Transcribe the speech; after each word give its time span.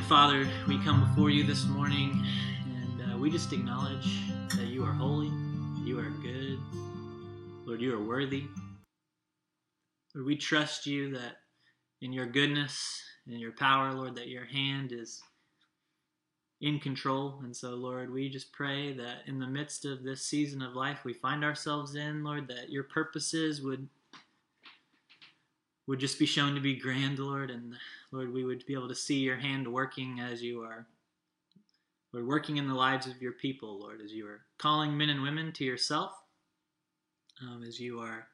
Heavenly 0.00 0.16
Father, 0.16 0.50
we 0.66 0.82
come 0.82 1.06
before 1.06 1.28
you 1.28 1.44
this 1.44 1.66
morning 1.66 2.24
and 2.64 3.12
uh, 3.12 3.18
we 3.18 3.30
just 3.30 3.52
acknowledge 3.52 4.22
that 4.56 4.68
you 4.68 4.82
are 4.82 4.94
holy, 4.94 5.30
you 5.84 5.98
are 5.98 6.08
good, 6.22 6.58
Lord, 7.66 7.82
you 7.82 7.94
are 7.94 8.02
worthy. 8.02 8.44
Lord, 10.14 10.26
we 10.26 10.36
trust 10.36 10.86
you 10.86 11.12
that 11.18 11.36
in 12.00 12.14
your 12.14 12.24
goodness 12.24 13.02
and 13.26 13.38
your 13.38 13.52
power, 13.52 13.92
Lord, 13.92 14.14
that 14.16 14.28
your 14.28 14.46
hand 14.46 14.90
is 14.90 15.20
in 16.62 16.80
control. 16.80 17.38
And 17.44 17.54
so, 17.54 17.72
Lord, 17.72 18.10
we 18.10 18.30
just 18.30 18.54
pray 18.54 18.94
that 18.94 19.24
in 19.26 19.38
the 19.38 19.46
midst 19.46 19.84
of 19.84 20.02
this 20.02 20.22
season 20.22 20.62
of 20.62 20.74
life 20.74 21.00
we 21.04 21.12
find 21.12 21.44
ourselves 21.44 21.94
in, 21.94 22.24
Lord, 22.24 22.48
that 22.48 22.70
your 22.70 22.84
purposes 22.84 23.60
would 23.60 23.86
would 25.90 25.98
just 25.98 26.20
be 26.20 26.26
shown 26.26 26.54
to 26.54 26.60
be 26.60 26.76
grand, 26.76 27.18
Lord, 27.18 27.50
and 27.50 27.74
Lord, 28.12 28.32
we 28.32 28.44
would 28.44 28.64
be 28.64 28.74
able 28.74 28.86
to 28.86 28.94
see 28.94 29.18
your 29.18 29.36
hand 29.36 29.66
working 29.66 30.20
as 30.20 30.40
you 30.40 30.62
are. 30.62 30.86
Lord, 32.12 32.28
working 32.28 32.58
in 32.58 32.68
the 32.68 32.74
lives 32.74 33.08
of 33.08 33.20
your 33.20 33.32
people, 33.32 33.80
Lord, 33.80 34.00
as 34.00 34.12
you 34.12 34.24
are 34.28 34.42
calling 34.56 34.96
men 34.96 35.10
and 35.10 35.20
women 35.20 35.50
to 35.50 35.64
yourself, 35.64 36.12
um, 37.42 37.64
as 37.66 37.80
you 37.80 37.98
are 37.98 38.28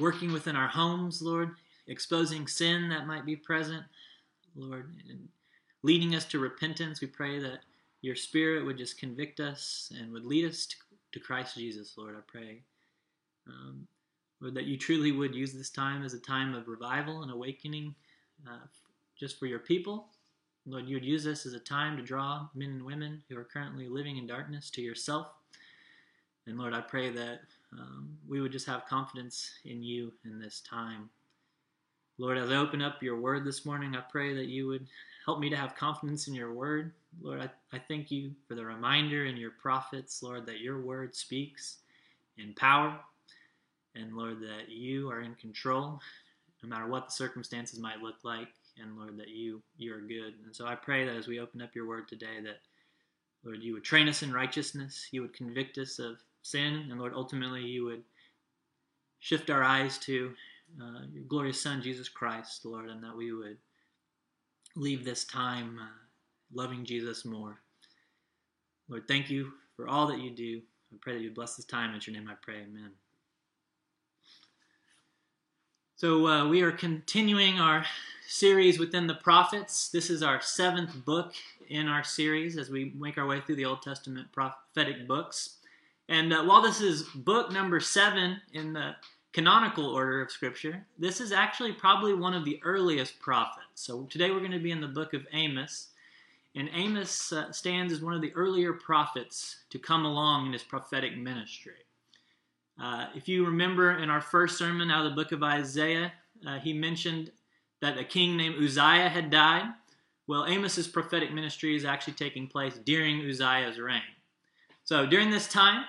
working 0.00 0.32
within 0.32 0.56
our 0.56 0.66
homes, 0.66 1.22
Lord, 1.22 1.50
exposing 1.86 2.48
sin 2.48 2.88
that 2.88 3.06
might 3.06 3.24
be 3.24 3.36
present, 3.36 3.84
Lord, 4.56 4.92
and 5.08 5.28
leading 5.84 6.16
us 6.16 6.24
to 6.26 6.40
repentance. 6.40 7.00
We 7.00 7.06
pray 7.06 7.38
that 7.38 7.60
your 8.02 8.16
Spirit 8.16 8.66
would 8.66 8.76
just 8.76 8.98
convict 8.98 9.38
us 9.38 9.92
and 9.96 10.12
would 10.12 10.24
lead 10.24 10.46
us 10.46 10.66
to, 10.66 10.76
to 11.12 11.20
Christ 11.20 11.54
Jesus, 11.54 11.94
Lord. 11.96 12.16
I 12.16 12.22
pray. 12.26 12.62
Um, 13.46 13.86
Lord, 14.40 14.54
that 14.54 14.64
you 14.64 14.76
truly 14.76 15.12
would 15.12 15.34
use 15.34 15.52
this 15.52 15.70
time 15.70 16.04
as 16.04 16.14
a 16.14 16.20
time 16.20 16.54
of 16.54 16.68
revival 16.68 17.22
and 17.22 17.32
awakening 17.32 17.94
uh, 18.46 18.66
just 19.16 19.38
for 19.38 19.46
your 19.46 19.58
people. 19.58 20.08
Lord, 20.66 20.86
you 20.86 20.96
would 20.96 21.04
use 21.04 21.24
this 21.24 21.46
as 21.46 21.54
a 21.54 21.60
time 21.60 21.96
to 21.96 22.02
draw 22.02 22.48
men 22.54 22.70
and 22.70 22.84
women 22.84 23.22
who 23.28 23.36
are 23.36 23.44
currently 23.44 23.88
living 23.88 24.16
in 24.16 24.26
darkness 24.26 24.70
to 24.70 24.82
yourself. 24.82 25.28
And 26.46 26.58
Lord, 26.58 26.74
I 26.74 26.80
pray 26.80 27.10
that 27.10 27.40
um, 27.72 28.16
we 28.28 28.40
would 28.40 28.52
just 28.52 28.66
have 28.66 28.86
confidence 28.86 29.50
in 29.64 29.82
you 29.82 30.12
in 30.24 30.38
this 30.38 30.60
time. 30.60 31.10
Lord, 32.18 32.38
as 32.38 32.50
I 32.50 32.56
open 32.56 32.82
up 32.82 33.02
your 33.02 33.20
word 33.20 33.44
this 33.44 33.64
morning, 33.64 33.96
I 33.96 34.00
pray 34.00 34.34
that 34.34 34.46
you 34.46 34.66
would 34.66 34.86
help 35.24 35.40
me 35.40 35.50
to 35.50 35.56
have 35.56 35.76
confidence 35.76 36.26
in 36.26 36.34
your 36.34 36.52
word. 36.52 36.92
Lord, 37.20 37.40
I, 37.40 37.76
I 37.76 37.78
thank 37.78 38.10
you 38.10 38.32
for 38.46 38.54
the 38.54 38.64
reminder 38.64 39.26
in 39.26 39.36
your 39.36 39.52
prophets, 39.52 40.22
Lord, 40.22 40.46
that 40.46 40.60
your 40.60 40.80
word 40.80 41.14
speaks 41.14 41.78
in 42.36 42.54
power 42.54 42.98
and 43.98 44.16
Lord, 44.16 44.40
that 44.40 44.68
you 44.68 45.10
are 45.10 45.22
in 45.22 45.34
control, 45.34 46.00
no 46.62 46.68
matter 46.68 46.86
what 46.86 47.06
the 47.06 47.12
circumstances 47.12 47.78
might 47.78 48.02
look 48.02 48.16
like, 48.24 48.48
and 48.80 48.96
Lord, 48.96 49.16
that 49.18 49.28
you 49.28 49.62
you 49.76 49.94
are 49.94 50.00
good. 50.00 50.34
And 50.44 50.54
so 50.54 50.66
I 50.66 50.74
pray 50.74 51.04
that 51.04 51.16
as 51.16 51.26
we 51.26 51.40
open 51.40 51.62
up 51.62 51.74
your 51.74 51.86
word 51.86 52.08
today, 52.08 52.40
that 52.44 52.60
Lord, 53.44 53.62
you 53.62 53.72
would 53.74 53.84
train 53.84 54.08
us 54.08 54.22
in 54.22 54.32
righteousness, 54.32 55.08
you 55.10 55.22
would 55.22 55.34
convict 55.34 55.78
us 55.78 55.98
of 55.98 56.18
sin, 56.42 56.86
and 56.90 56.98
Lord, 56.98 57.12
ultimately 57.14 57.62
you 57.62 57.84
would 57.84 58.02
shift 59.20 59.50
our 59.50 59.62
eyes 59.62 59.98
to 59.98 60.32
uh, 60.80 61.00
your 61.12 61.24
glorious 61.24 61.60
Son, 61.60 61.82
Jesus 61.82 62.08
Christ, 62.08 62.64
Lord, 62.64 62.90
and 62.90 63.02
that 63.02 63.16
we 63.16 63.32
would 63.32 63.56
leave 64.76 65.04
this 65.04 65.24
time 65.24 65.78
uh, 65.80 65.88
loving 66.52 66.84
Jesus 66.84 67.24
more. 67.24 67.60
Lord, 68.88 69.08
thank 69.08 69.30
you 69.30 69.52
for 69.76 69.88
all 69.88 70.06
that 70.08 70.20
you 70.20 70.30
do. 70.30 70.60
I 70.92 70.96
pray 71.00 71.14
that 71.14 71.22
you 71.22 71.30
bless 71.30 71.56
this 71.56 71.66
time. 71.66 71.94
In 71.94 72.00
your 72.04 72.14
name 72.14 72.28
I 72.30 72.34
pray. 72.40 72.62
Amen. 72.62 72.90
So 75.98 76.28
uh, 76.28 76.48
we 76.48 76.62
are 76.62 76.70
continuing 76.70 77.58
our 77.58 77.84
series 78.28 78.78
within 78.78 79.08
the 79.08 79.16
prophets. 79.16 79.88
This 79.88 80.10
is 80.10 80.22
our 80.22 80.40
seventh 80.40 81.04
book 81.04 81.34
in 81.70 81.88
our 81.88 82.04
series 82.04 82.56
as 82.56 82.70
we 82.70 82.92
make 82.96 83.18
our 83.18 83.26
way 83.26 83.40
through 83.40 83.56
the 83.56 83.64
Old 83.64 83.82
Testament 83.82 84.30
prophetic 84.30 85.08
books. 85.08 85.56
And 86.08 86.32
uh, 86.32 86.44
while 86.44 86.62
this 86.62 86.80
is 86.80 87.02
book 87.02 87.50
number 87.50 87.80
seven 87.80 88.40
in 88.52 88.72
the 88.72 88.94
canonical 89.32 89.86
order 89.86 90.22
of 90.22 90.30
Scripture, 90.30 90.86
this 91.00 91.20
is 91.20 91.32
actually 91.32 91.72
probably 91.72 92.14
one 92.14 92.32
of 92.32 92.44
the 92.44 92.60
earliest 92.62 93.18
prophets. 93.18 93.66
So 93.74 94.04
today 94.04 94.30
we're 94.30 94.38
going 94.38 94.52
to 94.52 94.60
be 94.60 94.70
in 94.70 94.80
the 94.80 94.86
book 94.86 95.14
of 95.14 95.26
Amos. 95.32 95.88
And 96.54 96.70
Amos 96.74 97.32
uh, 97.32 97.50
stands 97.50 97.92
as 97.92 98.00
one 98.00 98.14
of 98.14 98.22
the 98.22 98.32
earlier 98.36 98.72
prophets 98.72 99.64
to 99.70 99.80
come 99.80 100.04
along 100.04 100.46
in 100.46 100.52
his 100.52 100.62
prophetic 100.62 101.18
ministry. 101.18 101.87
Uh, 102.80 103.06
if 103.14 103.28
you 103.28 103.44
remember 103.44 103.98
in 103.98 104.08
our 104.08 104.20
first 104.20 104.56
sermon 104.56 104.90
out 104.90 105.04
of 105.04 105.10
the 105.10 105.16
book 105.16 105.32
of 105.32 105.42
Isaiah, 105.42 106.12
uh, 106.46 106.58
he 106.58 106.72
mentioned 106.72 107.32
that 107.80 107.98
a 107.98 108.04
king 108.04 108.36
named 108.36 108.62
Uzziah 108.62 109.08
had 109.08 109.30
died. 109.30 109.66
Well, 110.26 110.44
Amos's 110.44 110.86
prophetic 110.86 111.32
ministry 111.32 111.74
is 111.74 111.84
actually 111.84 112.12
taking 112.14 112.46
place 112.46 112.78
during 112.84 113.20
Uzziah's 113.28 113.78
reign. 113.78 114.02
So 114.84 115.06
during 115.06 115.30
this 115.30 115.48
time, 115.48 115.84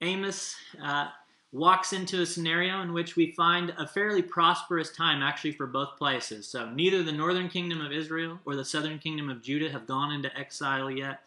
Amos 0.00 0.56
uh, 0.82 1.08
walks 1.52 1.92
into 1.92 2.22
a 2.22 2.26
scenario 2.26 2.80
in 2.80 2.92
which 2.92 3.14
we 3.14 3.32
find 3.32 3.74
a 3.78 3.86
fairly 3.86 4.22
prosperous 4.22 4.90
time 4.90 5.22
actually 5.22 5.52
for 5.52 5.66
both 5.66 5.98
places. 5.98 6.48
So 6.48 6.70
neither 6.70 7.02
the 7.02 7.12
northern 7.12 7.48
kingdom 7.48 7.80
of 7.80 7.92
Israel 7.92 8.40
or 8.46 8.56
the 8.56 8.64
southern 8.64 8.98
kingdom 8.98 9.28
of 9.28 9.42
Judah 9.42 9.70
have 9.70 9.86
gone 9.86 10.12
into 10.12 10.36
exile 10.36 10.90
yet 10.90 11.20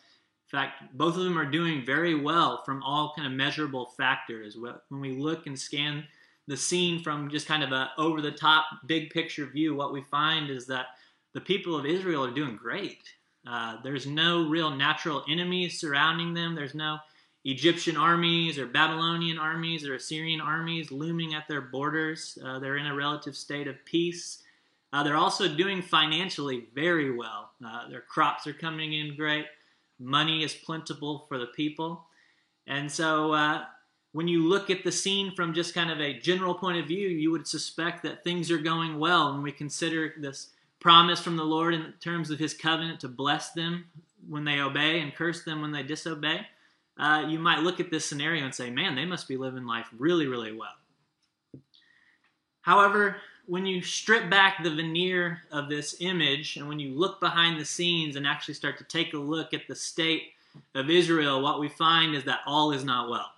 fact, 0.49 0.83
both 0.93 1.17
of 1.17 1.23
them 1.23 1.37
are 1.37 1.49
doing 1.49 1.85
very 1.85 2.15
well 2.15 2.63
from 2.63 2.83
all 2.83 3.13
kind 3.15 3.27
of 3.27 3.33
measurable 3.33 3.87
factors. 3.97 4.57
When 4.57 5.01
we 5.01 5.13
look 5.13 5.47
and 5.47 5.57
scan 5.57 6.05
the 6.47 6.57
scene 6.57 7.01
from 7.01 7.29
just 7.29 7.47
kind 7.47 7.63
of 7.63 7.71
a 7.71 7.89
over 7.97 8.21
the 8.21 8.31
top 8.31 8.65
big 8.85 9.09
picture 9.09 9.45
view, 9.45 9.75
what 9.75 9.93
we 9.93 10.01
find 10.03 10.49
is 10.49 10.67
that 10.67 10.87
the 11.33 11.41
people 11.41 11.75
of 11.75 11.85
Israel 11.85 12.25
are 12.25 12.33
doing 12.33 12.55
great. 12.55 12.99
Uh, 13.47 13.77
there's 13.83 14.07
no 14.07 14.47
real 14.47 14.71
natural 14.71 15.23
enemies 15.29 15.79
surrounding 15.79 16.33
them. 16.33 16.55
There's 16.55 16.75
no 16.75 16.97
Egyptian 17.43 17.95
armies 17.95 18.57
or 18.57 18.65
Babylonian 18.65 19.37
armies 19.37 19.85
or 19.85 19.95
Assyrian 19.95 20.41
armies 20.41 20.91
looming 20.91 21.35
at 21.35 21.47
their 21.47 21.61
borders. 21.61 22.37
Uh, 22.43 22.57
they're 22.59 22.77
in 22.77 22.87
a 22.87 22.95
relative 22.95 23.35
state 23.35 23.67
of 23.67 23.83
peace. 23.85 24.41
Uh, 24.93 25.03
they're 25.03 25.17
also 25.17 25.47
doing 25.47 25.81
financially 25.81 26.67
very 26.73 27.15
well. 27.15 27.51
Uh, 27.63 27.87
their 27.89 28.01
crops 28.01 28.47
are 28.47 28.53
coming 28.53 28.93
in 28.93 29.15
great 29.15 29.45
money 29.99 30.43
is 30.43 30.53
plentiful 30.53 31.25
for 31.27 31.37
the 31.37 31.47
people. 31.47 32.05
And 32.67 32.91
so 32.91 33.33
uh, 33.33 33.65
when 34.11 34.27
you 34.27 34.47
look 34.47 34.69
at 34.69 34.83
the 34.83 34.91
scene 34.91 35.33
from 35.35 35.53
just 35.53 35.73
kind 35.73 35.91
of 35.91 35.99
a 35.99 36.19
general 36.19 36.55
point 36.55 36.77
of 36.77 36.87
view, 36.87 37.07
you 37.07 37.31
would 37.31 37.47
suspect 37.47 38.03
that 38.03 38.23
things 38.23 38.49
are 38.49 38.57
going 38.57 38.97
well. 38.97 39.33
When 39.33 39.43
we 39.43 39.51
consider 39.51 40.13
this 40.17 40.49
promise 40.79 41.21
from 41.21 41.37
the 41.37 41.43
Lord 41.43 41.73
in 41.73 41.93
terms 41.99 42.29
of 42.31 42.39
his 42.39 42.53
covenant 42.53 42.99
to 43.01 43.07
bless 43.07 43.51
them 43.51 43.85
when 44.27 44.45
they 44.45 44.59
obey 44.59 44.99
and 45.01 45.13
curse 45.13 45.43
them 45.43 45.61
when 45.61 45.71
they 45.71 45.83
disobey, 45.83 46.47
uh, 46.97 47.25
you 47.27 47.39
might 47.39 47.59
look 47.59 47.79
at 47.79 47.91
this 47.91 48.05
scenario 48.05 48.45
and 48.45 48.55
say, 48.55 48.69
man, 48.69 48.95
they 48.95 49.05
must 49.05 49.27
be 49.27 49.37
living 49.37 49.65
life 49.65 49.87
really, 49.97 50.27
really 50.27 50.53
well. 50.53 50.75
However, 52.61 53.17
when 53.47 53.65
you 53.65 53.81
strip 53.81 54.29
back 54.29 54.63
the 54.63 54.73
veneer 54.73 55.41
of 55.51 55.69
this 55.69 55.97
image 55.99 56.57
and 56.57 56.67
when 56.67 56.79
you 56.79 56.97
look 56.97 57.19
behind 57.19 57.59
the 57.59 57.65
scenes 57.65 58.15
and 58.15 58.25
actually 58.25 58.53
start 58.53 58.77
to 58.77 58.83
take 58.85 59.13
a 59.13 59.17
look 59.17 59.53
at 59.53 59.67
the 59.67 59.75
state 59.75 60.23
of 60.73 60.89
Israel, 60.89 61.41
what 61.41 61.59
we 61.59 61.69
find 61.69 62.15
is 62.15 62.23
that 62.23 62.39
all 62.45 62.71
is 62.71 62.83
not 62.83 63.09
well. 63.09 63.31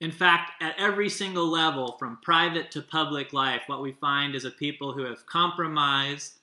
In 0.00 0.10
fact, 0.10 0.52
at 0.62 0.74
every 0.78 1.10
single 1.10 1.46
level, 1.46 1.96
from 1.98 2.18
private 2.22 2.70
to 2.70 2.80
public 2.80 3.32
life, 3.34 3.62
what 3.66 3.82
we 3.82 3.92
find 3.92 4.34
is 4.34 4.46
a 4.46 4.50
people 4.50 4.92
who 4.92 5.04
have 5.04 5.26
compromised 5.26 6.38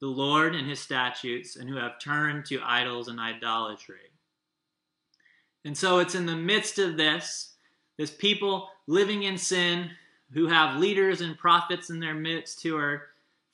the 0.00 0.06
Lord 0.06 0.54
and 0.54 0.68
his 0.68 0.80
statutes 0.80 1.56
and 1.56 1.68
who 1.68 1.76
have 1.76 1.98
turned 1.98 2.44
to 2.46 2.60
idols 2.64 3.08
and 3.08 3.18
idolatry. 3.18 4.10
And 5.64 5.76
so 5.76 5.98
it's 5.98 6.14
in 6.14 6.26
the 6.26 6.36
midst 6.36 6.78
of 6.78 6.96
this, 6.96 7.54
this 7.98 8.10
people 8.10 8.68
living 8.86 9.24
in 9.24 9.36
sin, 9.36 9.90
who 10.32 10.46
have 10.46 10.80
leaders 10.80 11.20
and 11.20 11.38
prophets 11.38 11.90
in 11.90 12.00
their 12.00 12.14
midst 12.14 12.62
who 12.62 12.76
are 12.76 13.08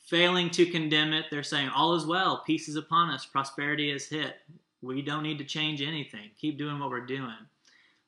failing 0.06 0.48
to 0.50 0.66
condemn 0.66 1.12
it. 1.12 1.26
They're 1.30 1.42
saying, 1.42 1.68
All 1.68 1.94
is 1.94 2.06
well, 2.06 2.42
peace 2.46 2.68
is 2.68 2.76
upon 2.76 3.10
us, 3.10 3.26
prosperity 3.26 3.90
is 3.90 4.08
hit. 4.08 4.36
We 4.80 5.02
don't 5.02 5.24
need 5.24 5.38
to 5.38 5.44
change 5.44 5.82
anything. 5.82 6.30
Keep 6.40 6.56
doing 6.56 6.78
what 6.78 6.90
we're 6.90 7.04
doing. 7.04 7.34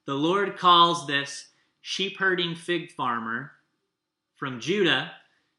The 0.06 0.14
Lord 0.14 0.56
calls 0.56 1.06
this 1.06 1.48
sheep 1.80 2.18
herding 2.18 2.54
fig 2.54 2.92
farmer 2.92 3.52
from 4.36 4.60
Judah 4.60 5.12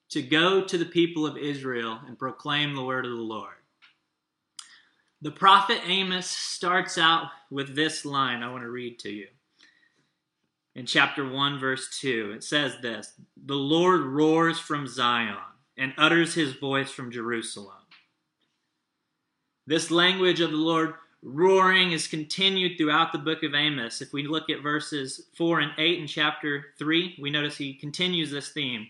to 0.09 0.21
go 0.21 0.63
to 0.63 0.77
the 0.77 0.85
people 0.85 1.25
of 1.25 1.37
Israel 1.37 1.99
and 2.07 2.17
proclaim 2.17 2.75
the 2.75 2.83
word 2.83 3.05
of 3.05 3.11
the 3.11 3.17
Lord. 3.17 3.55
The 5.21 5.31
prophet 5.31 5.79
Amos 5.85 6.27
starts 6.27 6.97
out 6.97 7.27
with 7.49 7.75
this 7.75 8.05
line 8.05 8.41
I 8.41 8.51
want 8.51 8.63
to 8.63 8.69
read 8.69 8.97
to 8.99 9.09
you 9.09 9.27
in 10.75 10.85
chapter 10.85 11.27
1, 11.27 11.59
verse 11.59 11.97
2. 11.99 12.33
It 12.35 12.43
says 12.43 12.75
this 12.81 13.13
The 13.45 13.55
Lord 13.55 14.01
roars 14.01 14.59
from 14.59 14.87
Zion 14.87 15.37
and 15.77 15.93
utters 15.97 16.33
his 16.33 16.53
voice 16.53 16.91
from 16.91 17.11
Jerusalem. 17.11 17.75
This 19.67 19.91
language 19.91 20.39
of 20.41 20.51
the 20.51 20.57
Lord 20.57 20.95
roaring 21.23 21.91
is 21.91 22.07
continued 22.07 22.77
throughout 22.77 23.11
the 23.11 23.19
book 23.19 23.43
of 23.43 23.53
Amos. 23.53 24.01
If 24.01 24.11
we 24.11 24.27
look 24.27 24.49
at 24.49 24.63
verses 24.63 25.27
4 25.35 25.59
and 25.59 25.71
8 25.77 25.99
in 25.99 26.07
chapter 26.07 26.65
3, 26.79 27.17
we 27.21 27.29
notice 27.29 27.57
he 27.57 27.73
continues 27.73 28.31
this 28.31 28.49
theme. 28.49 28.87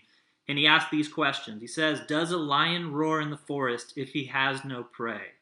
and 0.48 0.58
he 0.58 0.66
asks 0.66 0.90
these 0.90 1.08
questions. 1.08 1.60
He 1.60 1.68
says, 1.68 2.00
Does 2.08 2.32
a 2.32 2.36
lion 2.36 2.92
roar 2.92 3.20
in 3.20 3.30
the 3.30 3.36
forest 3.36 3.92
if 3.96 4.10
he 4.10 4.24
has 4.24 4.64
no 4.64 4.82
prey? 4.82 5.34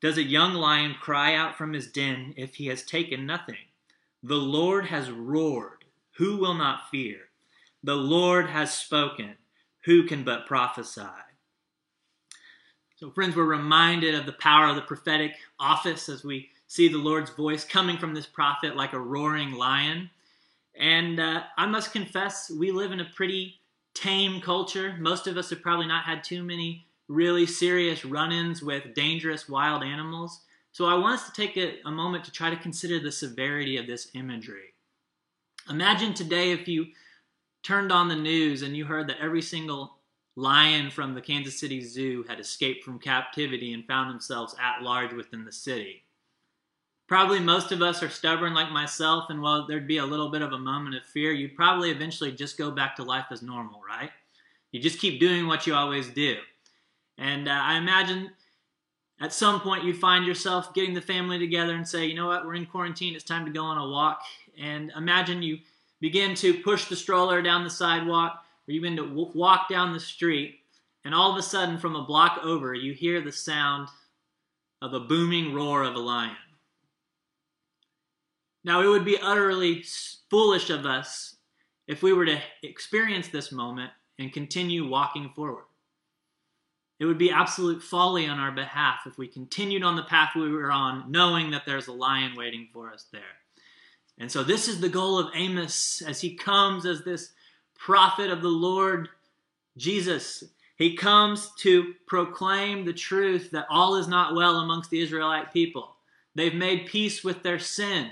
Does 0.00 0.16
a 0.16 0.22
young 0.22 0.54
lion 0.54 0.94
cry 0.98 1.34
out 1.34 1.56
from 1.56 1.74
his 1.74 1.86
den 1.86 2.32
if 2.36 2.54
he 2.54 2.68
has 2.68 2.82
taken 2.82 3.26
nothing? 3.26 3.69
The 4.22 4.36
Lord 4.36 4.86
has 4.86 5.10
roared. 5.10 5.84
Who 6.16 6.36
will 6.36 6.54
not 6.54 6.90
fear? 6.90 7.20
The 7.82 7.94
Lord 7.94 8.50
has 8.50 8.72
spoken. 8.74 9.36
Who 9.84 10.04
can 10.04 10.24
but 10.24 10.46
prophesy? 10.46 11.02
So, 12.96 13.10
friends, 13.10 13.34
we're 13.34 13.44
reminded 13.44 14.14
of 14.14 14.26
the 14.26 14.32
power 14.32 14.66
of 14.66 14.76
the 14.76 14.82
prophetic 14.82 15.32
office 15.58 16.10
as 16.10 16.22
we 16.22 16.50
see 16.66 16.88
the 16.88 16.98
Lord's 16.98 17.30
voice 17.30 17.64
coming 17.64 17.96
from 17.96 18.12
this 18.12 18.26
prophet 18.26 18.76
like 18.76 18.92
a 18.92 19.00
roaring 19.00 19.52
lion. 19.52 20.10
And 20.78 21.18
uh, 21.18 21.44
I 21.56 21.64
must 21.64 21.92
confess, 21.92 22.50
we 22.50 22.70
live 22.70 22.92
in 22.92 23.00
a 23.00 23.08
pretty 23.16 23.58
tame 23.94 24.42
culture. 24.42 24.96
Most 24.98 25.26
of 25.26 25.38
us 25.38 25.48
have 25.48 25.62
probably 25.62 25.86
not 25.86 26.04
had 26.04 26.22
too 26.22 26.42
many 26.42 26.86
really 27.08 27.46
serious 27.46 28.04
run 28.04 28.32
ins 28.32 28.62
with 28.62 28.94
dangerous 28.94 29.48
wild 29.48 29.82
animals. 29.82 30.42
So 30.72 30.86
I 30.86 30.94
want 30.94 31.20
us 31.20 31.26
to 31.28 31.32
take 31.32 31.56
a, 31.56 31.78
a, 31.84 31.90
moment 31.90 32.24
to 32.24 32.32
try 32.32 32.50
to 32.50 32.56
consider 32.56 33.00
the 33.00 33.10
severity 33.10 33.76
of 33.76 33.86
this 33.86 34.08
imagery. 34.14 34.74
Imagine 35.68 36.14
today 36.14 36.52
if 36.52 36.68
you 36.68 36.86
turned 37.62 37.92
on 37.92 38.08
the 38.08 38.16
news 38.16 38.62
and 38.62 38.76
you 38.76 38.84
heard 38.84 39.08
that 39.08 39.20
every 39.20 39.42
single 39.42 39.98
lion 40.36 40.90
from 40.90 41.14
the 41.14 41.20
Kansas 41.20 41.58
City 41.58 41.80
Zoo 41.80 42.24
had 42.28 42.40
escaped 42.40 42.84
from 42.84 42.98
captivity 42.98 43.74
and 43.74 43.86
found 43.86 44.10
themselves 44.10 44.54
at 44.62 44.82
large 44.82 45.12
within 45.12 45.44
the 45.44 45.52
city. 45.52 46.04
Probably 47.08 47.40
most 47.40 47.72
of 47.72 47.82
us 47.82 48.04
are 48.04 48.08
stubborn 48.08 48.54
like 48.54 48.70
myself, 48.70 49.30
and 49.30 49.42
while 49.42 49.66
there'd 49.66 49.88
be 49.88 49.98
a 49.98 50.06
little 50.06 50.30
bit 50.30 50.42
of 50.42 50.52
a 50.52 50.58
moment 50.58 50.94
of 50.94 51.02
fear, 51.04 51.32
you'd 51.32 51.56
probably 51.56 51.90
eventually 51.90 52.30
just 52.30 52.56
go 52.56 52.70
back 52.70 52.94
to 52.96 53.02
life 53.02 53.26
as 53.32 53.42
normal, 53.42 53.80
right? 53.86 54.10
You 54.70 54.80
just 54.80 55.00
keep 55.00 55.18
doing 55.18 55.48
what 55.48 55.66
you 55.66 55.74
always 55.74 56.08
do. 56.08 56.36
And 57.18 57.48
uh, 57.48 57.50
I 57.50 57.76
imagine 57.76 58.30
at 59.20 59.32
some 59.32 59.60
point 59.60 59.84
you 59.84 59.92
find 59.94 60.24
yourself 60.24 60.72
getting 60.74 60.94
the 60.94 61.00
family 61.00 61.38
together 61.38 61.74
and 61.74 61.86
say, 61.86 62.06
you 62.06 62.14
know 62.14 62.26
what, 62.26 62.46
we're 62.46 62.54
in 62.54 62.66
quarantine, 62.66 63.14
it's 63.14 63.24
time 63.24 63.44
to 63.44 63.52
go 63.52 63.64
on 63.64 63.78
a 63.78 63.88
walk. 63.88 64.22
And 64.58 64.90
imagine 64.96 65.42
you 65.42 65.58
begin 66.00 66.34
to 66.36 66.62
push 66.62 66.86
the 66.86 66.96
stroller 66.96 67.42
down 67.42 67.64
the 67.64 67.70
sidewalk, 67.70 68.42
or 68.66 68.72
you 68.72 68.80
begin 68.80 68.96
to 68.96 69.30
walk 69.34 69.68
down 69.68 69.92
the 69.92 70.00
street, 70.00 70.60
and 71.04 71.14
all 71.14 71.32
of 71.32 71.38
a 71.38 71.42
sudden, 71.42 71.78
from 71.78 71.96
a 71.96 72.04
block 72.04 72.40
over, 72.42 72.74
you 72.74 72.92
hear 72.92 73.20
the 73.20 73.32
sound 73.32 73.88
of 74.82 74.92
a 74.92 75.00
booming 75.00 75.54
roar 75.54 75.82
of 75.82 75.94
a 75.94 75.98
lion. 75.98 76.36
Now, 78.64 78.82
it 78.82 78.88
would 78.88 79.04
be 79.04 79.18
utterly 79.18 79.84
foolish 80.28 80.68
of 80.68 80.84
us 80.84 81.36
if 81.86 82.02
we 82.02 82.12
were 82.12 82.26
to 82.26 82.38
experience 82.62 83.28
this 83.28 83.50
moment 83.50 83.90
and 84.18 84.32
continue 84.32 84.86
walking 84.86 85.30
forward. 85.34 85.64
It 87.00 87.06
would 87.06 87.18
be 87.18 87.30
absolute 87.30 87.82
folly 87.82 88.26
on 88.26 88.38
our 88.38 88.52
behalf 88.52 89.00
if 89.06 89.16
we 89.16 89.26
continued 89.26 89.82
on 89.82 89.96
the 89.96 90.02
path 90.02 90.32
we 90.36 90.50
were 90.50 90.70
on, 90.70 91.10
knowing 91.10 91.50
that 91.50 91.64
there's 91.64 91.88
a 91.88 91.92
lion 91.92 92.36
waiting 92.36 92.68
for 92.70 92.92
us 92.92 93.06
there. 93.10 93.22
And 94.18 94.30
so, 94.30 94.44
this 94.44 94.68
is 94.68 94.80
the 94.80 94.88
goal 94.90 95.18
of 95.18 95.30
Amos 95.34 96.02
as 96.06 96.20
he 96.20 96.36
comes 96.36 96.84
as 96.84 97.02
this 97.02 97.32
prophet 97.74 98.30
of 98.30 98.42
the 98.42 98.48
Lord 98.48 99.08
Jesus. 99.78 100.44
He 100.76 100.94
comes 100.94 101.50
to 101.60 101.94
proclaim 102.06 102.84
the 102.84 102.92
truth 102.92 103.50
that 103.52 103.66
all 103.70 103.96
is 103.96 104.06
not 104.06 104.34
well 104.34 104.56
amongst 104.56 104.90
the 104.90 105.00
Israelite 105.00 105.54
people. 105.54 105.96
They've 106.34 106.54
made 106.54 106.86
peace 106.86 107.24
with 107.24 107.42
their 107.42 107.58
sin. 107.58 108.10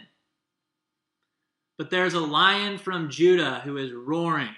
But 1.77 1.91
there's 1.91 2.15
a 2.15 2.21
lion 2.21 2.79
from 2.79 3.11
Judah 3.11 3.61
who 3.65 3.77
is 3.77 3.93
roaring. 3.93 4.55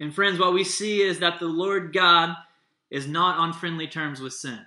And 0.00 0.14
friends, 0.14 0.38
what 0.38 0.54
we 0.54 0.64
see 0.64 1.02
is 1.02 1.18
that 1.18 1.38
the 1.38 1.46
Lord 1.46 1.92
God 1.92 2.36
is 2.90 3.06
not 3.06 3.38
on 3.38 3.52
friendly 3.52 3.86
terms 3.86 4.20
with 4.20 4.32
sin. 4.32 4.60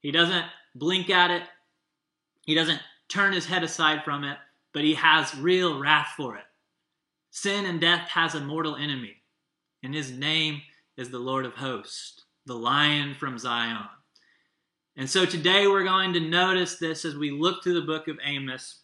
He 0.00 0.10
doesn't 0.10 0.44
blink 0.74 1.10
at 1.10 1.30
it, 1.30 1.42
he 2.42 2.54
doesn't 2.54 2.80
turn 3.08 3.32
his 3.32 3.46
head 3.46 3.62
aside 3.62 4.04
from 4.04 4.24
it, 4.24 4.36
but 4.72 4.84
he 4.84 4.94
has 4.94 5.34
real 5.36 5.78
wrath 5.78 6.08
for 6.16 6.36
it. 6.36 6.44
Sin 7.30 7.64
and 7.64 7.80
death 7.80 8.08
has 8.10 8.34
a 8.34 8.40
mortal 8.40 8.76
enemy, 8.76 9.16
and 9.82 9.94
his 9.94 10.10
name 10.12 10.62
is 10.96 11.10
the 11.10 11.18
Lord 11.18 11.44
of 11.44 11.54
hosts, 11.54 12.22
the 12.46 12.54
lion 12.54 13.14
from 13.14 13.38
Zion. 13.38 13.88
And 14.96 15.10
so 15.10 15.26
today 15.26 15.66
we're 15.66 15.84
going 15.84 16.12
to 16.12 16.20
notice 16.20 16.76
this 16.76 17.04
as 17.04 17.16
we 17.16 17.30
look 17.30 17.62
through 17.62 17.74
the 17.74 17.86
book 17.86 18.06
of 18.06 18.18
Amos, 18.24 18.80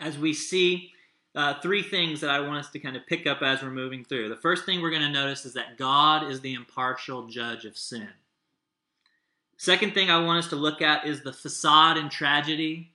as 0.00 0.18
we 0.18 0.34
see 0.34 0.90
uh, 1.34 1.54
three 1.60 1.82
things 1.82 2.20
that 2.20 2.30
I 2.30 2.40
want 2.40 2.58
us 2.58 2.70
to 2.70 2.78
kind 2.78 2.96
of 2.96 3.06
pick 3.06 3.26
up 3.26 3.42
as 3.42 3.62
we're 3.62 3.70
moving 3.70 4.04
through. 4.04 4.28
The 4.28 4.36
first 4.36 4.64
thing 4.64 4.80
we're 4.80 4.90
going 4.90 5.02
to 5.02 5.08
notice 5.10 5.44
is 5.44 5.54
that 5.54 5.76
God 5.76 6.30
is 6.30 6.40
the 6.40 6.54
impartial 6.54 7.26
judge 7.26 7.64
of 7.64 7.76
sin. 7.76 8.08
Second 9.56 9.94
thing 9.94 10.10
I 10.10 10.22
want 10.22 10.44
us 10.44 10.50
to 10.50 10.56
look 10.56 10.80
at 10.80 11.06
is 11.06 11.22
the 11.22 11.32
facade 11.32 11.96
and 11.96 12.10
tragedy 12.10 12.92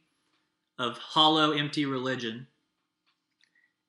of 0.78 0.98
hollow, 0.98 1.52
empty 1.52 1.86
religion. 1.86 2.48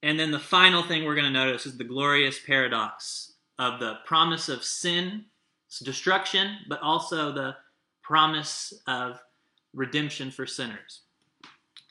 And 0.02 0.18
then 0.18 0.30
the 0.30 0.38
final 0.38 0.82
thing 0.82 1.04
we're 1.04 1.14
going 1.14 1.26
to 1.26 1.30
notice 1.30 1.66
is 1.66 1.76
the 1.76 1.84
glorious 1.84 2.38
paradox 2.40 3.34
of 3.58 3.78
the 3.78 3.98
promise 4.06 4.48
of 4.48 4.64
sin, 4.64 5.26
destruction, 5.84 6.56
but 6.68 6.80
also 6.80 7.30
the 7.30 7.54
promise 8.02 8.72
of 8.88 9.20
redemption 9.74 10.30
for 10.30 10.46
sinners. 10.46 11.02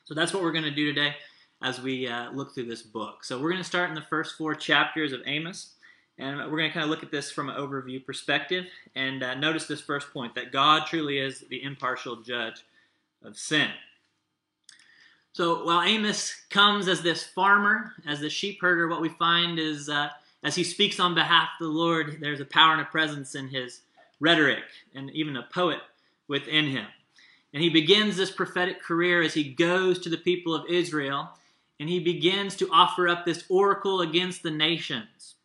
So 0.04 0.14
that's 0.14 0.34
what 0.34 0.42
we're 0.42 0.52
going 0.52 0.64
to 0.64 0.70
do 0.70 0.92
today 0.92 1.14
as 1.62 1.80
we 1.80 2.06
uh, 2.06 2.30
look 2.32 2.54
through 2.54 2.66
this 2.66 2.82
book. 2.82 3.24
So 3.24 3.40
we're 3.40 3.50
going 3.50 3.62
to 3.62 3.68
start 3.68 3.88
in 3.88 3.94
the 3.94 4.00
first 4.02 4.36
four 4.36 4.54
chapters 4.54 5.12
of 5.12 5.20
Amos, 5.26 5.74
and 6.18 6.38
we're 6.38 6.58
going 6.58 6.70
to 6.70 6.74
kind 6.74 6.84
of 6.84 6.90
look 6.90 7.02
at 7.02 7.10
this 7.10 7.30
from 7.30 7.48
an 7.48 7.56
overview 7.56 8.04
perspective 8.04 8.66
and 8.94 9.22
uh, 9.22 9.34
notice 9.34 9.66
this 9.66 9.80
first 9.80 10.12
point 10.12 10.34
that 10.34 10.52
God 10.52 10.86
truly 10.86 11.18
is 11.18 11.44
the 11.50 11.62
impartial 11.62 12.16
judge 12.16 12.64
of 13.22 13.36
sin. 13.36 13.70
So 15.32 15.64
while 15.64 15.82
Amos 15.82 16.34
comes 16.50 16.88
as 16.88 17.02
this 17.02 17.24
farmer, 17.24 17.92
as 18.06 18.20
the 18.20 18.30
sheep 18.30 18.58
herder, 18.60 18.88
what 18.88 19.00
we 19.00 19.10
find 19.10 19.58
is 19.58 19.88
uh, 19.88 20.08
as 20.42 20.54
he 20.54 20.64
speaks 20.64 20.98
on 20.98 21.14
behalf 21.14 21.50
of 21.60 21.66
the 21.66 21.72
Lord, 21.72 22.18
there's 22.20 22.40
a 22.40 22.44
power 22.44 22.72
and 22.72 22.80
a 22.80 22.86
presence 22.86 23.34
in 23.34 23.48
his 23.48 23.82
rhetoric 24.18 24.64
and 24.94 25.10
even 25.10 25.36
a 25.36 25.48
poet 25.52 25.78
within 26.26 26.66
him. 26.66 26.86
And 27.52 27.62
he 27.62 27.68
begins 27.68 28.16
this 28.16 28.30
prophetic 28.30 28.82
career 28.82 29.22
as 29.22 29.34
he 29.34 29.44
goes 29.44 29.98
to 30.00 30.08
the 30.08 30.16
people 30.16 30.54
of 30.54 30.68
Israel 30.68 31.30
and 31.80 31.88
he 31.88 31.98
begins 31.98 32.54
to 32.56 32.68
offer 32.70 33.08
up 33.08 33.24
this 33.24 33.42
oracle 33.48 34.02
against 34.02 34.42
the 34.42 34.50
nations. 34.50 35.36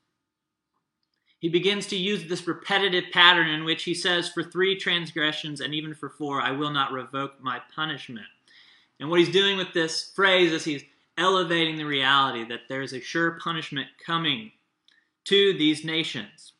He 1.39 1.47
begins 1.47 1.87
to 1.87 1.95
use 1.95 2.25
this 2.25 2.45
repetitive 2.45 3.05
pattern 3.13 3.47
in 3.47 3.63
which 3.63 3.83
he 3.83 3.93
says, 3.93 4.27
For 4.27 4.43
three 4.43 4.77
transgressions 4.77 5.61
and 5.61 5.73
even 5.73 5.93
for 5.93 6.09
four, 6.09 6.41
I 6.41 6.51
will 6.51 6.71
not 6.71 6.91
revoke 6.91 7.41
my 7.41 7.61
punishment. 7.73 8.25
And 8.99 9.09
what 9.09 9.19
he's 9.19 9.31
doing 9.31 9.57
with 9.57 9.73
this 9.73 10.11
phrase 10.13 10.51
is 10.51 10.65
he's 10.65 10.83
elevating 11.17 11.77
the 11.77 11.85
reality 11.85 12.43
that 12.45 12.61
there's 12.67 12.93
a 12.93 12.99
sure 12.99 13.39
punishment 13.41 13.87
coming 14.05 14.51
to 15.25 15.53
these 15.53 15.85
nations. 15.85 16.53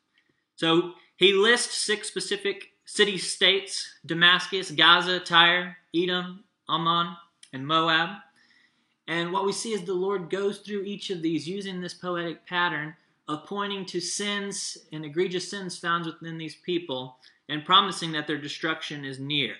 So 0.55 0.93
he 1.17 1.33
lists 1.33 1.75
six 1.77 2.07
specific 2.07 2.71
city 2.85 3.17
states 3.17 3.89
Damascus, 4.05 4.71
Gaza, 4.71 5.19
Tyre, 5.19 5.77
Edom, 5.93 6.45
Ammon, 6.69 7.17
and 7.51 7.67
Moab. 7.67 8.19
And 9.07 9.31
what 9.31 9.45
we 9.45 9.51
see 9.51 9.73
is 9.73 9.83
the 9.83 9.93
Lord 9.93 10.29
goes 10.29 10.59
through 10.59 10.83
each 10.83 11.09
of 11.09 11.21
these 11.21 11.47
using 11.47 11.79
this 11.79 11.93
poetic 11.93 12.45
pattern 12.47 12.95
of 13.27 13.45
pointing 13.45 13.85
to 13.85 13.99
sins 13.99 14.77
and 14.91 15.05
egregious 15.05 15.49
sins 15.49 15.77
found 15.77 16.05
within 16.05 16.37
these 16.37 16.55
people 16.55 17.17
and 17.49 17.65
promising 17.65 18.11
that 18.11 18.27
their 18.27 18.37
destruction 18.37 19.05
is 19.05 19.19
near. 19.19 19.55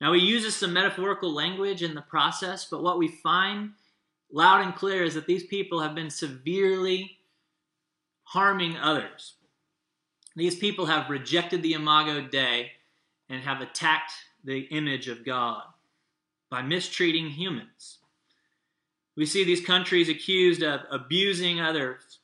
Now, 0.00 0.12
he 0.12 0.20
uses 0.20 0.54
some 0.54 0.72
metaphorical 0.72 1.32
language 1.32 1.82
in 1.82 1.94
the 1.94 2.02
process, 2.02 2.66
but 2.66 2.82
what 2.82 2.98
we 2.98 3.08
find 3.08 3.72
loud 4.30 4.62
and 4.62 4.74
clear 4.74 5.04
is 5.04 5.14
that 5.14 5.26
these 5.26 5.44
people 5.44 5.80
have 5.80 5.94
been 5.94 6.10
severely 6.10 7.18
harming 8.24 8.76
others. 8.76 9.34
These 10.34 10.56
people 10.56 10.86
have 10.86 11.08
rejected 11.08 11.62
the 11.62 11.72
Imago 11.72 12.20
Dei 12.28 12.72
and 13.28 13.42
have 13.42 13.62
attacked 13.62 14.12
the 14.44 14.60
image 14.70 15.08
of 15.08 15.24
God 15.24 15.62
by 16.50 16.60
mistreating 16.60 17.30
humans. 17.30 17.98
We 19.16 19.26
see 19.26 19.44
these 19.44 19.64
countries 19.64 20.08
accused 20.08 20.62
of 20.62 20.80
abusing 20.90 21.60
others 21.60 22.18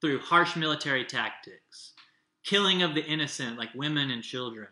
through 0.00 0.20
harsh 0.20 0.56
military 0.56 1.04
tactics, 1.04 1.92
killing 2.42 2.82
of 2.82 2.94
the 2.94 3.04
innocent, 3.04 3.58
like 3.58 3.74
women 3.74 4.10
and 4.10 4.22
children, 4.22 4.68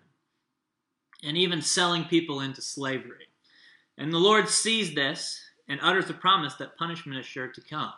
and 1.22 1.36
even 1.36 1.60
selling 1.60 2.04
people 2.04 2.40
into 2.40 2.62
slavery. 2.62 3.28
And 3.98 4.12
the 4.12 4.18
Lord 4.18 4.48
sees 4.48 4.94
this 4.94 5.40
and 5.68 5.78
utters 5.82 6.06
the 6.06 6.14
promise 6.14 6.54
that 6.54 6.78
punishment 6.78 7.18
is 7.18 7.26
sure 7.26 7.48
to 7.48 7.60
come. 7.60 7.92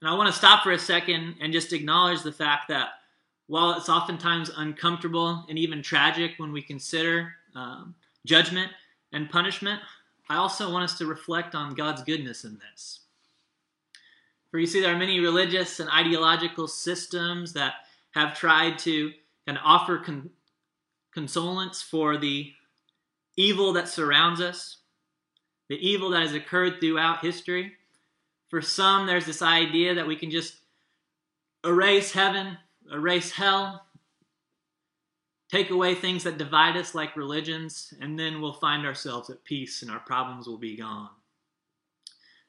And 0.00 0.10
I 0.10 0.14
want 0.14 0.30
to 0.30 0.38
stop 0.38 0.62
for 0.62 0.72
a 0.72 0.78
second 0.78 1.36
and 1.40 1.52
just 1.52 1.72
acknowledge 1.72 2.22
the 2.22 2.30
fact 2.30 2.68
that 2.68 2.88
while 3.46 3.72
it's 3.72 3.88
oftentimes 3.88 4.50
uncomfortable 4.54 5.46
and 5.48 5.58
even 5.58 5.82
tragic 5.82 6.32
when 6.36 6.52
we 6.52 6.60
consider 6.60 7.32
um, 7.54 7.94
judgment 8.26 8.70
and 9.12 9.30
punishment, 9.30 9.80
I 10.28 10.36
also 10.36 10.72
want 10.72 10.84
us 10.84 10.98
to 10.98 11.06
reflect 11.06 11.54
on 11.54 11.74
God's 11.74 12.02
goodness 12.02 12.44
in 12.44 12.58
this. 12.58 13.00
For 14.50 14.58
you 14.58 14.66
see, 14.66 14.80
there 14.80 14.94
are 14.94 14.98
many 14.98 15.20
religious 15.20 15.80
and 15.80 15.90
ideological 15.90 16.68
systems 16.68 17.52
that 17.54 17.74
have 18.12 18.38
tried 18.38 18.78
to 18.80 19.12
of 19.46 19.58
offer 19.62 19.98
con- 19.98 20.30
consolence 21.12 21.82
for 21.82 22.16
the 22.16 22.52
evil 23.36 23.72
that 23.72 23.88
surrounds 23.88 24.40
us, 24.40 24.78
the 25.68 25.76
evil 25.76 26.10
that 26.10 26.22
has 26.22 26.34
occurred 26.34 26.80
throughout 26.80 27.24
history. 27.24 27.72
For 28.48 28.62
some, 28.62 29.06
there's 29.06 29.26
this 29.26 29.42
idea 29.42 29.94
that 29.94 30.06
we 30.06 30.16
can 30.16 30.30
just 30.30 30.56
erase 31.64 32.12
heaven, 32.12 32.56
erase 32.92 33.32
hell, 33.32 33.84
take 35.54 35.70
away 35.70 35.94
things 35.94 36.24
that 36.24 36.36
divide 36.36 36.76
us 36.76 36.96
like 36.96 37.14
religions, 37.14 37.94
and 38.00 38.18
then 38.18 38.40
we'll 38.40 38.54
find 38.54 38.84
ourselves 38.84 39.30
at 39.30 39.44
peace 39.44 39.82
and 39.82 39.90
our 39.90 40.00
problems 40.00 40.48
will 40.48 40.58
be 40.58 40.76
gone. 40.76 41.10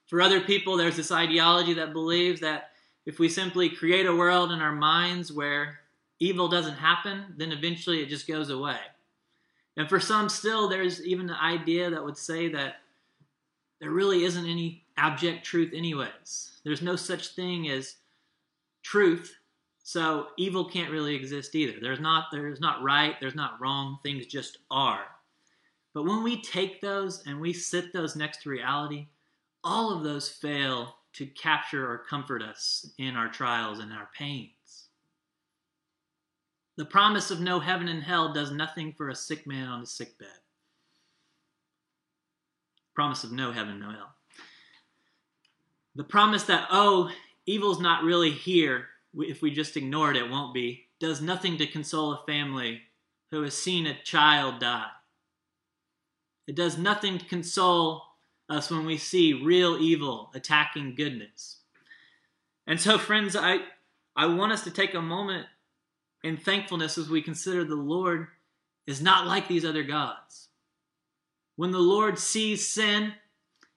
For 0.08 0.24
other 0.24 0.42
people, 0.42 0.76
there's 0.76 0.96
this 0.96 1.12
ideology 1.12 1.76
that 1.76 1.94
believes 1.94 2.42
that 2.42 2.72
if 3.06 3.20
we 3.20 3.30
simply 3.30 3.70
create 3.70 4.08
a 4.08 4.16
world 4.16 4.52
in 4.52 4.60
our 4.60 4.72
minds 4.72 5.32
where 5.32 5.82
evil 6.20 6.48
doesn't 6.48 6.78
happen, 6.78 7.26
then 7.38 7.52
eventually 7.52 8.02
it 8.02 8.10
just 8.10 8.28
goes 8.28 8.50
away. 8.50 8.80
And 9.78 9.88
for 9.88 10.00
some, 10.00 10.28
still, 10.28 10.68
there's 10.68 11.06
even 11.06 11.30
an 11.30 11.36
idea 11.36 11.92
that 11.92 12.04
would 12.04 12.18
say 12.18 12.48
that 12.54 12.78
there 13.80 13.92
really 13.92 14.24
isn't 14.24 14.48
any 14.48 14.84
abject 14.98 15.46
truth, 15.46 15.74
anyways. 15.76 16.60
There's 16.64 16.82
no 16.82 16.96
such 16.96 17.36
thing 17.36 17.70
as 17.70 17.98
truth, 18.82 19.36
so 19.88 20.30
evil 20.36 20.66
can't 20.66 20.90
really 20.90 21.14
exist 21.14 21.54
either. 21.54 21.80
There's 21.80 22.00
not 22.00 22.30
there's 22.32 22.60
not 22.60 22.82
right, 22.82 23.16
there's 23.20 23.36
not 23.36 23.62
wrong, 23.62 24.00
things 24.02 24.26
just 24.26 24.58
are. 24.72 25.06
But 25.94 26.06
when 26.06 26.24
we 26.24 26.42
take 26.42 26.82
those 26.82 27.22
and 27.28 27.40
we 27.40 27.54
sit 27.54 27.94
those 27.94 28.16
next 28.16 28.42
to 28.42 28.50
reality, 28.50 29.10
all 29.64 29.96
of 29.96 30.04
those 30.04 30.28
fail 30.28 30.96
to 31.14 31.28
capture 31.28 31.88
or 31.88 32.00
comfort 32.00 32.42
us 32.42 32.94
in 32.98 33.16
our 33.16 33.28
trials 33.28 33.78
and 33.78 33.94
our 33.94 34.10
pains. 34.18 34.88
The 36.78 36.86
promise 36.86 37.30
of 37.30 37.40
no 37.40 37.60
heaven 37.60 37.88
and 37.88 38.02
hell 38.02 38.34
does 38.34 38.52
nothing 38.52 38.92
for 38.92 39.10
a 39.10 39.16
sick 39.16 39.46
man 39.46 39.68
on 39.68 39.84
a 39.84 39.86
sick 39.86 40.18
bed. 40.18 40.28
Promise 42.96 43.24
of 43.24 43.32
no 43.32 43.52
heaven, 43.52 43.80
no 43.80 43.92
hell. 43.92 44.16
The 45.94 46.04
promise 46.04 46.44
that, 46.46 46.70
oh, 46.72 47.12
evil's 47.46 47.80
not 47.80 48.04
really 48.04 48.32
here, 48.32 48.88
if 49.18 49.42
we 49.42 49.52
just 49.52 49.78
ignore 49.78 50.12
it, 50.12 50.18
it 50.18 50.30
won't 50.30 50.54
be, 50.54 50.88
does 51.00 51.22
nothing 51.22 51.58
to 51.58 51.68
console 51.68 52.14
a 52.14 52.26
family 52.26 52.82
who 53.32 53.42
has 53.44 53.56
seen 53.56 53.86
a 53.86 54.02
child 54.04 54.60
die. 54.60 54.88
It 56.48 56.56
does 56.56 56.78
nothing 56.78 57.18
to 57.18 57.26
console 57.26 58.04
us 58.50 58.70
when 58.70 58.86
we 58.86 58.98
see 58.98 59.34
real 59.34 59.78
evil 59.78 60.32
attacking 60.36 60.96
goodness. 60.96 61.58
And 62.68 62.80
so, 62.80 62.98
friends, 62.98 63.36
I, 63.36 63.60
I 64.16 64.28
want 64.28 64.52
us 64.52 64.64
to 64.64 64.72
take 64.72 64.94
a 64.94 65.02
moment 65.02 65.48
in 66.24 66.38
thankfulness 66.38 66.98
as 66.98 67.10
we 67.10 67.22
consider 67.22 67.64
the 67.64 67.76
Lord 67.76 68.28
is 68.88 69.02
not 69.02 69.28
like 69.28 69.48
these 69.48 69.66
other 69.66 69.84
gods. 69.84 70.50
When 71.56 71.72
the 71.72 71.80
Lord 71.80 72.20
sees 72.20 72.68
sin, 72.68 73.14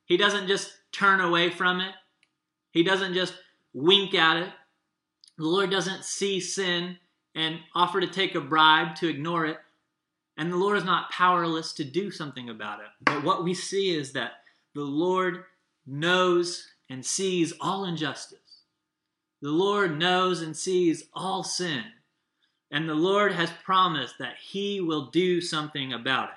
He 0.04 0.16
doesn't 0.16 0.49
just 0.49 0.73
turn 0.92 1.21
away 1.21 1.50
from 1.50 1.80
it, 1.80 1.95
He 2.73 2.83
doesn't 2.83 3.14
just 3.14 3.35
wink 3.73 4.14
at 4.14 4.37
it. 4.37 4.50
The 5.38 5.47
Lord 5.47 5.71
doesn't 5.71 6.04
see 6.04 6.40
sin 6.40 6.99
and 7.35 7.61
offer 7.75 8.00
to 8.00 8.09
take 8.09 8.35
a 8.35 8.40
bribe 8.40 8.97
to 8.97 9.09
ignore 9.09 9.47
it. 9.47 9.59
And 10.37 10.52
the 10.52 10.57
Lord 10.57 10.76
is 10.76 10.85
not 10.85 11.11
powerless 11.11 11.73
to 11.75 11.85
do 11.85 12.11
something 12.11 12.49
about 12.49 12.80
it. 12.80 12.87
But 13.00 13.25
what 13.25 13.45
we 13.45 13.54
see 13.54 13.97
is 13.97 14.12
that 14.12 14.33
the 14.75 14.83
Lord 14.83 15.45
knows 15.87 16.66
and 16.90 17.07
sees 17.07 17.52
all 17.61 17.85
injustice. 17.85 18.64
The 19.40 19.50
Lord 19.50 19.97
knows 19.97 20.42
and 20.42 20.57
sees 20.57 21.04
all 21.14 21.45
sin. 21.45 21.85
And 22.71 22.88
the 22.88 22.95
Lord 22.95 23.33
has 23.33 23.50
promised 23.64 24.16
that 24.18 24.37
He 24.42 24.80
will 24.80 25.07
do 25.07 25.40
something 25.40 25.92
about 25.92 26.30
it. 26.30 26.35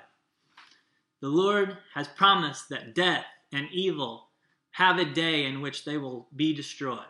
The 1.20 1.28
Lord 1.28 1.76
has 1.94 2.06
promised 2.06 2.68
that 2.68 2.94
death 2.94 3.24
and 3.52 3.68
evil 3.72 4.28
have 4.72 4.98
a 4.98 5.04
day 5.04 5.44
in 5.44 5.60
which 5.60 5.84
they 5.84 5.98
will 5.98 6.28
be 6.34 6.54
destroyed. 6.54 7.00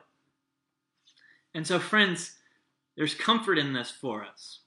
And 1.55 1.67
so, 1.67 1.79
friends, 1.79 2.33
there's 2.97 3.15
comfort 3.15 3.59
in 3.59 3.73
this 3.73 3.91
for 3.91 4.25
us. 4.25 4.61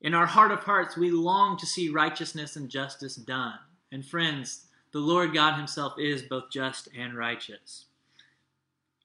In 0.00 0.14
our 0.14 0.26
heart 0.26 0.52
of 0.52 0.60
hearts, 0.60 0.96
we 0.96 1.10
long 1.10 1.56
to 1.58 1.66
see 1.66 1.88
righteousness 1.88 2.56
and 2.56 2.68
justice 2.68 3.16
done. 3.16 3.58
And, 3.90 4.04
friends, 4.04 4.66
the 4.92 4.98
Lord 4.98 5.32
God 5.32 5.56
Himself 5.56 5.94
is 5.98 6.22
both 6.22 6.50
just 6.50 6.88
and 6.96 7.16
righteous. 7.16 7.86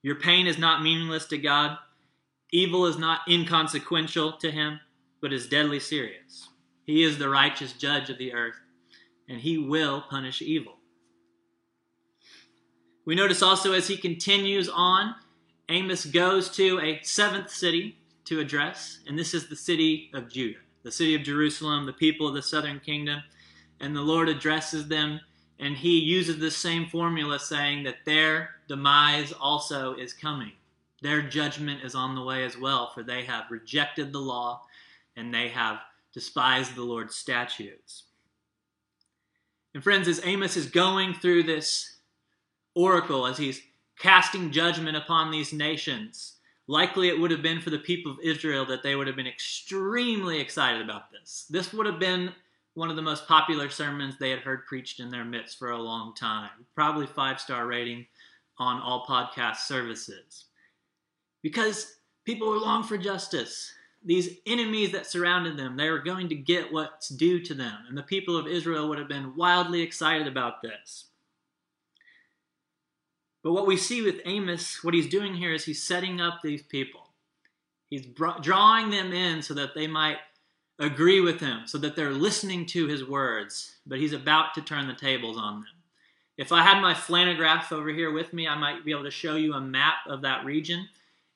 Your 0.02 0.16
pain 0.16 0.46
is 0.46 0.58
not 0.58 0.82
meaningless 0.82 1.26
to 1.26 1.38
God. 1.38 1.78
Evil 2.50 2.86
is 2.86 2.98
not 2.98 3.20
inconsequential 3.28 4.32
to 4.38 4.50
Him, 4.50 4.80
but 5.20 5.32
is 5.32 5.48
deadly 5.48 5.80
serious. 5.80 6.48
He 6.84 7.02
is 7.02 7.18
the 7.18 7.28
righteous 7.28 7.72
judge 7.72 8.10
of 8.10 8.18
the 8.18 8.34
earth, 8.34 8.56
and 9.28 9.40
He 9.40 9.56
will 9.56 10.02
punish 10.02 10.42
evil. 10.42 10.74
We 13.04 13.14
notice 13.14 13.42
also 13.42 13.72
as 13.72 13.88
he 13.88 13.96
continues 13.96 14.68
on, 14.68 15.14
Amos 15.68 16.06
goes 16.06 16.48
to 16.50 16.80
a 16.80 17.00
seventh 17.02 17.50
city 17.50 17.96
to 18.24 18.40
address, 18.40 19.00
and 19.06 19.18
this 19.18 19.34
is 19.34 19.48
the 19.48 19.56
city 19.56 20.10
of 20.14 20.30
Judah, 20.30 20.58
the 20.82 20.92
city 20.92 21.14
of 21.14 21.22
Jerusalem, 21.22 21.86
the 21.86 21.92
people 21.92 22.28
of 22.28 22.34
the 22.34 22.42
southern 22.42 22.80
kingdom. 22.80 23.22
And 23.80 23.96
the 23.96 24.02
Lord 24.02 24.28
addresses 24.28 24.86
them 24.86 25.20
and 25.62 25.76
he 25.76 26.00
uses 26.00 26.38
the 26.38 26.50
same 26.50 26.86
formula 26.86 27.38
saying 27.38 27.84
that 27.84 28.04
their 28.04 28.50
demise 28.66 29.32
also 29.32 29.94
is 29.94 30.12
coming. 30.12 30.50
Their 31.02 31.22
judgment 31.22 31.84
is 31.84 31.94
on 31.94 32.16
the 32.16 32.22
way 32.22 32.44
as 32.44 32.58
well, 32.58 32.90
for 32.92 33.04
they 33.04 33.24
have 33.24 33.44
rejected 33.48 34.12
the 34.12 34.18
law 34.18 34.62
and 35.16 35.32
they 35.32 35.48
have 35.48 35.78
despised 36.12 36.74
the 36.74 36.82
Lord's 36.82 37.14
statutes. 37.14 38.04
And 39.72 39.84
friends, 39.84 40.08
as 40.08 40.20
Amos 40.24 40.56
is 40.56 40.66
going 40.66 41.14
through 41.14 41.44
this 41.44 41.98
oracle, 42.74 43.26
as 43.26 43.38
he's 43.38 43.62
casting 44.02 44.50
judgment 44.50 44.96
upon 44.96 45.30
these 45.30 45.52
nations, 45.52 46.38
likely 46.66 47.08
it 47.08 47.18
would 47.18 47.30
have 47.30 47.42
been 47.42 47.60
for 47.60 47.70
the 47.70 47.78
people 47.78 48.10
of 48.10 48.18
Israel 48.20 48.66
that 48.66 48.82
they 48.82 48.96
would 48.96 49.06
have 49.06 49.14
been 49.14 49.28
extremely 49.28 50.40
excited 50.40 50.82
about 50.82 51.12
this. 51.12 51.46
This 51.48 51.72
would 51.72 51.86
have 51.86 52.00
been 52.00 52.32
one 52.74 52.90
of 52.90 52.96
the 52.96 53.02
most 53.02 53.28
popular 53.28 53.70
sermons 53.70 54.16
they 54.18 54.30
had 54.30 54.40
heard 54.40 54.66
preached 54.66 54.98
in 54.98 55.08
their 55.08 55.24
midst 55.24 55.56
for 55.56 55.70
a 55.70 55.78
long 55.78 56.14
time. 56.16 56.50
Probably 56.74 57.06
five 57.06 57.40
star 57.40 57.64
rating 57.66 58.06
on 58.58 58.80
all 58.80 59.06
podcast 59.06 59.58
services. 59.58 60.46
Because 61.40 61.96
people 62.24 62.50
were 62.50 62.58
long 62.58 62.82
for 62.82 62.98
justice. 62.98 63.72
These 64.04 64.38
enemies 64.46 64.90
that 64.92 65.06
surrounded 65.06 65.56
them, 65.56 65.76
they 65.76 65.90
were 65.90 66.00
going 66.00 66.28
to 66.30 66.34
get 66.34 66.72
what's 66.72 67.08
due 67.08 67.40
to 67.44 67.54
them. 67.54 67.76
And 67.88 67.96
the 67.96 68.02
people 68.02 68.36
of 68.36 68.48
Israel 68.48 68.88
would 68.88 68.98
have 68.98 69.08
been 69.08 69.36
wildly 69.36 69.80
excited 69.80 70.26
about 70.26 70.60
this. 70.60 71.11
But 73.42 73.52
what 73.52 73.66
we 73.66 73.76
see 73.76 74.02
with 74.02 74.20
Amos, 74.24 74.84
what 74.84 74.94
he's 74.94 75.08
doing 75.08 75.34
here 75.34 75.52
is 75.52 75.64
he's 75.64 75.82
setting 75.82 76.20
up 76.20 76.40
these 76.42 76.62
people. 76.62 77.08
He's 77.90 78.06
drawing 78.40 78.90
them 78.90 79.12
in 79.12 79.42
so 79.42 79.54
that 79.54 79.74
they 79.74 79.86
might 79.86 80.18
agree 80.78 81.20
with 81.20 81.40
him 81.40 81.62
so 81.66 81.78
that 81.78 81.96
they're 81.96 82.10
listening 82.10 82.66
to 82.66 82.86
his 82.86 83.04
words, 83.04 83.76
but 83.86 83.98
he's 83.98 84.12
about 84.12 84.54
to 84.54 84.62
turn 84.62 84.88
the 84.88 84.94
tables 84.94 85.36
on 85.36 85.60
them. 85.60 85.68
If 86.38 86.50
I 86.50 86.62
had 86.62 86.80
my 86.80 86.94
flannelgraph 86.94 87.70
over 87.72 87.90
here 87.90 88.10
with 88.10 88.32
me, 88.32 88.48
I 88.48 88.56
might 88.56 88.84
be 88.84 88.90
able 88.90 89.04
to 89.04 89.10
show 89.10 89.36
you 89.36 89.54
a 89.54 89.60
map 89.60 89.96
of 90.08 90.22
that 90.22 90.44
region. 90.44 90.88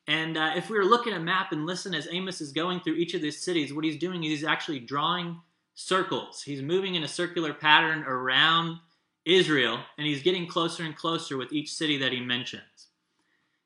And 0.07 0.37
uh, 0.37 0.53
if 0.55 0.69
we 0.69 0.77
were 0.77 0.85
looking 0.85 1.13
at 1.13 1.21
a 1.21 1.23
map 1.23 1.51
and 1.51 1.65
listen 1.65 1.93
as 1.93 2.07
Amos 2.11 2.41
is 2.41 2.51
going 2.51 2.79
through 2.79 2.95
each 2.95 3.13
of 3.13 3.21
these 3.21 3.41
cities, 3.41 3.73
what 3.73 3.85
he's 3.85 3.97
doing 3.97 4.23
is 4.23 4.31
he's 4.31 4.43
actually 4.43 4.79
drawing 4.79 5.39
circles. 5.75 6.41
He's 6.41 6.61
moving 6.61 6.95
in 6.95 7.03
a 7.03 7.07
circular 7.07 7.53
pattern 7.53 8.03
around 8.03 8.79
Israel, 9.27 9.79
and 9.97 10.07
he's 10.07 10.23
getting 10.23 10.47
closer 10.47 10.83
and 10.83 10.95
closer 10.95 11.37
with 11.37 11.51
each 11.51 11.73
city 11.73 11.97
that 11.97 12.13
he 12.13 12.21
mentions. 12.21 12.87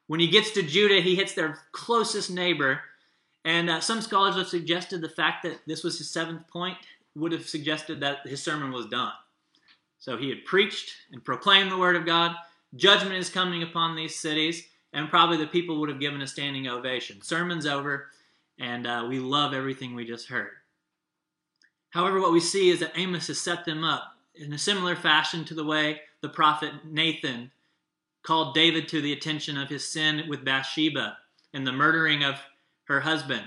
When 0.08 0.20
he 0.20 0.28
gets 0.28 0.52
to 0.52 0.64
Judah, 0.64 1.02
he 1.02 1.16
hits 1.16 1.34
their 1.34 1.60
closest 1.72 2.32
neighbor, 2.32 2.82
and 3.46 3.70
uh, 3.70 3.80
some 3.80 4.02
scholars 4.02 4.36
have 4.36 4.48
suggested 4.48 5.02
the 5.02 5.10
fact 5.10 5.44
that 5.44 5.60
this 5.68 5.84
was 5.84 6.00
his 6.00 6.10
seventh 6.10 6.48
point 6.48 6.78
would 7.16 7.32
have 7.32 7.48
suggested 7.48 8.00
that 8.00 8.26
his 8.26 8.42
sermon 8.42 8.72
was 8.72 8.88
done. 8.88 9.14
So 10.00 10.18
he 10.18 10.30
had 10.30 10.46
preached 10.46 10.94
and 11.12 11.24
proclaimed 11.24 11.72
the 11.72 11.78
word 11.78 11.96
of 11.96 12.08
God. 12.08 12.36
Judgment 12.76 13.16
is 13.16 13.30
coming 13.30 13.62
upon 13.62 13.96
these 13.96 14.16
cities, 14.16 14.66
and 14.94 15.10
probably 15.10 15.38
the 15.38 15.46
people 15.46 15.80
would 15.80 15.90
have 15.90 16.00
given 16.00 16.22
a 16.22 16.28
standing 16.28 16.68
ovation. 16.68 17.22
Sermon's 17.22 17.68
over, 17.68 18.08
and 18.60 18.88
uh, 18.88 19.06
we 19.08 19.20
love 19.20 19.54
everything 19.54 19.94
we 19.94 20.06
just 20.06 20.28
heard. 20.28 20.52
However, 21.92 22.20
what 22.20 22.34
we 22.34 22.40
see 22.40 22.70
is 22.70 22.80
that 22.80 22.98
Amos 22.98 23.28
has 23.28 23.40
set 23.40 23.66
them 23.66 23.84
up 23.84 24.11
in 24.36 24.54
a 24.54 24.58
similar 24.58 24.96
fashion 24.96 25.46
to 25.46 25.54
the 25.54 25.66
way 25.66 26.02
the 26.22 26.30
prophet 26.30 26.72
Nathan 26.86 27.52
called 28.24 28.54
David 28.54 28.88
to 28.90 29.02
the 29.02 29.14
attention 29.14 29.58
of 29.58 29.70
his 29.70 29.88
sin 29.88 30.24
with 30.30 30.46
Bathsheba 30.46 31.18
and 31.54 31.66
the 31.66 31.72
murdering 31.72 32.24
of 32.24 32.36
her 32.86 33.02
husband. 33.02 33.44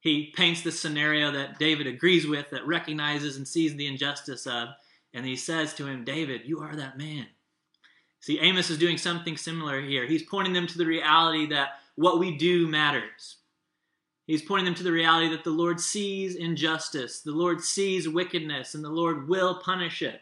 He 0.00 0.32
paints 0.34 0.62
the 0.62 0.72
scenario 0.72 1.30
that 1.32 1.58
David 1.58 1.86
agrees 1.86 2.26
with, 2.26 2.50
that 2.50 2.66
recognizes 2.66 3.36
and 3.36 3.46
sees 3.46 3.76
the 3.76 3.86
injustice 3.86 4.46
of, 4.46 4.70
and 5.12 5.26
he 5.26 5.36
says 5.36 5.74
to 5.74 5.86
him, 5.86 6.04
David, 6.04 6.42
you 6.44 6.60
are 6.60 6.74
that 6.74 6.96
man. 6.96 7.26
See, 8.20 8.38
Amos 8.38 8.70
is 8.70 8.78
doing 8.78 8.96
something 8.96 9.36
similar 9.36 9.80
here. 9.80 10.06
He's 10.06 10.22
pointing 10.22 10.54
them 10.54 10.66
to 10.66 10.78
the 10.78 10.86
reality 10.86 11.46
that 11.46 11.80
what 11.96 12.18
we 12.18 12.36
do 12.36 12.66
matters. 12.66 13.36
He's 14.30 14.42
pointing 14.42 14.66
them 14.66 14.76
to 14.76 14.84
the 14.84 14.92
reality 14.92 15.28
that 15.30 15.42
the 15.42 15.50
Lord 15.50 15.80
sees 15.80 16.36
injustice, 16.36 17.18
the 17.18 17.32
Lord 17.32 17.64
sees 17.64 18.08
wickedness, 18.08 18.76
and 18.76 18.84
the 18.84 18.88
Lord 18.88 19.28
will 19.28 19.56
punish 19.56 20.02
it, 20.02 20.20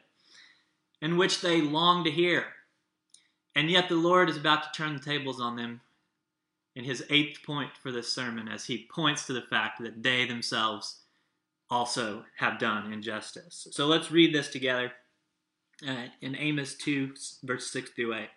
in 1.03 1.19
which 1.19 1.43
they 1.43 1.61
long 1.61 2.05
to 2.05 2.11
hear. 2.11 2.47
And 3.55 3.71
yet 3.71 3.91
the 3.91 3.97
Lord 3.97 4.31
is 4.31 4.38
about 4.38 4.62
to 4.62 4.71
turn 4.75 4.95
the 4.95 5.05
tables 5.05 5.43
on 5.43 5.57
them 5.57 5.83
in 6.75 6.85
his 6.85 7.05
eighth 7.11 7.43
point 7.43 7.73
for 7.83 7.93
this 7.93 8.11
sermon 8.11 8.49
as 8.49 8.65
he 8.65 8.88
points 8.91 9.27
to 9.27 9.35
the 9.35 9.43
fact 9.43 9.79
that 9.83 10.03
they 10.03 10.25
themselves 10.25 11.00
also 11.69 12.25
have 12.38 12.59
done 12.59 12.91
injustice. 12.91 13.69
So 13.73 13.87
let's 13.87 14.11
read 14.11 14.35
this 14.35 14.49
together 14.49 14.91
uh, 15.87 16.07
in 16.23 16.35
Amos 16.35 16.77
2, 16.77 17.12
verse 17.43 17.71
6 17.71 17.91
through 17.91 18.15
8. 18.15 18.29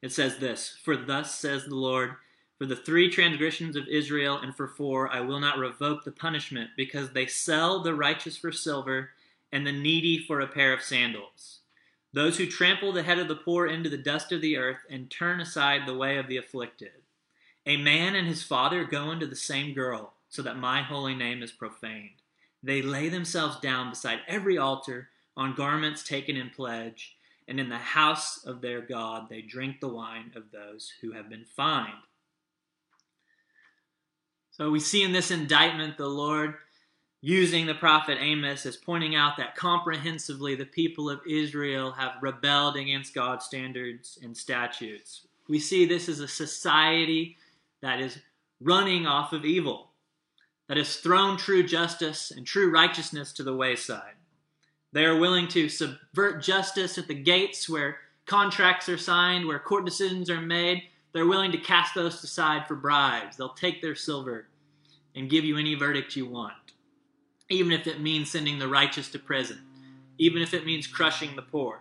It 0.00 0.10
says 0.10 0.38
this 0.38 0.78
For 0.82 0.96
thus 0.96 1.34
says 1.34 1.66
the 1.66 1.74
Lord, 1.74 2.14
for 2.58 2.66
the 2.66 2.76
three 2.76 3.08
transgressions 3.08 3.76
of 3.76 3.86
Israel 3.86 4.38
and 4.42 4.54
for 4.54 4.66
four, 4.66 5.08
I 5.08 5.20
will 5.20 5.38
not 5.38 5.58
revoke 5.58 6.04
the 6.04 6.10
punishment, 6.10 6.70
because 6.76 7.12
they 7.12 7.26
sell 7.26 7.80
the 7.80 7.94
righteous 7.94 8.36
for 8.36 8.50
silver 8.50 9.10
and 9.52 9.64
the 9.66 9.72
needy 9.72 10.18
for 10.18 10.40
a 10.40 10.48
pair 10.48 10.72
of 10.74 10.82
sandals. 10.82 11.60
Those 12.12 12.36
who 12.36 12.46
trample 12.46 12.92
the 12.92 13.04
head 13.04 13.18
of 13.18 13.28
the 13.28 13.36
poor 13.36 13.66
into 13.66 13.88
the 13.88 13.96
dust 13.96 14.32
of 14.32 14.40
the 14.40 14.56
earth 14.56 14.78
and 14.90 15.10
turn 15.10 15.40
aside 15.40 15.82
the 15.86 15.96
way 15.96 16.18
of 16.18 16.26
the 16.26 16.36
afflicted. 16.36 16.90
A 17.64 17.76
man 17.76 18.14
and 18.14 18.26
his 18.26 18.42
father 18.42 18.84
go 18.84 19.12
into 19.12 19.26
the 19.26 19.36
same 19.36 19.72
girl, 19.72 20.14
so 20.28 20.42
that 20.42 20.56
my 20.56 20.82
holy 20.82 21.14
name 21.14 21.42
is 21.42 21.52
profaned. 21.52 22.22
They 22.62 22.82
lay 22.82 23.08
themselves 23.08 23.60
down 23.60 23.90
beside 23.90 24.20
every 24.26 24.58
altar 24.58 25.10
on 25.36 25.54
garments 25.54 26.02
taken 26.02 26.36
in 26.36 26.50
pledge, 26.50 27.16
and 27.46 27.60
in 27.60 27.68
the 27.68 27.78
house 27.78 28.44
of 28.44 28.60
their 28.60 28.80
God 28.80 29.28
they 29.28 29.42
drink 29.42 29.80
the 29.80 29.88
wine 29.88 30.32
of 30.34 30.50
those 30.50 30.92
who 31.00 31.12
have 31.12 31.30
been 31.30 31.44
fined. 31.44 31.92
So 34.58 34.70
we 34.70 34.80
see 34.80 35.04
in 35.04 35.12
this 35.12 35.30
indictment 35.30 35.96
the 35.96 36.08
Lord 36.08 36.54
using 37.20 37.66
the 37.66 37.74
prophet 37.74 38.18
Amos 38.20 38.66
as 38.66 38.76
pointing 38.76 39.14
out 39.14 39.36
that 39.36 39.56
comprehensively 39.56 40.56
the 40.56 40.66
people 40.66 41.08
of 41.08 41.20
Israel 41.26 41.92
have 41.92 42.12
rebelled 42.20 42.76
against 42.76 43.14
God's 43.14 43.44
standards 43.44 44.18
and 44.22 44.36
statutes. 44.36 45.26
We 45.48 45.60
see 45.60 45.86
this 45.86 46.08
as 46.08 46.20
a 46.20 46.28
society 46.28 47.36
that 47.80 48.00
is 48.00 48.18
running 48.60 49.06
off 49.06 49.32
of 49.32 49.44
evil, 49.44 49.90
that 50.66 50.76
has 50.76 50.96
thrown 50.96 51.36
true 51.36 51.62
justice 51.62 52.32
and 52.32 52.44
true 52.44 52.70
righteousness 52.70 53.32
to 53.34 53.44
the 53.44 53.54
wayside. 53.54 54.14
They 54.92 55.04
are 55.04 55.18
willing 55.18 55.48
to 55.48 55.68
subvert 55.68 56.42
justice 56.42 56.98
at 56.98 57.06
the 57.06 57.14
gates 57.14 57.68
where 57.68 57.98
contracts 58.26 58.88
are 58.88 58.98
signed, 58.98 59.46
where 59.46 59.58
court 59.58 59.84
decisions 59.84 60.28
are 60.28 60.40
made. 60.40 60.82
They're 61.12 61.26
willing 61.26 61.52
to 61.52 61.58
cast 61.58 61.94
those 61.94 62.22
aside 62.22 62.66
for 62.66 62.74
bribes. 62.74 63.36
They'll 63.36 63.48
take 63.50 63.80
their 63.80 63.94
silver 63.94 64.48
and 65.14 65.30
give 65.30 65.44
you 65.44 65.56
any 65.56 65.74
verdict 65.74 66.16
you 66.16 66.26
want, 66.26 66.74
even 67.48 67.72
if 67.72 67.86
it 67.86 68.00
means 68.00 68.30
sending 68.30 68.58
the 68.58 68.68
righteous 68.68 69.08
to 69.10 69.18
prison, 69.18 69.62
even 70.18 70.42
if 70.42 70.54
it 70.54 70.66
means 70.66 70.86
crushing 70.86 71.34
the 71.34 71.42
poor. 71.42 71.80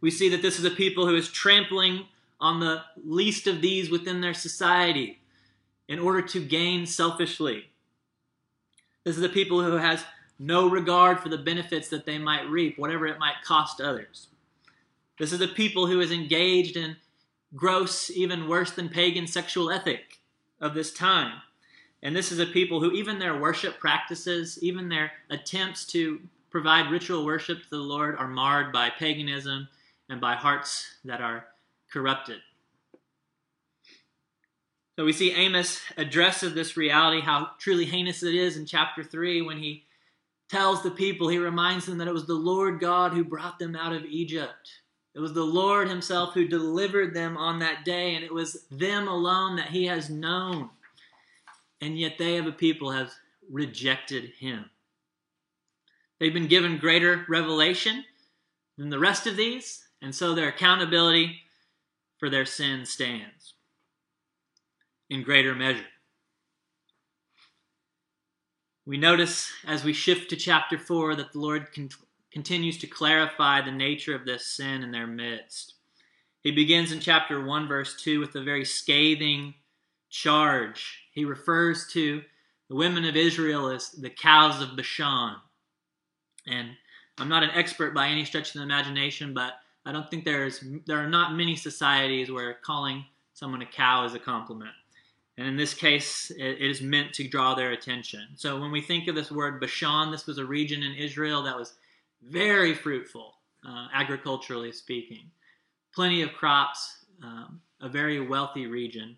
We 0.00 0.10
see 0.10 0.28
that 0.30 0.42
this 0.42 0.58
is 0.58 0.64
a 0.64 0.70
people 0.70 1.06
who 1.06 1.16
is 1.16 1.28
trampling 1.28 2.06
on 2.40 2.60
the 2.60 2.82
least 3.04 3.46
of 3.46 3.62
these 3.62 3.90
within 3.90 4.20
their 4.20 4.34
society 4.34 5.20
in 5.88 5.98
order 5.98 6.20
to 6.20 6.44
gain 6.44 6.84
selfishly. 6.86 7.70
This 9.04 9.16
is 9.16 9.22
a 9.22 9.28
people 9.28 9.62
who 9.62 9.76
has 9.76 10.04
no 10.38 10.68
regard 10.68 11.20
for 11.20 11.28
the 11.28 11.38
benefits 11.38 11.88
that 11.88 12.04
they 12.04 12.18
might 12.18 12.48
reap, 12.48 12.78
whatever 12.78 13.06
it 13.06 13.18
might 13.18 13.42
cost 13.44 13.80
others. 13.80 14.28
This 15.18 15.32
is 15.32 15.40
a 15.40 15.48
people 15.48 15.86
who 15.86 16.00
is 16.00 16.10
engaged 16.10 16.76
in 16.76 16.96
gross, 17.54 18.10
even 18.10 18.48
worse 18.48 18.70
than 18.70 18.88
pagan 18.88 19.26
sexual 19.26 19.70
ethic 19.70 20.20
of 20.60 20.74
this 20.74 20.92
time. 20.92 21.40
And 22.02 22.14
this 22.14 22.30
is 22.30 22.38
a 22.38 22.46
people 22.46 22.80
who, 22.80 22.92
even 22.92 23.18
their 23.18 23.38
worship 23.38 23.78
practices, 23.78 24.58
even 24.62 24.88
their 24.88 25.12
attempts 25.30 25.86
to 25.86 26.20
provide 26.50 26.90
ritual 26.90 27.24
worship 27.24 27.62
to 27.62 27.70
the 27.70 27.76
Lord, 27.78 28.16
are 28.16 28.28
marred 28.28 28.72
by 28.72 28.90
paganism 28.90 29.68
and 30.08 30.20
by 30.20 30.34
hearts 30.34 30.98
that 31.04 31.20
are 31.20 31.46
corrupted. 31.90 32.40
So 34.96 35.04
we 35.04 35.12
see 35.12 35.32
Amos 35.32 35.80
addresses 35.96 36.54
this 36.54 36.76
reality, 36.76 37.20
how 37.20 37.50
truly 37.58 37.84
heinous 37.84 38.22
it 38.22 38.34
is 38.34 38.56
in 38.56 38.66
chapter 38.66 39.02
3 39.02 39.42
when 39.42 39.58
he 39.58 39.84
tells 40.48 40.82
the 40.82 40.90
people, 40.90 41.28
he 41.28 41.38
reminds 41.38 41.86
them 41.86 41.98
that 41.98 42.06
it 42.06 42.14
was 42.14 42.26
the 42.26 42.34
Lord 42.34 42.78
God 42.78 43.12
who 43.12 43.24
brought 43.24 43.58
them 43.58 43.74
out 43.74 43.92
of 43.92 44.04
Egypt. 44.04 44.70
It 45.14 45.20
was 45.20 45.32
the 45.32 45.44
Lord 45.44 45.88
Himself 45.88 46.34
who 46.34 46.48
delivered 46.48 47.14
them 47.14 47.36
on 47.36 47.60
that 47.60 47.84
day, 47.84 48.14
and 48.16 48.24
it 48.24 48.34
was 48.34 48.64
them 48.70 49.06
alone 49.06 49.56
that 49.56 49.68
He 49.68 49.86
has 49.86 50.10
known. 50.10 50.70
And 51.80 51.98
yet 51.98 52.18
they 52.18 52.36
of 52.36 52.46
a 52.46 52.52
people 52.52 52.90
have 52.90 53.12
rejected 53.50 54.32
Him. 54.38 54.70
They've 56.18 56.34
been 56.34 56.48
given 56.48 56.78
greater 56.78 57.24
revelation 57.28 58.04
than 58.76 58.90
the 58.90 58.98
rest 58.98 59.26
of 59.26 59.36
these, 59.36 59.86
and 60.02 60.14
so 60.14 60.34
their 60.34 60.48
accountability 60.48 61.42
for 62.18 62.28
their 62.28 62.46
sin 62.46 62.84
stands 62.84 63.54
in 65.10 65.22
greater 65.22 65.54
measure. 65.54 65.86
We 68.86 68.96
notice 68.96 69.50
as 69.66 69.84
we 69.84 69.92
shift 69.92 70.30
to 70.30 70.36
chapter 70.36 70.78
4 70.78 71.16
that 71.16 71.32
the 71.32 71.38
Lord 71.38 71.68
continues 72.34 72.76
to 72.76 72.88
clarify 72.88 73.60
the 73.60 73.70
nature 73.70 74.12
of 74.12 74.26
this 74.26 74.44
sin 74.44 74.82
in 74.82 74.90
their 74.90 75.06
midst. 75.06 75.74
He 76.42 76.50
begins 76.50 76.90
in 76.90 76.98
chapter 76.98 77.42
1, 77.42 77.68
verse 77.68 77.94
2, 78.02 78.18
with 78.18 78.34
a 78.34 78.42
very 78.42 78.64
scathing 78.64 79.54
charge. 80.10 81.04
He 81.12 81.24
refers 81.24 81.86
to 81.92 82.22
the 82.68 82.74
women 82.74 83.04
of 83.04 83.14
Israel 83.14 83.68
as 83.68 83.92
the 83.92 84.10
cows 84.10 84.60
of 84.60 84.76
Bashan. 84.76 85.36
And 86.48 86.70
I'm 87.18 87.28
not 87.28 87.44
an 87.44 87.52
expert 87.54 87.94
by 87.94 88.08
any 88.08 88.24
stretch 88.24 88.48
of 88.48 88.54
the 88.54 88.62
imagination, 88.64 89.32
but 89.32 89.52
I 89.86 89.92
don't 89.92 90.10
think 90.10 90.24
there's 90.24 90.62
there 90.86 90.98
are 90.98 91.08
not 91.08 91.36
many 91.36 91.54
societies 91.54 92.32
where 92.32 92.54
calling 92.64 93.04
someone 93.32 93.62
a 93.62 93.66
cow 93.66 94.04
is 94.06 94.14
a 94.14 94.18
compliment. 94.18 94.74
And 95.38 95.46
in 95.46 95.56
this 95.56 95.72
case, 95.72 96.32
it 96.36 96.60
is 96.60 96.82
meant 96.82 97.12
to 97.14 97.28
draw 97.28 97.54
their 97.54 97.70
attention. 97.70 98.26
So 98.34 98.60
when 98.60 98.72
we 98.72 98.80
think 98.80 99.06
of 99.06 99.14
this 99.14 99.30
word 99.30 99.60
Bashan, 99.60 100.10
this 100.10 100.26
was 100.26 100.38
a 100.38 100.44
region 100.44 100.82
in 100.82 100.94
Israel 100.94 101.42
that 101.44 101.56
was 101.56 101.74
very 102.28 102.74
fruitful, 102.74 103.34
uh, 103.66 103.88
agriculturally 103.92 104.72
speaking. 104.72 105.30
Plenty 105.94 106.22
of 106.22 106.32
crops, 106.32 107.04
um, 107.22 107.60
a 107.80 107.88
very 107.88 108.20
wealthy 108.20 108.66
region. 108.66 109.16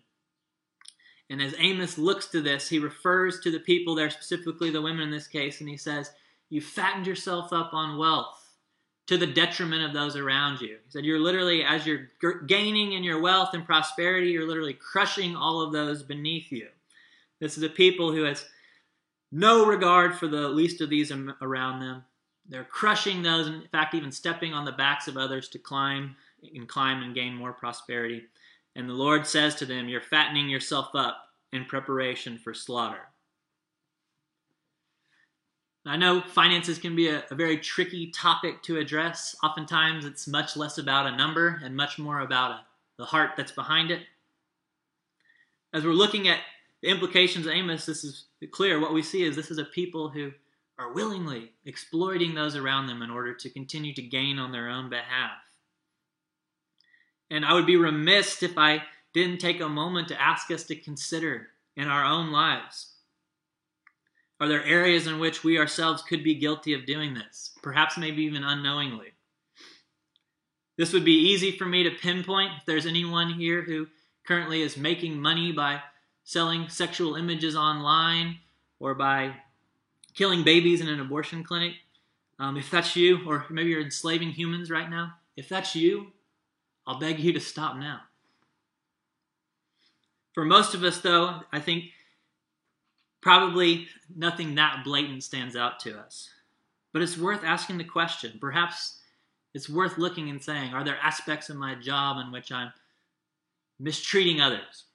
And 1.29 1.41
as 1.41 1.55
Amos 1.57 1.97
looks 1.97 2.27
to 2.27 2.41
this, 2.41 2.69
he 2.69 2.79
refers 2.79 3.39
to 3.41 3.51
the 3.51 3.59
people 3.59 3.95
there, 3.95 4.09
specifically 4.09 4.69
the 4.69 4.81
women 4.81 5.03
in 5.03 5.11
this 5.11 5.27
case, 5.27 5.59
and 5.59 5.69
he 5.69 5.77
says, 5.77 6.11
You 6.49 6.61
fattened 6.61 7.07
yourself 7.07 7.51
up 7.51 7.73
on 7.73 7.97
wealth 7.97 8.47
to 9.07 9.17
the 9.17 9.27
detriment 9.27 9.83
of 9.83 9.93
those 9.93 10.15
around 10.15 10.61
you. 10.61 10.77
He 10.85 10.91
said, 10.91 11.05
You're 11.05 11.19
literally, 11.19 11.63
as 11.63 11.85
you're 11.85 12.09
gaining 12.45 12.93
in 12.93 13.03
your 13.03 13.21
wealth 13.21 13.53
and 13.53 13.65
prosperity, 13.65 14.29
you're 14.29 14.47
literally 14.47 14.73
crushing 14.73 15.35
all 15.35 15.61
of 15.61 15.73
those 15.73 16.03
beneath 16.03 16.51
you. 16.51 16.67
This 17.39 17.57
is 17.57 17.63
a 17.63 17.69
people 17.69 18.11
who 18.11 18.23
has 18.23 18.45
no 19.31 19.65
regard 19.65 20.15
for 20.15 20.27
the 20.27 20.47
least 20.47 20.81
of 20.81 20.89
these 20.89 21.11
around 21.41 21.81
them. 21.81 22.03
They're 22.49 22.63
crushing 22.63 23.21
those, 23.21 23.47
in 23.47 23.63
fact, 23.71 23.93
even 23.93 24.11
stepping 24.11 24.53
on 24.53 24.65
the 24.65 24.71
backs 24.71 25.07
of 25.07 25.17
others 25.17 25.49
to 25.49 25.59
climb 25.59 26.15
and 26.55 26.67
climb 26.67 27.03
and 27.03 27.13
gain 27.13 27.35
more 27.35 27.51
prosperity. 27.51 28.23
And 28.75 28.87
the 28.87 28.93
Lord 28.93 29.27
says 29.27 29.55
to 29.55 29.65
them, 29.65 29.89
You're 29.89 30.01
fattening 30.01 30.49
yourself 30.49 30.89
up 30.93 31.17
in 31.51 31.65
preparation 31.65 32.37
for 32.37 32.53
slaughter. 32.53 33.09
I 35.85 35.95
know 35.95 36.21
finances 36.21 36.79
can 36.79 36.95
be 36.95 37.07
a, 37.07 37.23
a, 37.31 37.35
very 37.35 37.57
tricky 37.57 38.11
topic 38.11 38.61
to 38.63 38.77
address. 38.77 39.37
Oftentimes, 39.41 40.03
it's 40.03 40.27
much 40.27 40.57
less 40.57 40.77
about 40.77 41.07
a 41.07 41.15
number 41.15 41.61
and 41.63 41.77
much 41.77 41.97
more 41.97 42.19
about 42.19 42.51
a, 42.51 42.59
the 42.97 43.05
heart 43.05 43.31
that's 43.37 43.53
behind 43.53 43.89
it. 43.89 44.01
As 45.73 45.85
we're 45.85 45.91
looking 45.93 46.27
at 46.27 46.39
the 46.81 46.89
implications 46.89 47.45
of 47.45 47.53
Amos, 47.53 47.85
this 47.85 48.03
is 48.03 48.25
clear. 48.51 48.81
What 48.81 48.93
we 48.93 49.01
see 49.01 49.23
is 49.23 49.35
this 49.35 49.49
is 49.49 49.59
a 49.59 49.63
people 49.63 50.09
who 50.09 50.33
are 50.79 50.93
willingly 50.93 51.51
exploiting 51.65 52.35
those 52.35 52.55
around 52.55 52.87
them 52.87 53.01
in 53.01 53.09
order 53.09 53.33
to 53.33 53.49
continue 53.49 53.93
to 53.93 54.01
gain 54.01 54.37
on 54.37 54.51
their 54.51 54.69
own 54.69 54.89
behalf. 54.89 55.37
And 57.29 57.43
I 57.43 57.53
would 57.53 57.65
be 57.65 57.77
remiss 57.77 58.41
if 58.43 58.57
I 58.57 58.83
didn't 59.13 59.39
take 59.39 59.59
a 59.59 59.69
moment 59.69 60.07
to 60.09 60.21
ask 60.21 60.51
us 60.51 60.63
to 60.65 60.75
consider 60.75 61.47
in 61.75 61.87
our 61.87 62.05
own 62.05 62.31
lives 62.31 62.93
are 64.39 64.47
there 64.47 64.63
areas 64.63 65.07
in 65.07 65.19
which 65.19 65.43
we 65.43 65.57
ourselves 65.57 66.03
could 66.03 66.23
be 66.23 66.35
guilty 66.35 66.73
of 66.73 66.85
doing 66.85 67.15
this, 67.15 67.51
perhaps 67.63 67.97
maybe 67.97 68.23
even 68.23 68.43
unknowingly? 68.43 69.13
This 70.77 70.93
would 70.93 71.05
be 71.05 71.31
easy 71.31 71.51
for 71.51 71.65
me 71.65 71.83
to 71.83 71.89
pinpoint 71.89 72.51
if 72.57 72.65
there's 72.65 72.85
anyone 72.85 73.33
here 73.33 73.63
who 73.63 73.87
currently 74.27 74.61
is 74.61 74.77
making 74.77 75.19
money 75.19 75.51
by 75.51 75.81
selling 76.23 76.69
sexual 76.69 77.15
images 77.15 77.55
online 77.55 78.37
or 78.79 78.93
by 78.93 79.33
killing 80.17 80.43
babies 80.43 80.81
in 80.81 80.89
an 80.89 80.99
abortion 80.99 81.43
clinic. 81.43 81.73
Um, 82.39 82.57
if 82.57 82.69
that's 82.69 82.95
you, 82.95 83.19
or 83.27 83.45
maybe 83.49 83.69
you're 83.69 83.81
enslaving 83.81 84.31
humans 84.31 84.69
right 84.69 84.89
now, 84.89 85.13
if 85.37 85.47
that's 85.47 85.75
you, 85.75 86.07
I'll 86.85 86.99
beg 86.99 87.19
you 87.19 87.33
to 87.33 87.39
stop 87.39 87.77
now. 87.77 88.01
For 90.33 90.43
most 90.43 90.73
of 90.73 90.83
us, 90.83 90.99
though, 90.99 91.41
I 91.51 91.59
think 91.59 91.85
probably 93.21 93.87
nothing 94.15 94.55
that 94.55 94.83
blatant 94.83 95.23
stands 95.23 95.55
out 95.55 95.79
to 95.81 95.97
us. 95.97 96.29
But 96.93 97.01
it's 97.01 97.17
worth 97.17 97.43
asking 97.43 97.77
the 97.77 97.83
question. 97.83 98.37
Perhaps 98.39 98.99
it's 99.53 99.69
worth 99.69 99.97
looking 99.97 100.29
and 100.29 100.41
saying, 100.41 100.73
are 100.73 100.83
there 100.83 100.97
aspects 101.01 101.49
of 101.49 101.57
my 101.57 101.75
job 101.75 102.17
in 102.23 102.31
which 102.31 102.51
I'm 102.51 102.71
mistreating 103.79 104.41
others? 104.41 104.85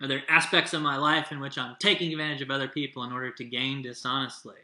Are 0.00 0.08
there 0.08 0.22
aspects 0.28 0.74
of 0.74 0.82
my 0.82 0.96
life 0.96 1.32
in 1.32 1.40
which 1.40 1.56
I'm 1.56 1.76
taking 1.78 2.12
advantage 2.12 2.42
of 2.42 2.50
other 2.50 2.68
people 2.68 3.04
in 3.04 3.12
order 3.12 3.30
to 3.30 3.44
gain 3.44 3.82
dishonestly? 3.82 4.56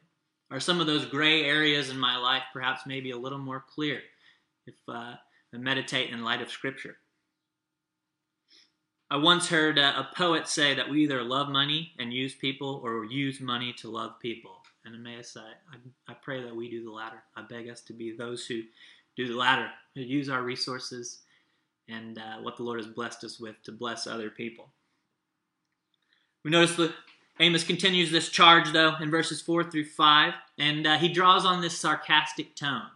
Are 0.51 0.61
some 0.61 0.81
of 0.81 0.87
those 0.87 1.07
gray 1.07 1.45
areas 1.45 1.88
in 1.88 1.99
my 1.99 2.18
life 2.18 2.42
perhaps 2.53 2.87
maybe 2.87 3.11
a 3.11 3.16
little 3.16 3.38
more 3.38 3.64
clear 3.66 4.01
if 4.66 4.75
uh, 4.87 5.14
I 5.55 5.57
meditate 5.57 6.11
in 6.11 6.23
light 6.23 6.42
of 6.42 6.51
Scripture? 6.51 6.97
I 9.11 9.16
once 9.16 9.49
heard 9.49 9.79
uh, 9.79 9.95
a 9.97 10.14
poet 10.14 10.49
say 10.49 10.75
that 10.75 10.88
we 10.88 11.03
either 11.03 11.23
love 11.23 11.49
money 11.49 11.92
and 11.99 12.12
use 12.12 12.35
people 12.35 12.81
or 12.85 13.05
use 13.05 13.40
money 13.40 13.73
to 13.79 13.90
love 13.90 14.21
people. 14.21 14.62
And 14.85 15.07
I 15.07 15.12
I, 15.12 15.77
I 16.09 16.14
pray 16.14 16.42
that 16.42 16.55
we 16.57 16.71
do 16.71 16.85
the 16.85 16.90
latter. 16.90 17.23
I 17.37 17.42
beg 17.42 17.68
us 17.68 17.81
to 17.83 17.92
be 17.92 18.12
those 18.16 18.47
who 18.47 18.62
do 19.16 19.29
the 19.29 19.37
latter, 19.37 19.68
who 19.95 20.03
use 20.03 20.29
our 20.29 20.42
resources 20.42 21.21
and 21.88 22.18
uh, 22.18 22.38
what 22.40 22.57
the 22.57 22.62
Lord 22.62 22.79
has 22.79 22.87
blessed 22.87 23.25
us 23.25 23.38
with 23.38 23.62
to 23.64 23.73
bless 23.73 24.07
other 24.07 24.31
people. 24.31 24.68
We 26.44 26.50
notice 26.50 26.76
that 26.76 26.92
Amos 27.40 27.64
continues 27.64 28.11
this 28.11 28.28
charge, 28.28 28.72
though, 28.72 28.94
in 29.00 29.11
verses 29.11 29.40
4 29.40 29.64
through 29.64 29.87
5, 29.87 30.35
and 30.59 30.87
uh, 30.87 30.98
he 30.98 31.09
draws 31.09 31.44
on 31.44 31.61
this 31.61 31.78
sarcastic 31.78 32.55
tone. 32.55 32.88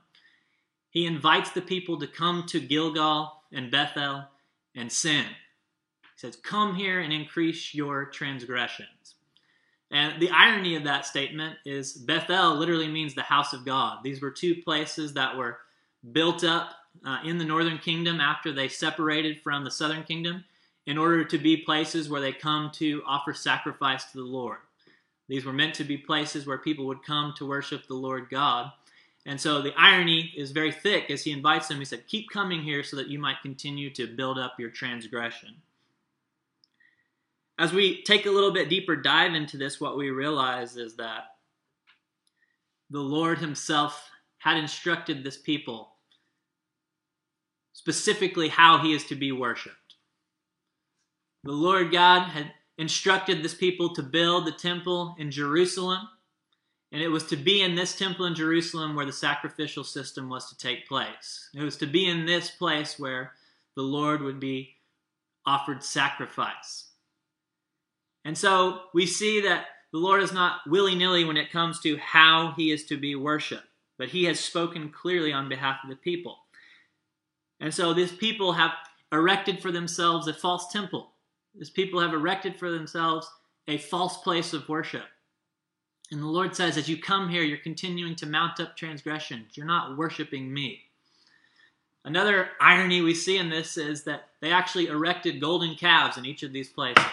He 0.90 1.06
invites 1.06 1.50
the 1.50 1.62
people 1.62 1.98
to 1.98 2.06
come 2.06 2.44
to 2.48 2.60
Gilgal 2.60 3.42
and 3.52 3.70
Bethel 3.70 4.24
and 4.74 4.90
sin. 4.90 5.24
He 5.24 6.08
says, 6.16 6.36
Come 6.36 6.74
here 6.74 7.00
and 7.00 7.12
increase 7.12 7.74
your 7.74 8.06
transgressions. 8.06 9.14
And 9.90 10.20
the 10.20 10.30
irony 10.30 10.74
of 10.74 10.84
that 10.84 11.06
statement 11.06 11.56
is 11.64 11.92
Bethel 11.92 12.56
literally 12.56 12.88
means 12.88 13.14
the 13.14 13.22
house 13.22 13.52
of 13.52 13.64
God. 13.64 13.98
These 14.02 14.20
were 14.20 14.30
two 14.30 14.62
places 14.62 15.14
that 15.14 15.36
were 15.36 15.58
built 16.12 16.44
up 16.44 16.72
uh, 17.04 17.18
in 17.24 17.38
the 17.38 17.44
northern 17.44 17.78
kingdom 17.78 18.20
after 18.20 18.52
they 18.52 18.68
separated 18.68 19.40
from 19.42 19.64
the 19.64 19.70
southern 19.70 20.02
kingdom 20.02 20.44
in 20.86 20.98
order 20.98 21.24
to 21.24 21.38
be 21.38 21.56
places 21.56 22.08
where 22.08 22.20
they 22.20 22.32
come 22.32 22.70
to 22.74 23.02
offer 23.06 23.34
sacrifice 23.34 24.04
to 24.04 24.18
the 24.18 24.24
Lord. 24.24 24.58
These 25.28 25.44
were 25.44 25.52
meant 25.52 25.74
to 25.74 25.84
be 25.84 25.96
places 25.96 26.46
where 26.46 26.58
people 26.58 26.86
would 26.86 27.02
come 27.04 27.34
to 27.36 27.48
worship 27.48 27.86
the 27.86 27.94
Lord 27.94 28.30
God. 28.30 28.70
And 29.26 29.40
so 29.40 29.60
the 29.60 29.74
irony 29.76 30.32
is 30.36 30.52
very 30.52 30.70
thick 30.70 31.10
as 31.10 31.24
he 31.24 31.32
invites 31.32 31.66
them. 31.66 31.78
He 31.78 31.84
said, 31.84 32.06
Keep 32.06 32.30
coming 32.30 32.62
here 32.62 32.84
so 32.84 32.96
that 32.96 33.08
you 33.08 33.18
might 33.18 33.42
continue 33.42 33.90
to 33.94 34.06
build 34.06 34.38
up 34.38 34.54
your 34.60 34.70
transgression. 34.70 35.56
As 37.58 37.72
we 37.72 38.02
take 38.02 38.26
a 38.26 38.30
little 38.30 38.52
bit 38.52 38.68
deeper 38.68 38.94
dive 38.94 39.34
into 39.34 39.56
this, 39.56 39.80
what 39.80 39.96
we 39.96 40.10
realize 40.10 40.76
is 40.76 40.94
that 40.96 41.24
the 42.90 43.00
Lord 43.00 43.38
Himself 43.38 44.10
had 44.38 44.58
instructed 44.58 45.24
this 45.24 45.38
people 45.38 45.90
specifically 47.72 48.48
how 48.48 48.78
He 48.78 48.94
is 48.94 49.04
to 49.06 49.16
be 49.16 49.32
worshiped. 49.32 49.85
The 51.44 51.52
Lord 51.52 51.92
God 51.92 52.28
had 52.28 52.52
instructed 52.78 53.42
this 53.42 53.54
people 53.54 53.94
to 53.94 54.02
build 54.02 54.46
the 54.46 54.52
temple 54.52 55.14
in 55.18 55.30
Jerusalem, 55.30 56.08
and 56.92 57.02
it 57.02 57.08
was 57.08 57.26
to 57.26 57.36
be 57.36 57.62
in 57.62 57.74
this 57.74 57.96
temple 57.96 58.26
in 58.26 58.34
Jerusalem 58.34 58.94
where 58.94 59.06
the 59.06 59.12
sacrificial 59.12 59.84
system 59.84 60.28
was 60.28 60.48
to 60.48 60.58
take 60.58 60.88
place. 60.88 61.50
It 61.54 61.62
was 61.62 61.76
to 61.78 61.86
be 61.86 62.08
in 62.08 62.26
this 62.26 62.50
place 62.50 62.98
where 62.98 63.32
the 63.74 63.82
Lord 63.82 64.22
would 64.22 64.40
be 64.40 64.76
offered 65.44 65.82
sacrifice. 65.82 66.88
And 68.24 68.36
so 68.36 68.80
we 68.92 69.06
see 69.06 69.40
that 69.42 69.66
the 69.92 69.98
Lord 69.98 70.22
is 70.22 70.32
not 70.32 70.60
willy 70.66 70.94
nilly 70.94 71.24
when 71.24 71.36
it 71.36 71.52
comes 71.52 71.80
to 71.80 71.96
how 71.96 72.54
he 72.56 72.72
is 72.72 72.84
to 72.86 72.96
be 72.96 73.14
worshiped, 73.14 73.66
but 73.98 74.08
he 74.08 74.24
has 74.24 74.40
spoken 74.40 74.90
clearly 74.90 75.32
on 75.32 75.48
behalf 75.48 75.78
of 75.84 75.90
the 75.90 75.96
people. 75.96 76.38
And 77.60 77.72
so 77.72 77.94
these 77.94 78.12
people 78.12 78.52
have 78.54 78.72
erected 79.12 79.62
for 79.62 79.70
themselves 79.70 80.26
a 80.26 80.34
false 80.34 80.72
temple. 80.72 81.12
These 81.58 81.70
people 81.70 82.00
have 82.00 82.12
erected 82.12 82.58
for 82.58 82.70
themselves 82.70 83.28
a 83.68 83.78
false 83.78 84.18
place 84.18 84.52
of 84.52 84.68
worship. 84.68 85.04
And 86.10 86.22
the 86.22 86.26
Lord 86.26 86.54
says, 86.54 86.76
as 86.76 86.88
you 86.88 87.00
come 87.00 87.28
here, 87.28 87.42
you're 87.42 87.58
continuing 87.58 88.14
to 88.16 88.26
mount 88.26 88.60
up 88.60 88.76
transgressions. 88.76 89.56
You're 89.56 89.66
not 89.66 89.96
worshiping 89.96 90.52
me. 90.52 90.82
Another 92.04 92.50
irony 92.60 93.00
we 93.00 93.14
see 93.14 93.36
in 93.38 93.50
this 93.50 93.76
is 93.76 94.04
that 94.04 94.28
they 94.40 94.52
actually 94.52 94.86
erected 94.86 95.40
golden 95.40 95.74
calves 95.74 96.16
in 96.16 96.24
each 96.24 96.44
of 96.44 96.52
these 96.52 96.68
places 96.68 97.04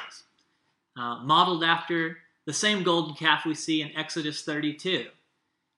uh, 0.95 1.15
modeled 1.23 1.63
after 1.63 2.17
the 2.45 2.53
same 2.53 2.84
golden 2.84 3.15
calf 3.15 3.45
we 3.45 3.56
see 3.56 3.82
in 3.82 3.95
Exodus 3.95 4.43
32. 4.43 5.08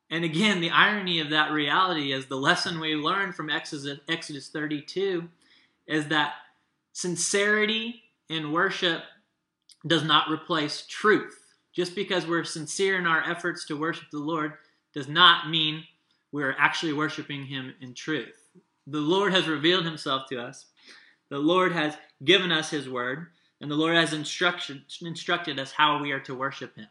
And 0.10 0.26
again, 0.26 0.60
the 0.60 0.72
irony 0.72 1.20
of 1.22 1.30
that 1.30 1.52
reality 1.52 2.12
is 2.12 2.26
the 2.26 2.36
lesson 2.36 2.80
we 2.80 2.96
learn 2.96 3.32
from 3.32 3.50
Exodus 3.50 4.50
32 4.50 5.30
is 5.88 6.08
that 6.10 6.34
sincerity 6.92 8.04
in 8.30 8.52
worship 8.52 9.04
does 9.86 10.04
not 10.04 10.30
replace 10.30 10.86
truth. 10.88 11.42
Just 11.74 11.96
because 11.96 12.26
we're 12.26 12.44
sincere 12.44 12.98
in 12.98 13.06
our 13.06 13.22
efforts 13.30 13.66
to 13.66 13.78
worship 13.78 14.06
the 14.12 14.20
Lord 14.20 14.54
does 14.94 15.08
not 15.08 15.50
mean 15.50 15.84
we're 16.32 16.56
actually 16.58 16.94
worshiping 16.94 17.46
Him 17.46 17.74
in 17.82 17.94
truth. 17.94 18.50
The 18.88 19.00
Lord 19.00 19.34
has 19.34 19.48
revealed 19.48 19.86
Himself 19.86 20.24
to 20.30 20.42
us, 20.42 20.68
the 21.30 21.38
Lord 21.40 21.72
has 21.72 21.98
given 22.24 22.52
us 22.52 22.70
His 22.70 22.90
word, 22.90 23.28
and 23.60 23.70
the 23.70 23.76
Lord 23.76 23.96
has 23.96 24.14
instruction, 24.14 24.86
instructed 25.02 25.60
us 25.60 25.72
how 25.72 26.02
we 26.02 26.12
are 26.12 26.20
to 26.22 26.36
worship 26.36 26.76
Him. 26.76 26.88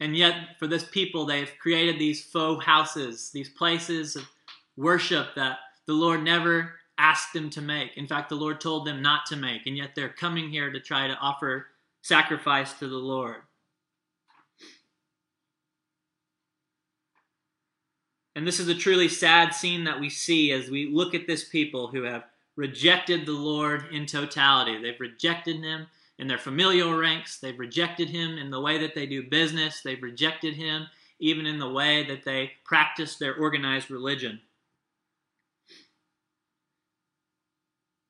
And 0.00 0.16
yet, 0.16 0.56
for 0.58 0.66
this 0.66 0.84
people, 0.84 1.26
they've 1.26 1.52
created 1.60 1.98
these 1.98 2.24
faux 2.24 2.64
houses, 2.64 3.30
these 3.32 3.48
places 3.48 4.16
of 4.16 4.28
worship 4.76 5.34
that 5.34 5.58
the 5.86 5.92
Lord 5.92 6.22
never 6.22 6.74
asked 6.98 7.32
them 7.32 7.48
to 7.50 7.62
make. 7.62 7.96
In 7.96 8.06
fact, 8.06 8.28
the 8.28 8.34
Lord 8.34 8.60
told 8.60 8.86
them 8.86 9.00
not 9.00 9.26
to 9.26 9.36
make, 9.36 9.66
and 9.66 9.76
yet 9.76 9.94
they're 9.94 10.08
coming 10.08 10.50
here 10.50 10.70
to 10.70 10.80
try 10.80 11.06
to 11.06 11.16
offer 11.18 11.66
sacrifice 12.02 12.72
to 12.74 12.88
the 12.88 12.96
Lord. 12.96 13.36
And 18.34 18.46
this 18.46 18.60
is 18.60 18.68
a 18.68 18.74
truly 18.74 19.08
sad 19.08 19.52
scene 19.52 19.84
that 19.84 19.98
we 19.98 20.08
see 20.08 20.52
as 20.52 20.70
we 20.70 20.86
look 20.86 21.14
at 21.14 21.26
this 21.26 21.48
people 21.48 21.88
who 21.88 22.02
have 22.02 22.24
rejected 22.54 23.26
the 23.26 23.32
Lord 23.32 23.86
in 23.90 24.06
totality. 24.06 24.80
They've 24.80 25.00
rejected 25.00 25.56
him 25.56 25.86
in 26.18 26.28
their 26.28 26.38
familial 26.38 26.94
ranks, 26.94 27.38
they've 27.38 27.58
rejected 27.58 28.10
him 28.10 28.38
in 28.38 28.50
the 28.50 28.60
way 28.60 28.78
that 28.78 28.94
they 28.94 29.06
do 29.06 29.22
business, 29.22 29.82
they've 29.82 30.02
rejected 30.02 30.54
him 30.54 30.86
even 31.20 31.46
in 31.46 31.58
the 31.58 31.68
way 31.68 32.04
that 32.04 32.24
they 32.24 32.52
practice 32.64 33.16
their 33.16 33.34
organized 33.34 33.90
religion. 33.90 34.40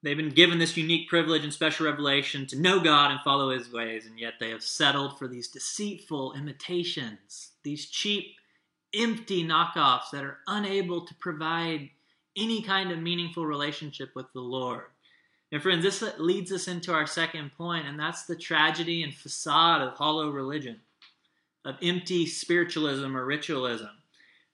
They've 0.09 0.17
been 0.17 0.31
given 0.31 0.59
this 0.59 0.75
unique 0.75 1.07
privilege 1.07 1.45
and 1.45 1.53
special 1.53 1.85
revelation 1.85 2.47
to 2.47 2.59
know 2.59 2.81
God 2.81 3.11
and 3.11 3.21
follow 3.21 3.51
His 3.51 3.71
ways, 3.71 4.07
and 4.07 4.19
yet 4.19 4.41
they 4.41 4.49
have 4.49 4.63
settled 4.63 5.19
for 5.19 5.29
these 5.29 5.49
deceitful 5.49 6.33
imitations, 6.33 7.51
these 7.63 7.85
cheap, 7.85 8.37
empty 8.95 9.47
knockoffs 9.47 10.11
that 10.13 10.25
are 10.25 10.39
unable 10.47 11.05
to 11.05 11.15
provide 11.17 11.91
any 12.39 12.63
kind 12.63 12.91
of 12.91 12.99
meaningful 12.99 13.45
relationship 13.45 14.09
with 14.15 14.33
the 14.33 14.41
Lord. 14.41 14.85
And 15.53 15.61
friends, 15.61 15.83
this 15.83 16.03
leads 16.17 16.53
us 16.53 16.69
into 16.69 16.91
our 16.91 17.07
second 17.07 17.51
point, 17.59 17.87
and 17.87 18.01
that's 18.01 18.25
the 18.25 18.35
tragedy 18.35 19.03
and 19.03 19.13
facade 19.13 19.83
of 19.83 19.93
hollow 19.93 20.31
religion, 20.31 20.81
of 21.67 21.77
empty 21.83 22.25
spiritualism 22.25 23.15
or 23.15 23.27
ritualism. 23.27 23.91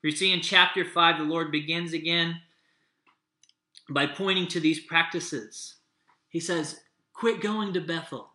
We 0.02 0.10
see 0.10 0.32
in 0.32 0.40
chapter 0.40 0.84
5, 0.84 1.18
the 1.18 1.22
Lord 1.22 1.52
begins 1.52 1.92
again 1.92 2.40
by 3.88 4.06
pointing 4.06 4.46
to 4.48 4.60
these 4.60 4.80
practices. 4.80 5.76
He 6.28 6.40
says, 6.40 6.80
Quit 7.12 7.40
going 7.40 7.72
to 7.74 7.80
Bethel, 7.80 8.30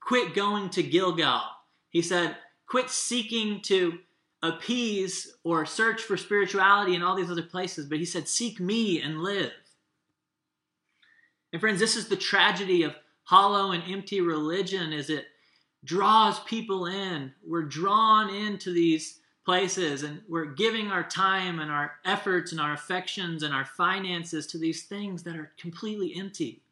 quit 0.00 0.34
going 0.34 0.70
to 0.70 0.82
Gilgal. 0.82 1.42
He 1.90 2.02
said, 2.02 2.36
Quit 2.66 2.90
seeking 2.90 3.60
to 3.62 3.98
appease 4.42 5.36
or 5.44 5.64
search 5.64 6.02
for 6.02 6.16
spirituality 6.16 6.94
in 6.94 7.02
all 7.02 7.14
these 7.14 7.30
other 7.30 7.42
places, 7.42 7.86
but 7.86 7.98
he 7.98 8.04
said, 8.04 8.28
Seek 8.28 8.58
me 8.60 9.00
and 9.00 9.22
live. 9.22 9.52
And 11.52 11.60
friends, 11.60 11.78
this 11.78 11.96
is 11.96 12.08
the 12.08 12.16
tragedy 12.16 12.82
of 12.82 12.96
hollow 13.22 13.70
and 13.70 13.82
empty 13.86 14.20
religion 14.20 14.92
is 14.92 15.08
it 15.08 15.26
draws 15.84 16.40
people 16.40 16.86
in. 16.86 17.32
We're 17.46 17.62
drawn 17.62 18.28
into 18.28 18.72
these 18.72 19.20
places 19.44 20.02
and 20.02 20.22
we're 20.28 20.46
giving 20.46 20.90
our 20.90 21.02
time 21.02 21.60
and 21.60 21.70
our 21.70 21.92
efforts 22.04 22.52
and 22.52 22.60
our 22.60 22.72
affections 22.72 23.42
and 23.42 23.54
our 23.54 23.64
finances 23.64 24.46
to 24.46 24.58
these 24.58 24.84
things 24.84 25.22
that 25.22 25.36
are 25.36 25.52
completely 25.58 26.14
empty. 26.16 26.62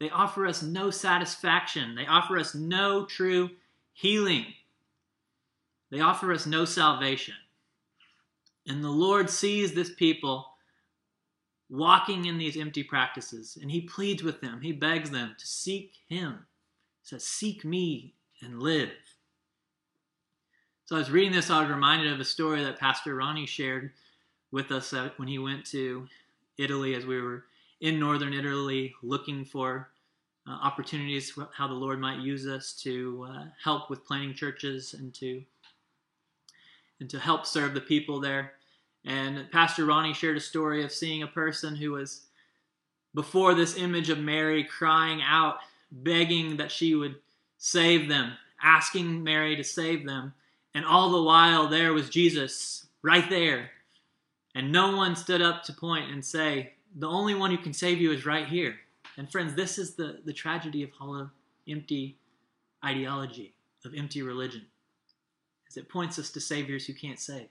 They 0.00 0.10
offer 0.10 0.46
us 0.46 0.62
no 0.62 0.90
satisfaction. 0.90 1.94
They 1.94 2.06
offer 2.06 2.38
us 2.38 2.54
no 2.54 3.04
true 3.06 3.50
healing. 3.92 4.46
They 5.90 6.00
offer 6.00 6.32
us 6.32 6.46
no 6.46 6.64
salvation. 6.64 7.34
And 8.66 8.82
the 8.82 8.90
Lord 8.90 9.28
sees 9.28 9.74
this 9.74 9.92
people 9.94 10.48
walking 11.70 12.24
in 12.26 12.38
these 12.38 12.56
empty 12.56 12.82
practices. 12.82 13.58
And 13.60 13.70
he 13.70 13.82
pleads 13.82 14.22
with 14.22 14.40
them, 14.40 14.60
he 14.60 14.72
begs 14.72 15.10
them 15.10 15.34
to 15.38 15.46
seek 15.46 15.92
him. 16.08 16.46
He 17.02 17.08
says, 17.08 17.24
Seek 17.24 17.64
me 17.64 18.14
and 18.40 18.60
live. 18.60 18.90
So 20.86 20.96
I 20.96 20.98
was 20.98 21.10
reading 21.10 21.32
this, 21.32 21.48
I 21.48 21.62
was 21.62 21.70
reminded 21.70 22.12
of 22.12 22.20
a 22.20 22.24
story 22.26 22.62
that 22.62 22.78
Pastor 22.78 23.14
Ronnie 23.14 23.46
shared 23.46 23.92
with 24.50 24.70
us 24.70 24.92
when 25.16 25.28
he 25.28 25.38
went 25.38 25.64
to 25.66 26.06
Italy 26.58 26.94
as 26.94 27.06
we 27.06 27.20
were 27.22 27.44
in 27.80 27.98
northern 27.98 28.34
Italy 28.34 28.94
looking 29.02 29.46
for 29.46 29.88
uh, 30.46 30.50
opportunities, 30.50 31.38
how 31.56 31.66
the 31.66 31.72
Lord 31.72 32.00
might 32.00 32.18
use 32.18 32.46
us 32.46 32.74
to 32.82 33.26
uh, 33.30 33.44
help 33.62 33.88
with 33.88 34.04
planting 34.04 34.34
churches 34.34 34.92
and 34.92 35.14
to 35.14 35.42
and 37.00 37.08
to 37.08 37.18
help 37.18 37.46
serve 37.46 37.72
the 37.72 37.80
people 37.80 38.20
there. 38.20 38.52
And 39.06 39.50
Pastor 39.50 39.86
Ronnie 39.86 40.12
shared 40.12 40.36
a 40.36 40.40
story 40.40 40.84
of 40.84 40.92
seeing 40.92 41.22
a 41.22 41.26
person 41.26 41.76
who 41.76 41.92
was 41.92 42.26
before 43.14 43.54
this 43.54 43.78
image 43.78 44.10
of 44.10 44.18
Mary 44.18 44.64
crying 44.64 45.22
out, 45.22 45.56
begging 45.90 46.58
that 46.58 46.70
she 46.70 46.94
would 46.94 47.16
save 47.56 48.08
them, 48.08 48.34
asking 48.62 49.24
Mary 49.24 49.56
to 49.56 49.64
save 49.64 50.04
them. 50.04 50.34
And 50.74 50.84
all 50.84 51.10
the 51.10 51.22
while, 51.22 51.68
there 51.68 51.92
was 51.92 52.10
Jesus 52.10 52.86
right 53.02 53.28
there. 53.30 53.70
And 54.54 54.72
no 54.72 54.96
one 54.96 55.16
stood 55.16 55.42
up 55.42 55.62
to 55.64 55.72
point 55.72 56.10
and 56.10 56.24
say, 56.24 56.74
The 56.96 57.08
only 57.08 57.34
one 57.34 57.50
who 57.50 57.58
can 57.58 57.72
save 57.72 58.00
you 58.00 58.12
is 58.12 58.26
right 58.26 58.46
here. 58.46 58.76
And 59.16 59.30
friends, 59.30 59.54
this 59.54 59.78
is 59.78 59.94
the, 59.94 60.20
the 60.24 60.32
tragedy 60.32 60.82
of 60.82 60.90
hollow, 60.90 61.30
empty 61.68 62.18
ideology, 62.84 63.54
of 63.84 63.94
empty 63.94 64.22
religion, 64.22 64.66
is 65.68 65.76
it 65.76 65.88
points 65.88 66.18
us 66.18 66.30
to 66.30 66.40
saviors 66.40 66.86
who 66.86 66.94
can't 66.94 67.18
save. 67.18 67.48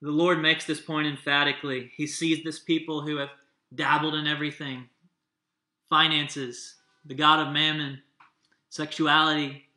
The 0.00 0.10
Lord 0.10 0.40
makes 0.40 0.64
this 0.64 0.80
point 0.80 1.06
emphatically. 1.06 1.92
He 1.96 2.06
sees 2.06 2.42
this 2.42 2.58
people 2.58 3.02
who 3.02 3.16
have 3.16 3.30
dabbled 3.74 4.14
in 4.14 4.26
everything 4.26 4.88
finances, 5.88 6.76
the 7.04 7.14
God 7.14 7.46
of 7.46 7.52
mammon, 7.52 8.00
sexuality, 8.70 9.68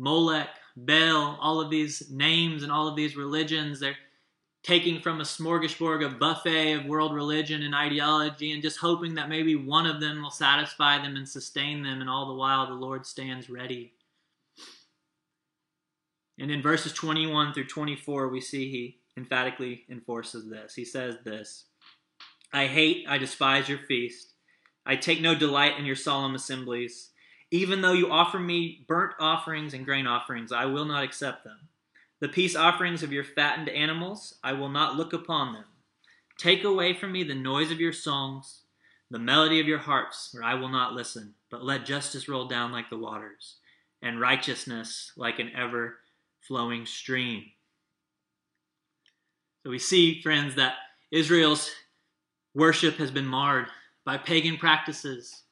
Molech, 0.00 0.48
Baal, 0.76 1.38
all 1.40 1.60
of 1.60 1.70
these 1.70 2.10
names 2.10 2.62
and 2.62 2.72
all 2.72 2.88
of 2.88 2.96
these 2.96 3.16
religions. 3.16 3.80
They're 3.80 3.96
taking 4.62 5.00
from 5.00 5.20
a 5.20 5.24
smorgasbord, 5.24 6.04
a 6.04 6.08
buffet 6.08 6.72
of 6.72 6.86
world 6.86 7.14
religion 7.14 7.62
and 7.62 7.74
ideology, 7.74 8.52
and 8.52 8.62
just 8.62 8.78
hoping 8.78 9.14
that 9.14 9.28
maybe 9.28 9.54
one 9.54 9.86
of 9.86 10.00
them 10.00 10.22
will 10.22 10.30
satisfy 10.30 10.98
them 10.98 11.16
and 11.16 11.28
sustain 11.28 11.82
them, 11.82 12.00
and 12.00 12.08
all 12.08 12.28
the 12.28 12.34
while 12.34 12.66
the 12.66 12.72
Lord 12.72 13.06
stands 13.06 13.50
ready. 13.50 13.92
And 16.38 16.50
in 16.50 16.62
verses 16.62 16.94
21 16.94 17.52
through 17.52 17.66
24, 17.66 18.28
we 18.28 18.40
see 18.40 18.70
he 18.70 18.98
emphatically 19.18 19.84
enforces 19.90 20.48
this. 20.48 20.74
He 20.74 20.86
says 20.86 21.16
this 21.24 21.66
I 22.52 22.66
hate, 22.66 23.04
I 23.06 23.18
despise 23.18 23.68
your 23.68 23.78
feast. 23.78 24.32
I 24.86 24.96
take 24.96 25.20
no 25.20 25.34
delight 25.34 25.78
in 25.78 25.84
your 25.84 25.96
solemn 25.96 26.34
assemblies. 26.34 27.09
Even 27.50 27.80
though 27.80 27.92
you 27.92 28.10
offer 28.10 28.38
me 28.38 28.84
burnt 28.86 29.14
offerings 29.18 29.74
and 29.74 29.84
grain 29.84 30.06
offerings, 30.06 30.52
I 30.52 30.66
will 30.66 30.84
not 30.84 31.02
accept 31.02 31.44
them. 31.44 31.68
The 32.20 32.28
peace 32.28 32.54
offerings 32.54 33.02
of 33.02 33.12
your 33.12 33.24
fattened 33.24 33.68
animals, 33.68 34.34
I 34.44 34.52
will 34.52 34.68
not 34.68 34.96
look 34.96 35.12
upon 35.12 35.54
them. 35.54 35.64
Take 36.38 36.64
away 36.64 36.94
from 36.94 37.12
me 37.12 37.24
the 37.24 37.34
noise 37.34 37.70
of 37.70 37.80
your 37.80 37.92
songs, 37.92 38.62
the 39.10 39.18
melody 39.18 39.58
of 39.58 39.66
your 39.66 39.78
harps, 39.78 40.30
for 40.32 40.42
I 40.42 40.54
will 40.54 40.68
not 40.68 40.92
listen, 40.92 41.34
but 41.50 41.64
let 41.64 41.84
justice 41.84 42.28
roll 42.28 42.46
down 42.46 42.72
like 42.72 42.88
the 42.88 42.98
waters, 42.98 43.56
and 44.00 44.20
righteousness 44.20 45.12
like 45.16 45.38
an 45.38 45.50
ever 45.56 45.98
flowing 46.40 46.86
stream. 46.86 47.44
So 49.64 49.70
we 49.70 49.78
see, 49.78 50.22
friends, 50.22 50.54
that 50.54 50.74
Israel's 51.10 51.70
worship 52.54 52.96
has 52.96 53.10
been 53.10 53.26
marred 53.26 53.66
by 54.04 54.16
pagan 54.16 54.56
practices 54.56 55.42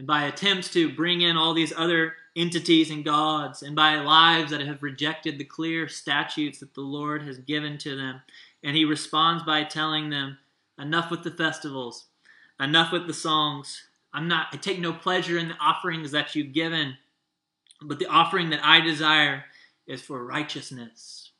and 0.00 0.06
by 0.06 0.24
attempts 0.24 0.70
to 0.70 0.94
bring 0.94 1.20
in 1.20 1.36
all 1.36 1.52
these 1.52 1.74
other 1.76 2.14
entities 2.34 2.90
and 2.90 3.04
gods, 3.04 3.62
and 3.62 3.76
by 3.76 3.96
lives 3.96 4.50
that 4.50 4.62
have 4.62 4.82
rejected 4.82 5.36
the 5.36 5.44
clear 5.44 5.88
statutes 5.88 6.60
that 6.60 6.72
the 6.72 6.80
Lord 6.80 7.22
has 7.24 7.36
given 7.36 7.76
to 7.76 7.94
them. 7.94 8.22
And 8.64 8.74
he 8.74 8.86
responds 8.86 9.42
by 9.42 9.62
telling 9.64 10.08
them, 10.08 10.38
Enough 10.78 11.10
with 11.10 11.22
the 11.22 11.30
festivals, 11.30 12.06
enough 12.58 12.92
with 12.92 13.06
the 13.06 13.12
songs. 13.12 13.82
I'm 14.14 14.26
not, 14.26 14.46
I 14.54 14.56
take 14.56 14.80
no 14.80 14.94
pleasure 14.94 15.36
in 15.36 15.48
the 15.48 15.58
offerings 15.60 16.12
that 16.12 16.34
you've 16.34 16.54
given, 16.54 16.96
but 17.82 17.98
the 17.98 18.06
offering 18.06 18.48
that 18.50 18.64
I 18.64 18.80
desire 18.80 19.44
is 19.86 20.00
for 20.00 20.24
righteousness 20.24 21.32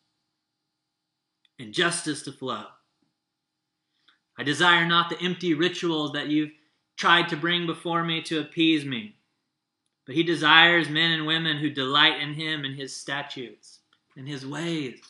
and 1.59 1.73
justice 1.73 2.20
to 2.25 2.33
flow. 2.33 2.64
I 4.37 4.42
desire 4.42 4.85
not 4.85 5.09
the 5.09 5.18
empty 5.23 5.55
rituals 5.55 6.12
that 6.12 6.29
you've 6.29 6.53
tried 7.01 7.31
to 7.31 7.37
bring 7.37 7.65
before 7.65 8.05
me 8.05 8.21
to 8.21 8.41
appease 8.41 8.85
me. 8.85 9.17
But 10.05 10.15
he 10.15 10.23
desires 10.23 10.91
men 10.91 11.13
and 11.13 11.27
women 11.27 11.57
who 11.57 11.71
delight 11.71 12.21
in 12.21 12.35
him 12.35 12.67
and 12.67 12.77
his 12.77 12.95
statutes 12.95 13.79
and 14.17 14.29
his 14.29 14.47
ways. 14.47 15.01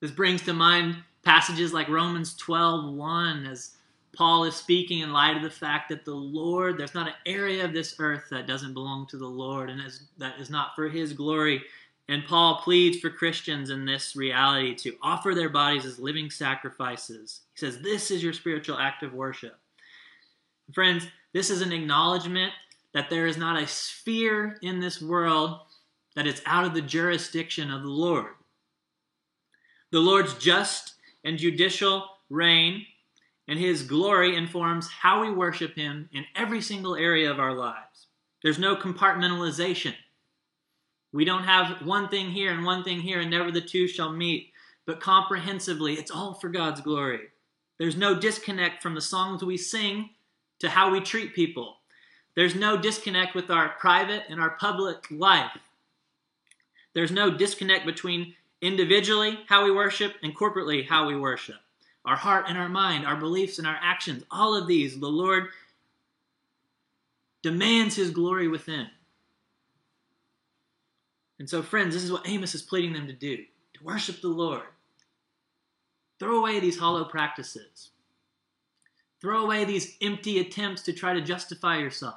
This 0.00 0.12
brings 0.12 0.42
to 0.42 0.52
mind 0.52 0.96
passages 1.24 1.72
like 1.72 1.88
Romans 1.88 2.36
12 2.36 2.94
1 2.94 3.46
as 3.46 3.72
Paul 4.14 4.44
is 4.44 4.54
speaking 4.54 5.00
in 5.00 5.12
light 5.12 5.36
of 5.36 5.42
the 5.42 5.50
fact 5.50 5.88
that 5.88 6.04
the 6.04 6.14
Lord, 6.14 6.78
there's 6.78 6.94
not 6.94 7.08
an 7.08 7.14
area 7.26 7.64
of 7.64 7.72
this 7.72 7.96
earth 7.98 8.26
that 8.30 8.46
doesn't 8.46 8.74
belong 8.74 9.08
to 9.08 9.16
the 9.16 9.26
Lord 9.26 9.68
and 9.68 9.80
is, 9.84 10.04
that 10.18 10.38
is 10.38 10.48
not 10.48 10.76
for 10.76 10.88
his 10.88 11.12
glory. 11.12 11.60
And 12.08 12.24
Paul 12.24 12.60
pleads 12.62 13.00
for 13.00 13.10
Christians 13.10 13.70
in 13.70 13.84
this 13.84 14.14
reality 14.14 14.76
to 14.76 14.94
offer 15.02 15.34
their 15.34 15.48
bodies 15.48 15.86
as 15.86 15.98
living 15.98 16.30
sacrifices. 16.30 17.40
He 17.54 17.66
says, 17.66 17.80
This 17.80 18.12
is 18.12 18.22
your 18.22 18.34
spiritual 18.34 18.78
act 18.78 19.02
of 19.02 19.12
worship. 19.12 19.58
Friends, 20.72 21.06
this 21.32 21.50
is 21.50 21.60
an 21.60 21.72
acknowledgement 21.72 22.52
that 22.92 23.10
there 23.10 23.26
is 23.26 23.36
not 23.36 23.60
a 23.60 23.66
sphere 23.66 24.58
in 24.62 24.80
this 24.80 25.02
world 25.02 25.60
that 26.14 26.26
is 26.26 26.42
out 26.46 26.64
of 26.64 26.74
the 26.74 26.80
jurisdiction 26.80 27.70
of 27.70 27.82
the 27.82 27.88
Lord. 27.88 28.32
The 29.90 30.00
Lord's 30.00 30.34
just 30.34 30.94
and 31.24 31.38
judicial 31.38 32.06
reign 32.30 32.86
and 33.46 33.58
his 33.58 33.82
glory 33.82 34.36
informs 34.36 34.88
how 34.88 35.20
we 35.20 35.30
worship 35.30 35.76
him 35.76 36.08
in 36.12 36.24
every 36.34 36.62
single 36.62 36.96
area 36.96 37.30
of 37.30 37.38
our 37.38 37.54
lives. 37.54 38.06
There's 38.42 38.58
no 38.58 38.76
compartmentalization. 38.76 39.94
We 41.12 41.24
don't 41.24 41.44
have 41.44 41.86
one 41.86 42.08
thing 42.08 42.30
here 42.30 42.52
and 42.52 42.64
one 42.64 42.82
thing 42.82 43.00
here, 43.00 43.20
and 43.20 43.30
never 43.30 43.50
the 43.50 43.60
two 43.60 43.86
shall 43.86 44.12
meet. 44.12 44.52
But 44.86 45.00
comprehensively, 45.00 45.94
it's 45.94 46.10
all 46.10 46.34
for 46.34 46.48
God's 46.48 46.80
glory. 46.80 47.28
There's 47.78 47.96
no 47.96 48.18
disconnect 48.18 48.82
from 48.82 48.94
the 48.94 49.00
songs 49.00 49.42
we 49.42 49.56
sing 49.56 50.10
to 50.64 50.70
how 50.70 50.90
we 50.90 51.00
treat 51.00 51.34
people. 51.34 51.76
There's 52.34 52.54
no 52.54 52.78
disconnect 52.78 53.34
with 53.34 53.50
our 53.50 53.68
private 53.78 54.22
and 54.30 54.40
our 54.40 54.50
public 54.50 55.06
life. 55.10 55.58
There's 56.94 57.10
no 57.10 57.30
disconnect 57.30 57.84
between 57.84 58.34
individually 58.62 59.40
how 59.46 59.64
we 59.64 59.70
worship 59.70 60.14
and 60.22 60.34
corporately 60.34 60.88
how 60.88 61.06
we 61.06 61.18
worship. 61.18 61.56
Our 62.06 62.16
heart 62.16 62.46
and 62.48 62.56
our 62.56 62.68
mind, 62.70 63.06
our 63.06 63.16
beliefs 63.16 63.58
and 63.58 63.66
our 63.66 63.78
actions, 63.80 64.24
all 64.30 64.56
of 64.56 64.66
these, 64.66 64.98
the 64.98 65.06
Lord 65.06 65.48
demands 67.42 67.96
His 67.96 68.10
glory 68.10 68.48
within. 68.48 68.88
And 71.38 71.48
so, 71.48 71.62
friends, 71.62 71.94
this 71.94 72.04
is 72.04 72.12
what 72.12 72.26
Amos 72.26 72.54
is 72.54 72.62
pleading 72.62 72.94
them 72.94 73.06
to 73.06 73.12
do 73.12 73.36
to 73.36 73.84
worship 73.84 74.22
the 74.22 74.28
Lord. 74.28 74.62
Throw 76.18 76.38
away 76.38 76.58
these 76.58 76.78
hollow 76.78 77.04
practices. 77.04 77.90
Throw 79.24 79.42
away 79.42 79.64
these 79.64 79.96
empty 80.02 80.38
attempts 80.38 80.82
to 80.82 80.92
try 80.92 81.14
to 81.14 81.22
justify 81.22 81.78
yourself 81.78 82.16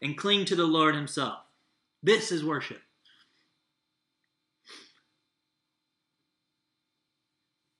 and 0.00 0.16
cling 0.16 0.44
to 0.44 0.54
the 0.54 0.64
Lord 0.64 0.94
Himself. 0.94 1.40
This 2.04 2.30
is 2.30 2.44
worship. 2.44 2.80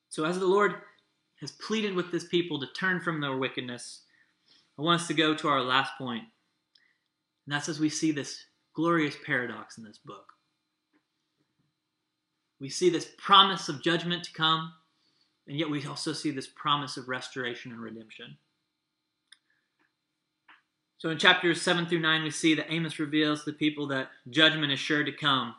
So, 0.09 0.25
as 0.25 0.41
the 0.41 0.47
Lord 0.47 0.75
has 1.41 1.53
pleaded 1.53 1.95
with 1.95 2.11
this 2.11 2.25
people 2.25 2.59
to 2.59 2.67
turn 2.77 3.01
from 3.01 3.21
their 3.21 3.37
wickedness, 3.37 4.01
I 4.77 4.83
want 4.83 5.01
us 5.01 5.07
to 5.07 5.15
go 5.15 5.33
to 5.37 5.47
our 5.47 5.63
last 5.63 5.93
point. 5.97 6.25
And 7.47 7.55
that's 7.55 7.69
as 7.69 7.79
we 7.79 7.89
see 7.89 8.11
this 8.11 8.47
glorious 8.75 9.15
paradox 9.25 9.79
in 9.79 9.85
this 9.85 9.99
book. 9.99 10.33
We 12.59 12.69
see 12.69 12.91
this 12.91 13.07
promise 13.17 13.69
of 13.69 13.81
judgment 13.81 14.25
to 14.25 14.33
come, 14.33 14.73
and 15.47 15.57
yet 15.57 15.71
we 15.71 15.87
also 15.87 16.13
see 16.13 16.33
this 16.33 16.49
promise 16.49 16.97
of 16.97 17.09
restoration 17.09 17.71
and 17.71 17.81
redemption. 17.81 18.39
So 20.99 21.11
in 21.11 21.19
chapters 21.19 21.61
7 21.61 21.87
through 21.87 22.01
9, 22.01 22.23
we 22.23 22.31
see 22.31 22.55
that 22.55 22.73
Amos 22.73 22.99
reveals 22.99 23.45
to 23.45 23.51
the 23.51 23.57
people 23.57 23.87
that 23.89 24.11
judgment 24.31 24.73
is 24.73 24.79
sure 24.79 25.05
to 25.05 25.13
come. 25.13 25.55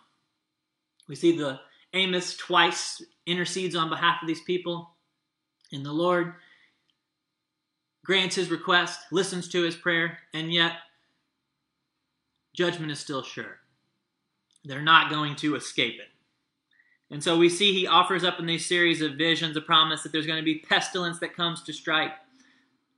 We 1.08 1.16
see 1.16 1.38
the 1.38 1.60
Amos 1.94 2.36
twice 2.36 3.02
intercedes 3.26 3.76
on 3.76 3.90
behalf 3.90 4.18
of 4.22 4.28
these 4.28 4.42
people, 4.42 4.92
and 5.72 5.86
the 5.86 5.92
Lord 5.92 6.34
grants 8.04 8.36
his 8.36 8.50
request, 8.50 9.00
listens 9.12 9.48
to 9.50 9.64
his 9.64 9.76
prayer, 9.76 10.20
and 10.34 10.52
yet 10.52 10.74
judgment 12.54 12.92
is 12.92 13.00
still 13.00 13.22
sure. 13.22 13.60
They're 14.66 14.82
not 14.82 15.10
going 15.12 15.36
to 15.38 15.56
escape 15.56 16.00
it. 16.00 16.08
And 17.14 17.24
so 17.24 17.38
we 17.38 17.48
see 17.48 17.74
he 17.74 17.88
offers 17.88 18.24
up 18.24 18.40
in 18.40 18.46
these 18.46 18.66
series 18.66 19.02
of 19.02 19.14
visions 19.14 19.56
a 19.56 19.62
promise 19.62 20.04
that 20.04 20.12
there's 20.12 20.28
going 20.28 20.40
to 20.40 20.44
be 20.44 20.60
pestilence 20.60 21.20
that 21.20 21.36
comes 21.36 21.64
to 21.64 21.74
strike. 21.74 22.12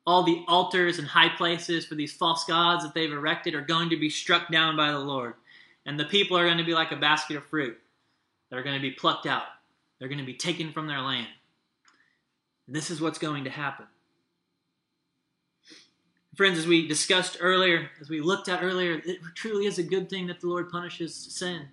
All 0.05 0.23
the 0.23 0.43
altars 0.47 0.97
and 0.97 1.07
high 1.07 1.29
places 1.29 1.85
for 1.85 1.95
these 1.95 2.13
false 2.13 2.45
gods 2.45 2.83
that 2.83 2.93
they've 2.93 3.11
erected 3.11 3.53
are 3.53 3.61
going 3.61 3.89
to 3.89 3.97
be 3.97 4.09
struck 4.09 4.51
down 4.51 4.75
by 4.75 4.91
the 4.91 4.99
Lord. 4.99 5.35
And 5.85 5.99
the 5.99 6.05
people 6.05 6.37
are 6.37 6.45
going 6.45 6.57
to 6.57 6.63
be 6.63 6.73
like 6.73 6.91
a 6.91 6.95
basket 6.95 7.35
of 7.35 7.45
fruit 7.45 7.77
They're 8.49 8.63
going 8.63 8.75
to 8.75 8.81
be 8.81 8.91
plucked 8.91 9.25
out. 9.25 9.43
They're 9.99 10.07
going 10.07 10.19
to 10.19 10.25
be 10.25 10.33
taken 10.33 10.71
from 10.71 10.87
their 10.87 11.01
land. 11.01 11.27
And 12.67 12.75
this 12.75 12.89
is 12.89 13.01
what's 13.01 13.19
going 13.19 13.43
to 13.43 13.49
happen. 13.49 13.85
Friends, 16.35 16.57
as 16.57 16.67
we 16.67 16.87
discussed 16.87 17.37
earlier, 17.41 17.89
as 17.99 18.09
we 18.09 18.21
looked 18.21 18.47
at 18.47 18.63
earlier, 18.63 19.01
it 19.03 19.19
truly 19.35 19.65
is 19.65 19.77
a 19.77 19.83
good 19.83 20.09
thing 20.09 20.27
that 20.27 20.39
the 20.39 20.47
Lord 20.47 20.69
punishes 20.69 21.13
sin. 21.15 21.67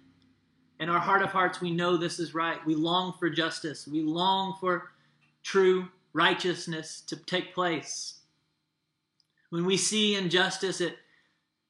In 0.80 0.88
our 0.88 0.98
heart 0.98 1.22
of 1.22 1.28
hearts, 1.30 1.60
we 1.60 1.70
know 1.70 1.96
this 1.96 2.18
is 2.18 2.34
right. 2.34 2.58
We 2.66 2.74
long 2.74 3.14
for 3.18 3.30
justice. 3.30 3.86
We 3.86 4.02
long 4.02 4.56
for 4.60 4.90
true 5.42 5.88
righteousness 6.12 7.02
to 7.06 7.16
take 7.16 7.54
place. 7.54 8.15
When 9.50 9.64
we 9.64 9.76
see 9.76 10.16
injustice, 10.16 10.80
it 10.80 10.96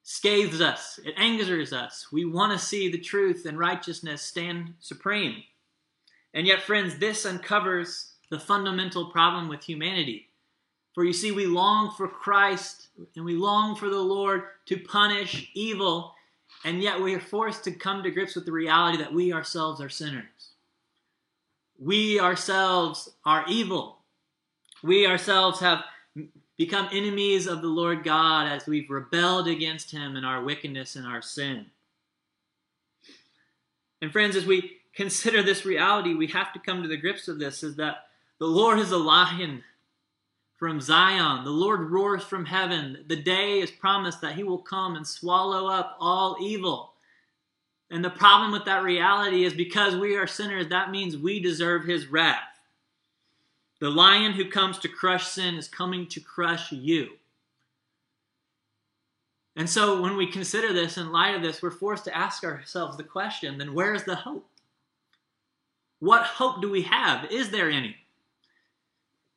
scathes 0.02 0.60
us, 0.60 1.00
it 1.04 1.14
angers 1.16 1.72
us. 1.72 2.06
We 2.12 2.24
want 2.24 2.52
to 2.52 2.64
see 2.64 2.90
the 2.90 2.98
truth 2.98 3.44
and 3.46 3.58
righteousness 3.58 4.22
stand 4.22 4.74
supreme. 4.80 5.42
And 6.32 6.46
yet, 6.46 6.62
friends, 6.62 6.98
this 6.98 7.24
uncovers 7.24 8.12
the 8.30 8.40
fundamental 8.40 9.10
problem 9.10 9.48
with 9.48 9.64
humanity. 9.64 10.28
For 10.94 11.04
you 11.04 11.12
see, 11.12 11.32
we 11.32 11.46
long 11.46 11.92
for 11.96 12.08
Christ 12.08 12.88
and 13.16 13.24
we 13.24 13.34
long 13.34 13.76
for 13.76 13.90
the 13.90 14.00
Lord 14.00 14.44
to 14.66 14.78
punish 14.78 15.50
evil 15.54 16.14
and 16.64 16.82
yet 16.82 17.00
we 17.00 17.14
are 17.14 17.20
forced 17.20 17.64
to 17.64 17.72
come 17.72 18.02
to 18.02 18.10
grips 18.10 18.34
with 18.34 18.44
the 18.44 18.52
reality 18.52 18.98
that 18.98 19.12
we 19.12 19.32
ourselves 19.32 19.80
are 19.80 19.88
sinners. 19.88 20.52
We 21.78 22.18
ourselves 22.18 23.10
are 23.24 23.44
evil. 23.48 23.98
We 24.82 25.06
ourselves 25.06 25.60
have 25.60 25.84
become 26.56 26.88
enemies 26.92 27.46
of 27.46 27.62
the 27.62 27.68
Lord 27.68 28.02
God 28.02 28.46
as 28.46 28.66
we've 28.66 28.90
rebelled 28.90 29.48
against 29.48 29.90
Him 29.90 30.16
in 30.16 30.24
our 30.24 30.42
wickedness 30.42 30.96
and 30.96 31.06
our 31.06 31.22
sin. 31.22 31.66
And 34.00 34.12
friends, 34.12 34.36
as 34.36 34.46
we 34.46 34.78
consider 34.94 35.42
this 35.42 35.64
reality, 35.66 36.14
we 36.14 36.26
have 36.28 36.52
to 36.52 36.58
come 36.58 36.82
to 36.82 36.88
the 36.88 36.96
grips 36.96 37.28
of 37.28 37.38
this 37.38 37.62
is 37.62 37.76
that 37.76 38.06
the 38.38 38.46
Lord 38.46 38.78
is 38.78 38.90
a 38.90 38.98
lion 38.98 39.62
from 40.56 40.80
Zion. 40.80 41.44
The 41.44 41.50
Lord 41.50 41.90
roars 41.90 42.22
from 42.22 42.46
heaven. 42.46 43.04
The 43.06 43.22
day 43.22 43.60
is 43.60 43.70
promised 43.70 44.20
that 44.22 44.34
he 44.34 44.42
will 44.42 44.58
come 44.58 44.96
and 44.96 45.06
swallow 45.06 45.66
up 45.66 45.96
all 46.00 46.36
evil. 46.40 46.94
And 47.90 48.04
the 48.04 48.10
problem 48.10 48.52
with 48.52 48.64
that 48.64 48.82
reality 48.82 49.44
is 49.44 49.54
because 49.54 49.94
we 49.94 50.16
are 50.16 50.26
sinners, 50.26 50.68
that 50.68 50.90
means 50.90 51.16
we 51.16 51.40
deserve 51.40 51.84
his 51.84 52.06
wrath. 52.06 52.55
The 53.80 53.90
lion 53.90 54.32
who 54.32 54.50
comes 54.50 54.78
to 54.78 54.88
crush 54.88 55.26
sin 55.26 55.56
is 55.56 55.68
coming 55.68 56.06
to 56.08 56.20
crush 56.20 56.72
you. 56.72 57.10
And 59.56 59.68
so 59.68 60.00
when 60.00 60.16
we 60.16 60.26
consider 60.26 60.72
this 60.72 60.98
in 60.98 61.12
light 61.12 61.34
of 61.34 61.42
this, 61.42 61.62
we're 61.62 61.70
forced 61.70 62.04
to 62.04 62.16
ask 62.16 62.44
ourselves 62.44 62.96
the 62.96 63.04
question 63.04 63.58
then 63.58 63.74
where 63.74 63.94
is 63.94 64.04
the 64.04 64.14
hope? 64.14 64.46
What 65.98 66.24
hope 66.24 66.60
do 66.60 66.70
we 66.70 66.82
have? 66.82 67.30
Is 67.30 67.50
there 67.50 67.70
any? 67.70 67.96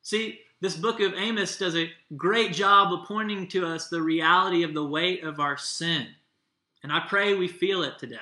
See, 0.02 0.40
this 0.60 0.76
book 0.76 1.00
of 1.00 1.14
Amos 1.14 1.56
does 1.56 1.74
a 1.74 1.90
great 2.16 2.52
job 2.52 2.92
of 2.92 3.06
pointing 3.06 3.48
to 3.48 3.66
us 3.66 3.88
the 3.88 4.02
reality 4.02 4.62
of 4.62 4.74
the 4.74 4.84
weight 4.84 5.24
of 5.24 5.40
our 5.40 5.56
sin. 5.56 6.08
And 6.82 6.92
I 6.92 7.00
pray 7.00 7.34
we 7.34 7.48
feel 7.48 7.82
it 7.82 7.98
today. 7.98 8.16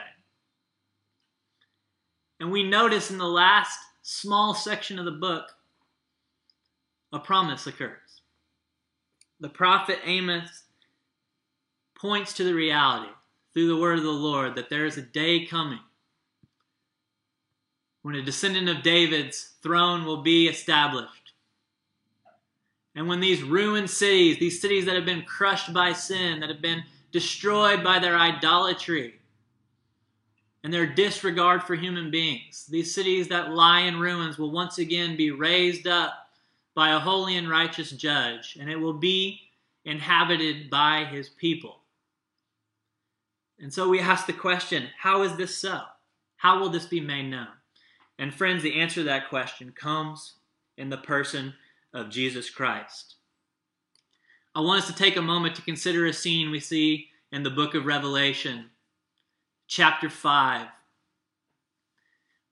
And 2.38 2.52
we 2.52 2.62
notice 2.62 3.10
in 3.10 3.18
the 3.18 3.24
last 3.24 3.78
small 4.02 4.54
section 4.54 5.00
of 5.00 5.04
the 5.04 5.10
book, 5.10 5.50
a 7.12 7.18
promise 7.18 7.66
occurs. 7.66 8.22
The 9.40 9.48
prophet 9.48 9.98
Amos 10.04 10.64
points 11.94 12.32
to 12.34 12.44
the 12.44 12.54
reality 12.54 13.12
through 13.54 13.68
the 13.68 13.80
word 13.80 13.98
of 13.98 14.04
the 14.04 14.10
Lord 14.10 14.54
that 14.54 14.70
there 14.70 14.86
is 14.86 14.96
a 14.96 15.02
day 15.02 15.46
coming 15.46 15.80
when 18.02 18.14
a 18.14 18.22
descendant 18.22 18.68
of 18.68 18.82
David's 18.82 19.54
throne 19.62 20.04
will 20.04 20.22
be 20.22 20.48
established 20.48 21.18
and 22.98 23.06
when 23.06 23.20
these 23.20 23.44
ruined 23.44 23.88
cities, 23.88 24.40
these 24.40 24.60
cities 24.60 24.84
that 24.86 24.96
have 24.96 25.04
been 25.04 25.22
crushed 25.22 25.72
by 25.72 25.92
sin, 25.92 26.40
that 26.40 26.48
have 26.48 26.60
been 26.60 26.82
destroyed 27.12 27.84
by 27.84 28.00
their 28.00 28.18
idolatry 28.18 29.20
and 30.64 30.74
their 30.74 30.84
disregard 30.84 31.62
for 31.62 31.76
human 31.76 32.10
beings, 32.10 32.66
these 32.66 32.92
cities 32.92 33.28
that 33.28 33.52
lie 33.52 33.82
in 33.82 34.00
ruins 34.00 34.36
will 34.36 34.50
once 34.50 34.78
again 34.78 35.16
be 35.16 35.30
raised 35.30 35.86
up 35.86 36.27
by 36.78 36.90
a 36.90 37.00
holy 37.00 37.36
and 37.36 37.50
righteous 37.50 37.90
judge, 37.90 38.56
and 38.60 38.70
it 38.70 38.76
will 38.76 38.92
be 38.92 39.40
inhabited 39.84 40.70
by 40.70 41.04
his 41.04 41.28
people. 41.28 41.80
And 43.58 43.74
so 43.74 43.88
we 43.88 43.98
ask 43.98 44.26
the 44.26 44.32
question 44.32 44.84
how 44.96 45.22
is 45.22 45.34
this 45.34 45.56
so? 45.56 45.80
How 46.36 46.60
will 46.60 46.68
this 46.68 46.86
be 46.86 47.00
made 47.00 47.30
known? 47.30 47.48
And 48.16 48.32
friends, 48.32 48.62
the 48.62 48.80
answer 48.80 49.00
to 49.00 49.02
that 49.06 49.28
question 49.28 49.72
comes 49.72 50.34
in 50.76 50.88
the 50.88 50.98
person 50.98 51.52
of 51.92 52.10
Jesus 52.10 52.48
Christ. 52.48 53.16
I 54.54 54.60
want 54.60 54.84
us 54.84 54.86
to 54.88 54.94
take 54.94 55.16
a 55.16 55.20
moment 55.20 55.56
to 55.56 55.62
consider 55.62 56.06
a 56.06 56.12
scene 56.12 56.48
we 56.52 56.60
see 56.60 57.08
in 57.32 57.42
the 57.42 57.50
book 57.50 57.74
of 57.74 57.86
Revelation, 57.86 58.66
chapter 59.66 60.08
5. 60.08 60.68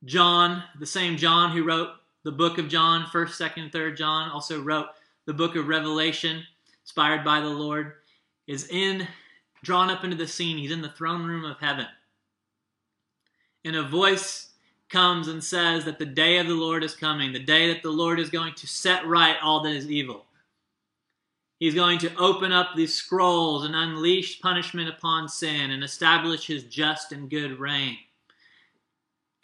John, 0.04 0.64
the 0.80 0.84
same 0.84 1.16
John 1.16 1.52
who 1.52 1.62
wrote 1.62 1.90
the 2.26 2.32
book 2.32 2.58
of 2.58 2.66
John, 2.66 3.04
1st, 3.04 3.52
2nd, 3.54 3.70
3rd 3.70 3.96
John, 3.96 4.28
also 4.32 4.60
wrote 4.60 4.88
the 5.26 5.32
book 5.32 5.54
of 5.54 5.68
Revelation, 5.68 6.42
inspired 6.82 7.24
by 7.24 7.38
the 7.38 7.48
Lord, 7.48 7.92
is 8.48 8.66
in 8.66 9.06
drawn 9.62 9.90
up 9.90 10.02
into 10.02 10.16
the 10.16 10.26
scene. 10.26 10.58
He's 10.58 10.72
in 10.72 10.82
the 10.82 10.88
throne 10.88 11.24
room 11.24 11.44
of 11.44 11.60
heaven. 11.60 11.86
And 13.64 13.76
a 13.76 13.84
voice 13.84 14.48
comes 14.88 15.28
and 15.28 15.42
says 15.42 15.84
that 15.84 16.00
the 16.00 16.04
day 16.04 16.38
of 16.38 16.48
the 16.48 16.54
Lord 16.54 16.82
is 16.82 16.96
coming, 16.96 17.32
the 17.32 17.38
day 17.38 17.72
that 17.72 17.84
the 17.84 17.90
Lord 17.90 18.18
is 18.18 18.28
going 18.28 18.54
to 18.54 18.66
set 18.66 19.06
right 19.06 19.36
all 19.40 19.60
that 19.60 19.72
is 19.72 19.88
evil. 19.88 20.24
He's 21.60 21.76
going 21.76 22.00
to 22.00 22.16
open 22.16 22.50
up 22.50 22.70
these 22.74 22.92
scrolls 22.92 23.64
and 23.64 23.76
unleash 23.76 24.40
punishment 24.40 24.88
upon 24.88 25.28
sin 25.28 25.70
and 25.70 25.84
establish 25.84 26.48
his 26.48 26.64
just 26.64 27.12
and 27.12 27.30
good 27.30 27.60
reign. 27.60 27.98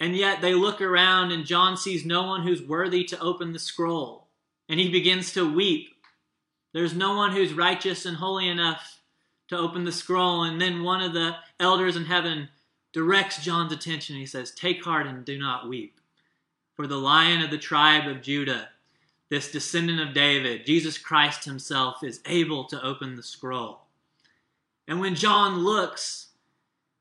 And 0.03 0.17
yet 0.17 0.41
they 0.41 0.53
look 0.53 0.81
around 0.81 1.31
and 1.31 1.47
John 1.47 1.77
sees 1.77 2.05
no 2.05 2.25
one 2.25 2.43
who's 2.43 2.61
worthy 2.61 3.05
to 3.05 3.21
open 3.21 3.53
the 3.53 3.61
scroll. 3.61 4.27
And 4.69 4.81
he 4.81 4.91
begins 4.91 5.33
to 5.35 5.49
weep. 5.49 5.95
There's 6.75 6.93
no 6.93 7.15
one 7.15 7.31
who's 7.31 7.53
righteous 7.53 8.05
and 8.05 8.17
holy 8.17 8.49
enough 8.49 9.01
to 9.47 9.57
open 9.57 9.85
the 9.85 9.93
scroll. 9.93 10.43
And 10.43 10.61
then 10.61 10.83
one 10.83 11.03
of 11.03 11.12
the 11.12 11.37
elders 11.61 11.95
in 11.95 12.07
heaven 12.07 12.49
directs 12.93 13.45
John's 13.45 13.73
attention. 13.73 14.17
He 14.17 14.27
says, 14.27 14.51
Take 14.51 14.83
heart 14.83 15.07
and 15.07 15.25
do 15.25 15.38
not 15.38 15.69
weep. 15.69 16.01
For 16.75 16.88
the 16.88 16.99
lion 16.99 17.41
of 17.41 17.53
the 17.53 17.59
tribe 17.59 18.09
of 18.09 18.23
Judah, 18.23 18.71
this 19.29 19.53
descendant 19.53 20.01
of 20.01 20.15
David, 20.15 20.67
Jesus 20.67 20.99
Christ 20.99 21.45
himself, 21.45 22.03
is 22.03 22.21
able 22.27 22.65
to 22.65 22.85
open 22.85 23.15
the 23.15 23.23
scroll. 23.23 23.83
And 24.88 24.99
when 24.99 25.15
John 25.15 25.59
looks, 25.59 26.31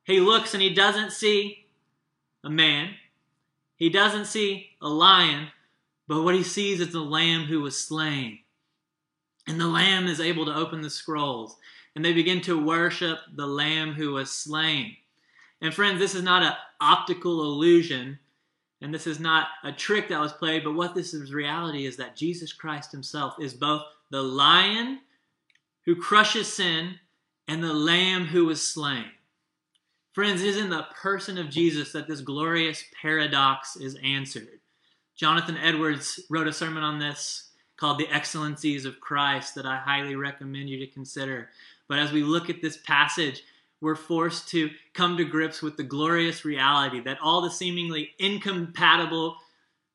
he 0.04 0.20
looks 0.20 0.54
and 0.54 0.62
he 0.62 0.72
doesn't 0.72 1.14
see 1.14 1.61
a 2.43 2.49
man, 2.49 2.95
he 3.75 3.89
doesn't 3.89 4.25
see 4.25 4.69
a 4.82 4.89
lion, 4.89 5.47
but 6.08 6.23
what 6.23 6.36
he 6.36 6.43
sees 6.43 6.80
is 6.80 6.91
the 6.91 6.99
lamb 6.99 7.45
who 7.45 7.62
was 7.62 7.77
slain. 7.77 8.39
And 9.47 9.60
the 9.60 9.67
lamb 9.67 10.08
is 10.08 10.19
able 10.19 10.45
to 10.45 10.56
open 10.56 10.82
the 10.82 10.89
scrolls. 10.89 11.56
And 11.95 12.06
they 12.06 12.13
begin 12.13 12.41
to 12.41 12.63
worship 12.63 13.19
the 13.36 13.47
lamb 13.47 13.93
who 13.93 14.13
was 14.13 14.32
slain. 14.32 14.95
And 15.62 15.73
friends, 15.73 15.99
this 15.99 16.15
is 16.15 16.23
not 16.23 16.43
an 16.43 16.54
optical 16.80 17.41
illusion, 17.41 18.18
and 18.82 18.93
this 18.93 19.05
is 19.05 19.20
not 19.20 19.47
a 19.63 19.72
trick 19.72 20.09
that 20.09 20.20
was 20.20 20.34
played, 20.34 20.63
but 20.63 20.74
what 20.74 20.95
this 20.95 21.13
is 21.13 21.34
reality 21.34 21.86
is 21.86 21.97
that 21.97 22.16
Jesus 22.16 22.51
Christ 22.51 22.91
himself 22.91 23.36
is 23.39 23.53
both 23.53 23.84
the 24.09 24.24
lion 24.24 24.99
who 25.86 25.95
crushes 25.95 26.51
sin 26.51 26.95
and 27.47 27.63
the 27.63 27.74
lamb 27.74 28.26
who 28.26 28.45
was 28.45 28.61
slain. 28.61 29.05
Friends, 30.14 30.41
it 30.41 30.49
is 30.49 30.57
in 30.57 30.70
the 30.70 30.88
person 31.01 31.38
of 31.38 31.49
Jesus 31.49 31.93
that 31.93 32.05
this 32.05 32.20
glorious 32.20 32.84
paradox 33.01 33.78
is 33.78 33.97
answered. 34.03 34.59
Jonathan 35.16 35.55
Edwards 35.55 36.20
wrote 36.30 36.47
a 36.47 36.53
sermon 36.53 36.84
on 36.84 36.99
this 36.99 37.51
called 37.78 37.97
The 37.97 38.14
Excellencies 38.14 38.86
of 38.86 38.99
Christ 38.99 39.55
that 39.55 39.66
I 39.66 39.78
highly 39.78 40.18
recommend 40.18 40.70
you 40.70 40.80
to 40.80 40.88
consider. 40.91 41.49
But 41.88 41.99
as 41.99 42.12
we 42.12 42.24
look 42.24 42.49
at 42.49 42.62
this 42.62 42.78
passage, 42.78 43.43
we're 43.80 43.95
forced 43.95 44.49
to 44.49 44.70
come 44.93 45.16
to 45.16 45.24
grips 45.24 45.62
with 45.62 45.78
the 45.78 45.84
glorious 45.84 46.43
reality 46.43 46.99
that 47.01 47.18
all 47.24 47.41
the 47.41 47.49
seemingly 47.49 48.12
incompatible 48.20 49.38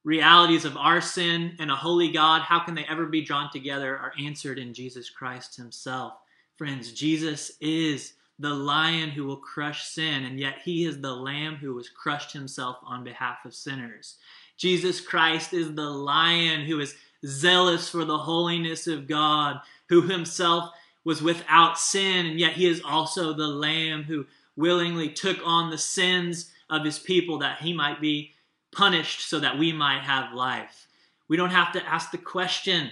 realities 0.02 0.64
of 0.64 0.78
our 0.78 1.02
sin 1.02 1.56
and 1.58 1.70
a 1.70 1.76
holy 1.76 2.10
God, 2.10 2.40
how 2.40 2.60
can 2.60 2.74
they 2.74 2.86
ever 2.88 3.04
be 3.04 3.20
drawn 3.20 3.50
together, 3.50 3.98
are 3.98 4.12
answered 4.18 4.58
in 4.58 4.72
Jesus 4.72 5.10
Christ 5.10 5.56
Himself. 5.56 6.14
Friends, 6.56 6.92
Jesus 6.92 7.52
is 7.60 8.14
the 8.38 8.52
lion 8.52 9.10
who 9.10 9.24
will 9.24 9.38
crush 9.38 9.86
sin, 9.86 10.24
and 10.24 10.38
yet 10.38 10.56
he 10.64 10.84
is 10.84 11.00
the 11.00 11.14
lamb 11.14 11.56
who 11.56 11.74
was 11.74 11.88
crushed 11.88 12.32
himself 12.32 12.76
on 12.84 13.04
behalf 13.04 13.38
of 13.44 13.54
sinners. 13.54 14.16
Jesus 14.56 15.00
Christ 15.00 15.52
is 15.52 15.74
the 15.74 15.90
lion 15.90 16.66
who 16.66 16.80
is 16.80 16.94
zealous 17.24 17.88
for 17.88 18.04
the 18.04 18.18
holiness 18.18 18.86
of 18.86 19.06
God, 19.08 19.60
who 19.88 20.02
himself 20.02 20.70
was 21.04 21.22
without 21.22 21.78
sin, 21.78 22.26
and 22.26 22.40
yet 22.40 22.54
he 22.54 22.66
is 22.66 22.82
also 22.84 23.32
the 23.32 23.46
lamb 23.46 24.02
who 24.04 24.26
willingly 24.56 25.08
took 25.08 25.38
on 25.44 25.70
the 25.70 25.78
sins 25.78 26.50
of 26.68 26.84
his 26.84 26.98
people 26.98 27.38
that 27.38 27.60
he 27.60 27.72
might 27.72 28.00
be 28.00 28.32
punished 28.72 29.28
so 29.28 29.38
that 29.40 29.58
we 29.58 29.72
might 29.72 30.02
have 30.02 30.34
life. 30.34 30.86
We 31.28 31.36
don't 31.36 31.50
have 31.50 31.72
to 31.72 31.86
ask 31.86 32.10
the 32.10 32.18
question 32.18 32.90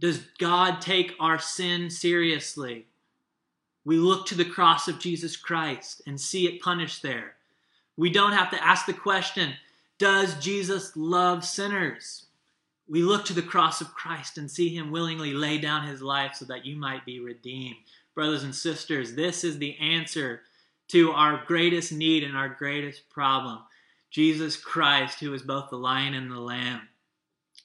Does 0.00 0.20
God 0.38 0.80
take 0.80 1.14
our 1.18 1.38
sin 1.38 1.90
seriously? 1.90 2.86
We 3.88 3.96
look 3.96 4.26
to 4.26 4.34
the 4.34 4.44
cross 4.44 4.86
of 4.86 4.98
Jesus 4.98 5.34
Christ 5.34 6.02
and 6.06 6.20
see 6.20 6.46
it 6.46 6.60
punished 6.60 7.00
there. 7.00 7.36
We 7.96 8.10
don't 8.10 8.34
have 8.34 8.50
to 8.50 8.62
ask 8.62 8.84
the 8.84 8.92
question 8.92 9.54
Does 9.96 10.34
Jesus 10.34 10.94
love 10.94 11.42
sinners? 11.42 12.26
We 12.86 13.00
look 13.00 13.24
to 13.24 13.32
the 13.32 13.40
cross 13.40 13.80
of 13.80 13.94
Christ 13.94 14.36
and 14.36 14.50
see 14.50 14.68
him 14.68 14.90
willingly 14.90 15.32
lay 15.32 15.56
down 15.56 15.86
his 15.86 16.02
life 16.02 16.34
so 16.34 16.44
that 16.44 16.66
you 16.66 16.76
might 16.76 17.06
be 17.06 17.18
redeemed. 17.18 17.76
Brothers 18.14 18.44
and 18.44 18.54
sisters, 18.54 19.14
this 19.14 19.42
is 19.42 19.56
the 19.56 19.78
answer 19.78 20.42
to 20.88 21.12
our 21.12 21.42
greatest 21.46 21.90
need 21.90 22.24
and 22.24 22.36
our 22.36 22.50
greatest 22.50 23.08
problem. 23.08 23.60
Jesus 24.10 24.54
Christ, 24.54 25.20
who 25.20 25.32
is 25.32 25.40
both 25.40 25.70
the 25.70 25.76
lion 25.76 26.12
and 26.12 26.30
the 26.30 26.38
lamb, 26.38 26.82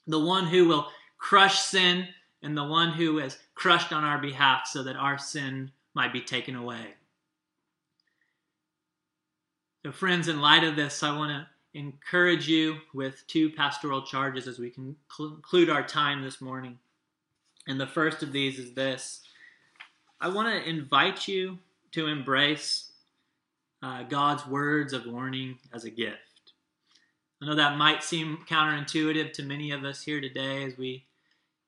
the 0.08 0.22
one 0.22 0.48
who 0.48 0.70
will 0.70 0.88
crush 1.18 1.60
sin 1.60 2.08
and 2.42 2.56
the 2.56 2.64
one 2.64 2.94
who 2.94 3.18
has 3.18 3.38
crushed 3.56 3.92
on 3.92 4.06
our 4.06 4.20
behalf 4.20 4.68
so 4.68 4.84
that 4.84 4.96
our 4.96 5.18
sin 5.18 5.70
might 5.94 6.14
be 6.14 6.22
taken 6.22 6.56
away. 6.56 6.96
So, 9.86 9.92
friends, 9.92 10.28
in 10.28 10.42
light 10.42 10.64
of 10.64 10.76
this, 10.76 11.04
I 11.04 11.16
want 11.16 11.32
to 11.32 11.48
encourage 11.78 12.48
you 12.48 12.78
with 12.94 13.26
two 13.28 13.50
pastoral 13.50 14.04
charges 14.04 14.48
as 14.48 14.60
we 14.60 14.70
conclude 14.70 15.70
our 15.70 15.84
time 15.84 16.24
this 16.24 16.40
morning. 16.40 16.80
And 17.68 17.80
the 17.80 17.88
first 17.88 18.24
of 18.24 18.32
these 18.32 18.60
is 18.60 18.74
this 18.74 19.22
I 20.22 20.30
want 20.30 20.48
to 20.48 20.70
invite 20.70 21.28
you 21.28 21.60
to 21.92 22.08
embrace 22.08 22.92
uh, 23.82 24.04
God's 24.04 24.48
words 24.48 24.94
of 24.94 25.06
warning 25.06 25.58
as 25.74 25.84
a 25.84 25.90
gift. 25.90 26.54
I 27.42 27.46
know 27.46 27.56
that 27.56 27.78
might 27.78 28.04
seem 28.04 28.46
counterintuitive 28.50 29.34
to 29.34 29.44
many 29.44 29.72
of 29.72 29.84
us 29.84 30.02
here 30.02 30.22
today 30.22 30.64
as 30.64 30.78
we 30.78 31.06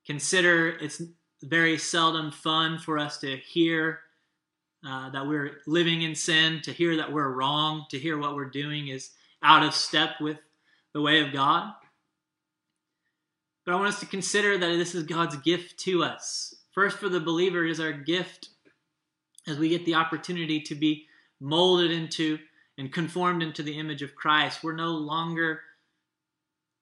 consider 0.06 0.70
it's 0.70 1.02
very 1.42 1.76
seldom 1.76 2.30
fun 2.30 2.78
for 2.78 2.98
us 2.98 3.18
to 3.18 3.36
hear 3.36 4.00
uh, 4.86 5.10
that 5.10 5.26
we're 5.26 5.58
living 5.66 6.02
in 6.02 6.14
sin, 6.14 6.60
to 6.62 6.72
hear 6.72 6.96
that 6.96 7.12
we're 7.12 7.30
wrong, 7.30 7.86
to 7.90 7.98
hear 7.98 8.18
what 8.18 8.34
we're 8.34 8.50
doing 8.50 8.88
is 8.88 9.10
out 9.42 9.62
of 9.62 9.74
step 9.74 10.20
with 10.20 10.38
the 10.92 11.00
way 11.00 11.20
of 11.20 11.32
God. 11.32 11.72
But 13.64 13.72
I 13.72 13.76
want 13.76 13.88
us 13.88 14.00
to 14.00 14.06
consider 14.06 14.56
that 14.56 14.76
this 14.76 14.94
is 14.94 15.02
God's 15.02 15.36
gift 15.36 15.78
to 15.80 16.04
us. 16.04 16.54
First, 16.72 16.98
for 16.98 17.08
the 17.08 17.20
believer, 17.20 17.64
is 17.64 17.80
our 17.80 17.92
gift 17.92 18.50
as 19.46 19.58
we 19.58 19.68
get 19.68 19.84
the 19.84 19.94
opportunity 19.94 20.60
to 20.60 20.74
be 20.74 21.06
molded 21.40 21.90
into 21.90 22.38
and 22.78 22.92
conformed 22.92 23.42
into 23.42 23.62
the 23.62 23.78
image 23.78 24.02
of 24.02 24.14
Christ. 24.14 24.62
We're 24.62 24.74
no 24.74 24.90
longer 24.90 25.62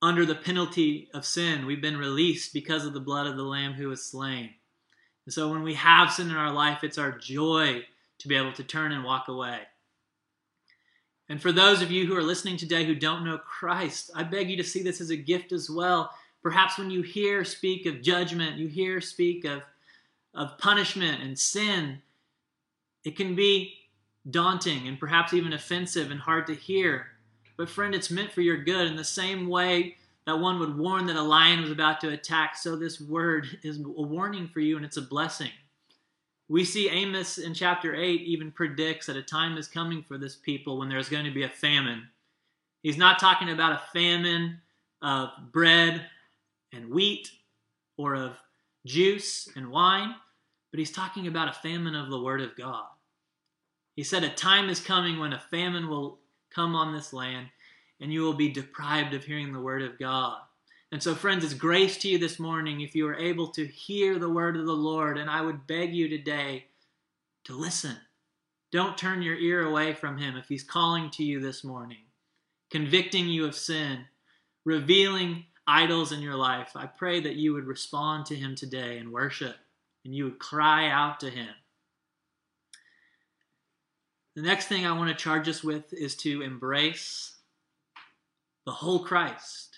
under 0.03 0.27
the 0.27 0.35
penalty 0.35 1.09
of 1.15 1.25
sin. 1.25 1.65
We've 1.65 1.81
been 1.81 1.97
released 1.97 2.53
because 2.53 2.85
of 2.85 2.93
the 2.93 3.01
blood 3.01 3.27
of 3.27 3.37
the 3.37 3.43
Lamb 3.43 3.73
who 3.75 3.89
was 3.89 4.05
slain. 4.05 4.51
And 5.27 5.33
so 5.33 5.51
when 5.51 5.63
we 5.63 5.75
have 5.75 6.13
sin 6.13 6.31
in 6.31 6.37
our 6.37 6.53
life, 6.53 6.85
it's 6.85 6.99
our 6.99 7.13
joy 7.13 7.83
to 8.19 8.29
be 8.29 8.37
able 8.37 8.53
to 8.53 8.65
turn 8.65 8.93
and 8.93 9.05
walk 9.05 9.29
away. 9.29 9.61
And 11.29 11.41
for 11.41 11.53
those 11.53 11.81
of 11.81 11.91
you 11.91 12.07
who 12.07 12.17
are 12.17 12.23
listening 12.23 12.57
today 12.57 12.85
who 12.85 12.95
don't 12.95 13.25
know 13.25 13.39
Christ, 13.39 14.11
I 14.15 14.25
beg 14.25 14.51
you 14.51 14.57
to 14.59 14.65
see 14.65 14.83
this 14.83 15.01
as 15.01 15.11
a 15.11 15.17
gift 15.17 15.53
as 15.53 15.71
well. 15.71 16.11
Perhaps 16.43 16.79
when 16.79 16.91
you 16.91 17.01
hear 17.01 17.45
speak 17.45 17.87
of 17.87 18.03
judgment, 18.03 18.59
you 18.59 18.69
hear 18.69 19.01
speak 19.01 19.47
of, 19.47 19.63
of 20.35 20.59
punishment 20.59 21.23
and 21.23 21.39
sin, 21.39 22.03
it 23.05 23.17
can 23.17 23.35
be 23.35 23.75
daunting 24.31 24.87
and 24.87 25.01
perhaps 25.01 25.33
even 25.33 25.55
offensive 25.55 26.11
and 26.11 26.21
hard 26.21 26.47
to 26.49 26.55
hear. 26.55 27.07
But, 27.57 27.71
friend, 27.71 27.95
it's 27.95 28.11
meant 28.11 28.33
for 28.33 28.41
your 28.43 28.63
good. 28.63 28.87
In 28.87 28.97
the 28.97 29.05
same 29.05 29.49
way 29.49 29.97
that 30.27 30.39
one 30.39 30.59
would 30.59 30.77
warn 30.77 31.07
that 31.07 31.17
a 31.17 31.23
lion 31.23 31.61
was 31.61 31.71
about 31.71 32.01
to 32.01 32.11
attack, 32.11 32.57
so 32.57 32.77
this 32.77 33.01
word 33.01 33.47
is 33.63 33.79
a 33.79 33.83
warning 33.83 34.49
for 34.49 34.61
you 34.61 34.77
and 34.77 34.85
it's 34.85 34.97
a 34.97 35.03
blessing. 35.03 35.51
We 36.49 36.65
see 36.65 36.89
Amos 36.89 37.39
in 37.39 37.55
chapter 37.55 37.95
8 37.95 38.21
even 38.23 38.53
predicts 38.53 39.07
that 39.07 39.17
a 39.17 39.23
time 39.23 39.57
is 39.57 39.67
coming 39.67 40.03
for 40.03 40.19
this 40.19 40.37
people 40.37 40.79
when 40.79 40.89
there's 40.89 41.09
going 41.09 41.25
to 41.25 41.31
be 41.31 41.45
a 41.45 41.49
famine. 41.49 42.09
He's 42.83 42.99
not 42.99 43.19
talking 43.19 43.51
about 43.51 43.73
a 43.73 43.83
famine 43.93 44.61
of 45.01 45.31
bread 45.53 46.07
and 46.73 46.91
wheat 46.91 47.31
or 47.97 48.15
of 48.15 48.33
juice 48.85 49.49
and 49.57 49.71
wine, 49.71 50.15
but 50.71 50.79
he's 50.79 50.93
talking 50.93 51.27
about 51.27 51.49
a 51.49 51.53
famine 51.53 51.95
of 51.95 52.11
the 52.11 52.21
Word 52.21 52.43
of 52.43 52.57
God. 52.57 52.87
He 53.97 54.03
said, 54.03 54.25
A 54.25 54.29
time 54.29 54.69
is 54.69 54.81
coming 54.81 55.19
when 55.19 55.33
a 55.33 55.39
famine 55.39 55.89
will 55.89 56.19
come 56.51 56.75
on 56.75 56.93
this 56.93 57.13
land, 57.13 57.47
and 58.01 58.13
you 58.13 58.23
will 58.23 58.35
be 58.35 58.49
deprived 58.49 59.15
of 59.15 59.25
hearing 59.25 59.53
the 59.53 59.61
Word 59.61 59.83
of 59.83 59.99
God. 59.99 60.39
And 60.95 61.03
so, 61.03 61.17
friends, 61.17 61.43
it's 61.43 61.55
grace 61.55 61.97
to 61.99 62.09
you 62.09 62.19
this 62.19 62.39
morning 62.39 62.81
if 62.81 62.95
you 62.95 63.09
are 63.09 63.17
able 63.17 63.49
to 63.49 63.67
hear 63.67 64.17
the 64.17 64.31
word 64.31 64.57
of 64.57 64.65
the 64.65 64.73
Lord. 64.73 65.19
And 65.19 65.29
I 65.29 65.41
would 65.41 65.67
beg 65.67 65.93
you 65.93 66.09
today 66.09 66.67
to 67.47 67.53
listen. 67.53 67.97
Don't 68.71 68.97
turn 68.97 69.21
your 69.21 69.35
ear 69.35 69.67
away 69.67 69.93
from 69.93 70.19
Him 70.19 70.37
if 70.37 70.47
He's 70.47 70.63
calling 70.63 71.11
to 71.11 71.25
you 71.25 71.41
this 71.41 71.65
morning, 71.65 72.05
convicting 72.71 73.27
you 73.27 73.45
of 73.45 73.57
sin, 73.57 74.05
revealing 74.65 75.47
idols 75.67 76.13
in 76.13 76.21
your 76.21 76.37
life. 76.37 76.71
I 76.77 76.87
pray 76.87 77.19
that 77.23 77.35
you 77.35 77.55
would 77.55 77.67
respond 77.67 78.27
to 78.27 78.37
Him 78.37 78.55
today 78.55 78.99
in 78.99 79.11
worship 79.11 79.57
and 80.05 80.15
you 80.15 80.25
would 80.25 80.39
cry 80.39 80.91
out 80.91 81.19
to 81.21 81.29
Him. 81.29 81.51
The 84.37 84.43
next 84.43 84.67
thing 84.67 84.87
I 84.87 84.97
want 84.97 85.11
to 85.11 85.21
charge 85.21 85.49
us 85.49 85.65
with 85.65 85.93
is 85.93 86.15
to 86.19 86.43
embrace 86.43 87.34
the 88.65 88.73
whole 88.73 89.01
Christ 89.01 89.75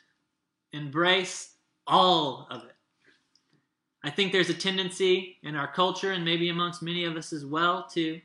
Embrace 0.77 1.55
all 1.87 2.47
of 2.51 2.65
it. 2.65 2.75
I 4.05 4.11
think 4.11 4.31
there's 4.31 4.51
a 4.51 4.55
tendency 4.55 5.39
in 5.43 5.57
our 5.57 5.73
culture 5.73 6.13
and 6.13 6.25
maybe 6.25 6.51
amongst 6.51 6.83
many 6.83 7.05
of 7.05 7.17
us 7.17 7.33
as 7.33 7.47
well 7.47 7.87
to, 7.95 8.21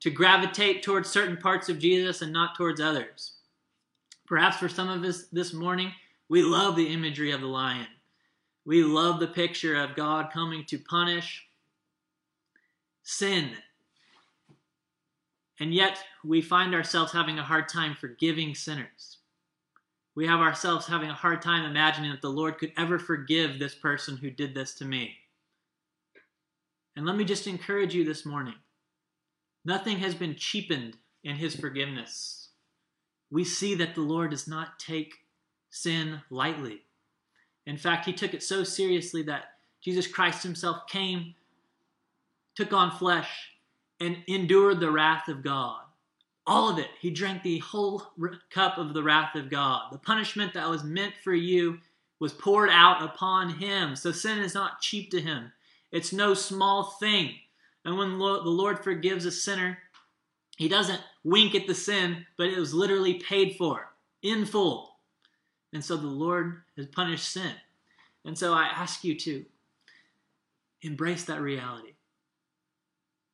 to 0.00 0.10
gravitate 0.10 0.82
towards 0.82 1.10
certain 1.10 1.36
parts 1.36 1.68
of 1.68 1.78
Jesus 1.78 2.22
and 2.22 2.32
not 2.32 2.56
towards 2.56 2.80
others. 2.80 3.34
Perhaps 4.26 4.56
for 4.56 4.70
some 4.70 4.88
of 4.88 5.04
us 5.04 5.24
this 5.32 5.52
morning, 5.52 5.92
we 6.30 6.42
love 6.42 6.76
the 6.76 6.88
imagery 6.88 7.30
of 7.30 7.42
the 7.42 7.46
lion. 7.46 7.86
We 8.64 8.82
love 8.82 9.20
the 9.20 9.26
picture 9.26 9.76
of 9.76 9.94
God 9.94 10.30
coming 10.32 10.64
to 10.66 10.78
punish 10.78 11.46
sin. 13.02 13.50
And 15.60 15.74
yet, 15.74 15.98
we 16.24 16.40
find 16.40 16.74
ourselves 16.74 17.12
having 17.12 17.38
a 17.38 17.44
hard 17.44 17.68
time 17.68 17.94
forgiving 17.94 18.54
sinners 18.54 19.18
we 20.14 20.26
have 20.26 20.40
ourselves 20.40 20.86
having 20.86 21.10
a 21.10 21.14
hard 21.14 21.40
time 21.40 21.64
imagining 21.64 22.10
that 22.10 22.22
the 22.22 22.28
Lord 22.28 22.58
could 22.58 22.72
ever 22.76 22.98
forgive 22.98 23.58
this 23.58 23.74
person 23.74 24.16
who 24.16 24.30
did 24.30 24.54
this 24.54 24.74
to 24.74 24.84
me. 24.84 25.16
And 26.96 27.06
let 27.06 27.16
me 27.16 27.24
just 27.24 27.46
encourage 27.46 27.94
you 27.94 28.04
this 28.04 28.26
morning 28.26 28.54
nothing 29.64 29.98
has 29.98 30.14
been 30.14 30.34
cheapened 30.34 30.96
in 31.24 31.36
his 31.36 31.56
forgiveness. 31.56 32.48
We 33.30 33.44
see 33.44 33.74
that 33.76 33.94
the 33.94 34.02
Lord 34.02 34.30
does 34.30 34.46
not 34.46 34.78
take 34.78 35.14
sin 35.70 36.20
lightly. 36.30 36.82
In 37.64 37.78
fact, 37.78 38.04
he 38.04 38.12
took 38.12 38.34
it 38.34 38.42
so 38.42 38.64
seriously 38.64 39.22
that 39.22 39.44
Jesus 39.80 40.06
Christ 40.06 40.42
himself 40.42 40.86
came, 40.88 41.34
took 42.54 42.72
on 42.72 42.90
flesh, 42.90 43.52
and 44.00 44.18
endured 44.26 44.80
the 44.80 44.90
wrath 44.90 45.28
of 45.28 45.42
God. 45.42 45.82
All 46.46 46.68
of 46.68 46.78
it. 46.78 46.88
He 47.00 47.10
drank 47.10 47.42
the 47.42 47.58
whole 47.58 48.02
cup 48.50 48.78
of 48.78 48.94
the 48.94 49.02
wrath 49.02 49.36
of 49.36 49.50
God. 49.50 49.92
The 49.92 49.98
punishment 49.98 50.54
that 50.54 50.68
was 50.68 50.82
meant 50.82 51.14
for 51.22 51.34
you 51.34 51.78
was 52.18 52.32
poured 52.32 52.70
out 52.70 53.02
upon 53.02 53.50
him. 53.50 53.94
So 53.96 54.12
sin 54.12 54.38
is 54.38 54.54
not 54.54 54.80
cheap 54.80 55.10
to 55.10 55.20
him, 55.20 55.52
it's 55.90 56.12
no 56.12 56.34
small 56.34 56.84
thing. 56.98 57.34
And 57.84 57.98
when 57.98 58.10
the 58.10 58.24
Lord 58.24 58.78
forgives 58.78 59.24
a 59.24 59.32
sinner, 59.32 59.78
he 60.56 60.68
doesn't 60.68 61.00
wink 61.24 61.54
at 61.54 61.66
the 61.66 61.74
sin, 61.74 62.26
but 62.36 62.46
it 62.46 62.58
was 62.58 62.72
literally 62.72 63.14
paid 63.14 63.56
for 63.56 63.90
in 64.22 64.46
full. 64.46 64.96
And 65.72 65.84
so 65.84 65.96
the 65.96 66.06
Lord 66.06 66.62
has 66.76 66.86
punished 66.86 67.28
sin. 67.28 67.52
And 68.24 68.38
so 68.38 68.52
I 68.52 68.64
ask 68.64 69.02
you 69.02 69.18
to 69.18 69.44
embrace 70.82 71.24
that 71.24 71.40
reality 71.40 71.94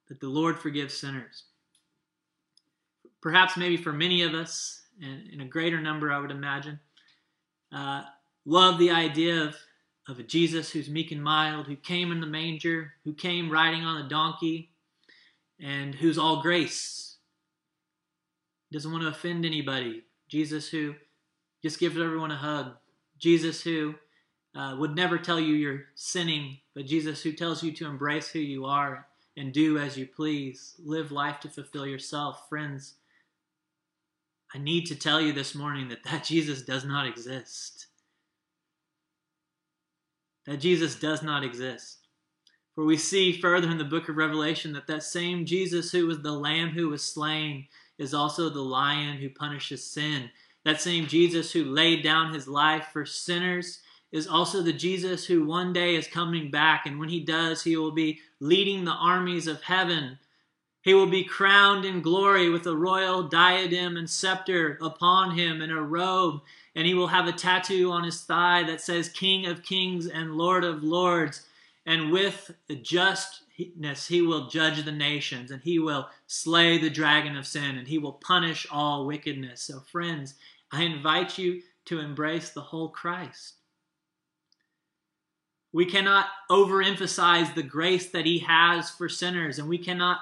that 0.08 0.20
the 0.20 0.28
Lord 0.28 0.58
forgives 0.58 0.96
sinners 0.96 1.44
perhaps 3.20 3.56
maybe 3.56 3.76
for 3.76 3.92
many 3.92 4.22
of 4.22 4.34
us, 4.34 4.82
and 5.02 5.28
in 5.30 5.40
a 5.40 5.46
greater 5.46 5.80
number, 5.80 6.12
I 6.12 6.18
would 6.18 6.30
imagine, 6.30 6.80
uh, 7.72 8.02
love 8.44 8.78
the 8.78 8.90
idea 8.90 9.42
of, 9.44 9.56
of 10.08 10.18
a 10.18 10.22
Jesus 10.22 10.70
who's 10.70 10.88
meek 10.88 11.12
and 11.12 11.22
mild, 11.22 11.66
who 11.66 11.76
came 11.76 12.12
in 12.12 12.20
the 12.20 12.26
manger, 12.26 12.94
who 13.04 13.12
came 13.12 13.50
riding 13.50 13.84
on 13.84 14.04
a 14.04 14.08
donkey, 14.08 14.70
and 15.60 15.94
who's 15.94 16.18
all 16.18 16.42
grace. 16.42 17.16
Doesn't 18.72 18.92
want 18.92 19.02
to 19.02 19.10
offend 19.10 19.44
anybody. 19.44 20.02
Jesus 20.28 20.68
who 20.68 20.94
just 21.62 21.80
gives 21.80 21.98
everyone 21.98 22.30
a 22.30 22.36
hug. 22.36 22.72
Jesus 23.18 23.62
who 23.62 23.94
uh, 24.54 24.76
would 24.78 24.94
never 24.94 25.18
tell 25.18 25.40
you 25.40 25.54
you're 25.54 25.86
sinning, 25.94 26.58
but 26.74 26.86
Jesus 26.86 27.22
who 27.22 27.32
tells 27.32 27.62
you 27.62 27.72
to 27.72 27.86
embrace 27.86 28.28
who 28.28 28.38
you 28.38 28.64
are 28.66 29.06
and 29.36 29.52
do 29.52 29.78
as 29.78 29.96
you 29.96 30.06
please. 30.06 30.74
Live 30.84 31.12
life 31.12 31.40
to 31.40 31.48
fulfill 31.48 31.86
yourself. 31.86 32.48
Friends, 32.48 32.94
I 34.54 34.58
need 34.58 34.86
to 34.86 34.94
tell 34.94 35.20
you 35.20 35.32
this 35.32 35.54
morning 35.54 35.88
that 35.88 36.04
that 36.04 36.24
Jesus 36.24 36.62
does 36.62 36.84
not 36.84 37.06
exist. 37.06 37.86
That 40.46 40.58
Jesus 40.58 40.94
does 40.94 41.22
not 41.22 41.44
exist. 41.44 41.98
For 42.74 42.84
we 42.84 42.96
see 42.96 43.32
further 43.32 43.68
in 43.70 43.76
the 43.76 43.84
book 43.84 44.08
of 44.08 44.16
Revelation 44.16 44.72
that 44.72 44.86
that 44.86 45.02
same 45.02 45.44
Jesus 45.44 45.90
who 45.90 46.06
was 46.06 46.22
the 46.22 46.32
lamb 46.32 46.70
who 46.70 46.88
was 46.88 47.02
slain 47.02 47.66
is 47.98 48.14
also 48.14 48.48
the 48.48 48.60
lion 48.60 49.18
who 49.18 49.28
punishes 49.28 49.84
sin. 49.84 50.30
That 50.64 50.80
same 50.80 51.06
Jesus 51.06 51.52
who 51.52 51.64
laid 51.64 52.02
down 52.02 52.32
his 52.32 52.46
life 52.46 52.88
for 52.92 53.04
sinners 53.04 53.80
is 54.12 54.26
also 54.26 54.62
the 54.62 54.72
Jesus 54.72 55.26
who 55.26 55.44
one 55.44 55.72
day 55.72 55.96
is 55.96 56.06
coming 56.06 56.50
back. 56.50 56.86
And 56.86 56.98
when 56.98 57.08
he 57.08 57.20
does, 57.20 57.62
he 57.62 57.76
will 57.76 57.92
be 57.92 58.20
leading 58.40 58.84
the 58.84 58.92
armies 58.92 59.46
of 59.46 59.62
heaven. 59.62 60.18
He 60.88 60.94
will 60.94 61.04
be 61.04 61.22
crowned 61.22 61.84
in 61.84 62.00
glory 62.00 62.48
with 62.48 62.66
a 62.66 62.74
royal 62.74 63.22
diadem 63.22 63.98
and 63.98 64.08
scepter 64.08 64.78
upon 64.80 65.36
him 65.36 65.60
and 65.60 65.70
a 65.70 65.82
robe. 65.82 66.40
And 66.74 66.86
he 66.86 66.94
will 66.94 67.08
have 67.08 67.26
a 67.26 67.32
tattoo 67.32 67.90
on 67.92 68.04
his 68.04 68.22
thigh 68.22 68.62
that 68.62 68.80
says 68.80 69.10
King 69.10 69.44
of 69.44 69.62
Kings 69.62 70.06
and 70.06 70.38
Lord 70.38 70.64
of 70.64 70.82
Lords. 70.82 71.46
And 71.84 72.10
with 72.10 72.52
justness, 72.80 74.06
he 74.06 74.22
will 74.22 74.46
judge 74.46 74.82
the 74.82 74.90
nations 74.90 75.50
and 75.50 75.60
he 75.60 75.78
will 75.78 76.08
slay 76.26 76.78
the 76.78 76.88
dragon 76.88 77.36
of 77.36 77.46
sin 77.46 77.76
and 77.76 77.86
he 77.86 77.98
will 77.98 78.14
punish 78.14 78.66
all 78.70 79.04
wickedness. 79.04 79.60
So, 79.60 79.80
friends, 79.80 80.36
I 80.72 80.84
invite 80.84 81.36
you 81.36 81.60
to 81.84 82.00
embrace 82.00 82.48
the 82.48 82.62
whole 82.62 82.88
Christ. 82.88 83.56
We 85.70 85.84
cannot 85.84 86.28
overemphasize 86.50 87.54
the 87.54 87.62
grace 87.62 88.08
that 88.08 88.24
he 88.24 88.38
has 88.38 88.88
for 88.88 89.10
sinners, 89.10 89.58
and 89.58 89.68
we 89.68 89.76
cannot 89.76 90.20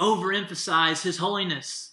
overemphasize 0.00 1.02
his 1.02 1.18
holiness. 1.18 1.92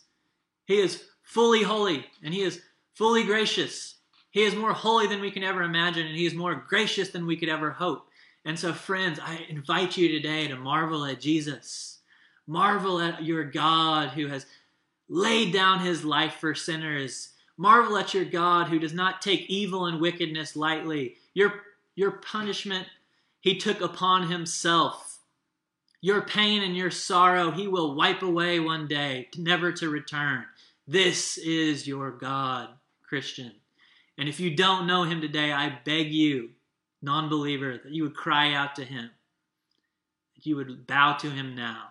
He 0.66 0.80
is 0.80 1.04
fully 1.24 1.64
holy, 1.64 2.06
and 2.24 2.34
he 2.34 2.42
is 2.42 2.62
fully 2.96 3.24
gracious. 3.24 3.96
He 4.32 4.44
is 4.44 4.56
more 4.56 4.74
holy 4.74 5.08
than 5.08 5.22
we 5.22 5.32
can 5.32 5.44
ever 5.44 5.64
imagine, 5.64 6.06
and 6.06 6.16
he 6.16 6.26
is 6.26 6.34
more 6.34 6.56
gracious 6.56 7.10
than 7.10 7.26
we 7.26 7.38
could 7.38 7.50
ever 7.50 7.72
hope. 7.72 8.08
And 8.46 8.58
so, 8.58 8.74
friends, 8.74 9.20
I 9.22 9.46
invite 9.50 9.98
you 9.98 10.10
today 10.10 10.48
to 10.48 10.56
marvel 10.56 11.06
at 11.06 11.20
Jesus. 11.20 12.00
Marvel 12.48 13.00
at 13.00 13.24
your 13.24 13.44
God 13.44 14.10
who 14.10 14.28
has 14.28 14.46
laid 15.08 15.54
down 15.54 15.80
his 15.80 16.04
life 16.04 16.36
for 16.36 16.56
sinners. 16.56 17.34
Marvel 17.58 17.98
at 17.98 18.14
your 18.14 18.26
God 18.26 18.68
who 18.68 18.80
does 18.80 18.94
not 18.94 19.22
take 19.22 19.50
evil 19.50 19.86
and 19.86 20.00
wickedness 20.00 20.56
lightly. 20.56 21.18
Your 21.34 21.62
your 21.96 22.12
punishment 22.12 22.88
he 23.42 23.58
took 23.58 23.82
upon 23.82 24.30
himself. 24.30 25.19
Your 26.02 26.22
pain 26.22 26.64
and 26.64 26.78
your 26.78 26.92
sorrow 26.92 27.52
he 27.52 27.68
will 27.68 27.96
wipe 27.96 28.22
away 28.22 28.60
one 28.60 28.88
day, 28.88 29.28
never 29.38 29.72
to 29.74 29.90
return. 29.90 30.46
This 30.88 31.38
is 31.38 31.88
your 31.88 32.12
God, 32.12 32.70
Christian. 33.04 33.52
And 34.18 34.28
if 34.30 34.40
you 34.40 34.56
don't 34.56 34.88
know 34.88 35.04
him 35.04 35.22
today, 35.22 35.52
I 35.52 35.80
beg 35.84 36.12
you, 36.12 36.52
non 37.02 37.30
believer, 37.30 37.80
that 37.84 37.92
you 37.92 38.04
would 38.04 38.16
cry 38.16 38.54
out 38.54 38.76
to 38.76 38.86
him, 38.86 39.12
that 40.36 40.46
you 40.46 40.56
would 40.56 40.88
bow 40.88 41.14
to 41.18 41.30
him 41.30 41.56
now. 41.56 41.90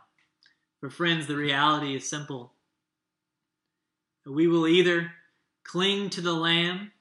For 0.80 0.90
friends, 0.90 1.26
the 1.26 1.36
reality 1.36 1.94
is 1.94 2.08
simple. 2.08 2.52
We 4.26 4.46
will 4.46 4.66
either 4.66 5.12
cling 5.64 6.10
to 6.10 6.20
the 6.20 6.34
Lamb 6.34 6.92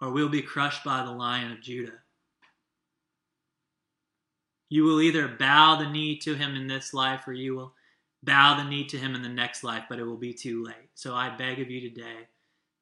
or 0.00 0.10
we'll 0.10 0.28
be 0.28 0.42
crushed 0.42 0.84
by 0.84 1.04
the 1.04 1.10
Lion 1.10 1.52
of 1.52 1.60
Judah. 1.60 2.03
You 4.68 4.84
will 4.84 5.00
either 5.00 5.28
bow 5.28 5.76
the 5.76 5.88
knee 5.88 6.18
to 6.18 6.34
him 6.34 6.56
in 6.56 6.66
this 6.66 6.94
life 6.94 7.26
or 7.28 7.32
you 7.32 7.54
will 7.54 7.74
bow 8.22 8.56
the 8.56 8.68
knee 8.68 8.84
to 8.86 8.98
him 8.98 9.14
in 9.14 9.22
the 9.22 9.28
next 9.28 9.62
life, 9.62 9.84
but 9.88 9.98
it 9.98 10.04
will 10.04 10.16
be 10.16 10.32
too 10.32 10.64
late. 10.64 10.90
So 10.94 11.14
I 11.14 11.36
beg 11.36 11.60
of 11.60 11.70
you 11.70 11.80
today 11.88 12.26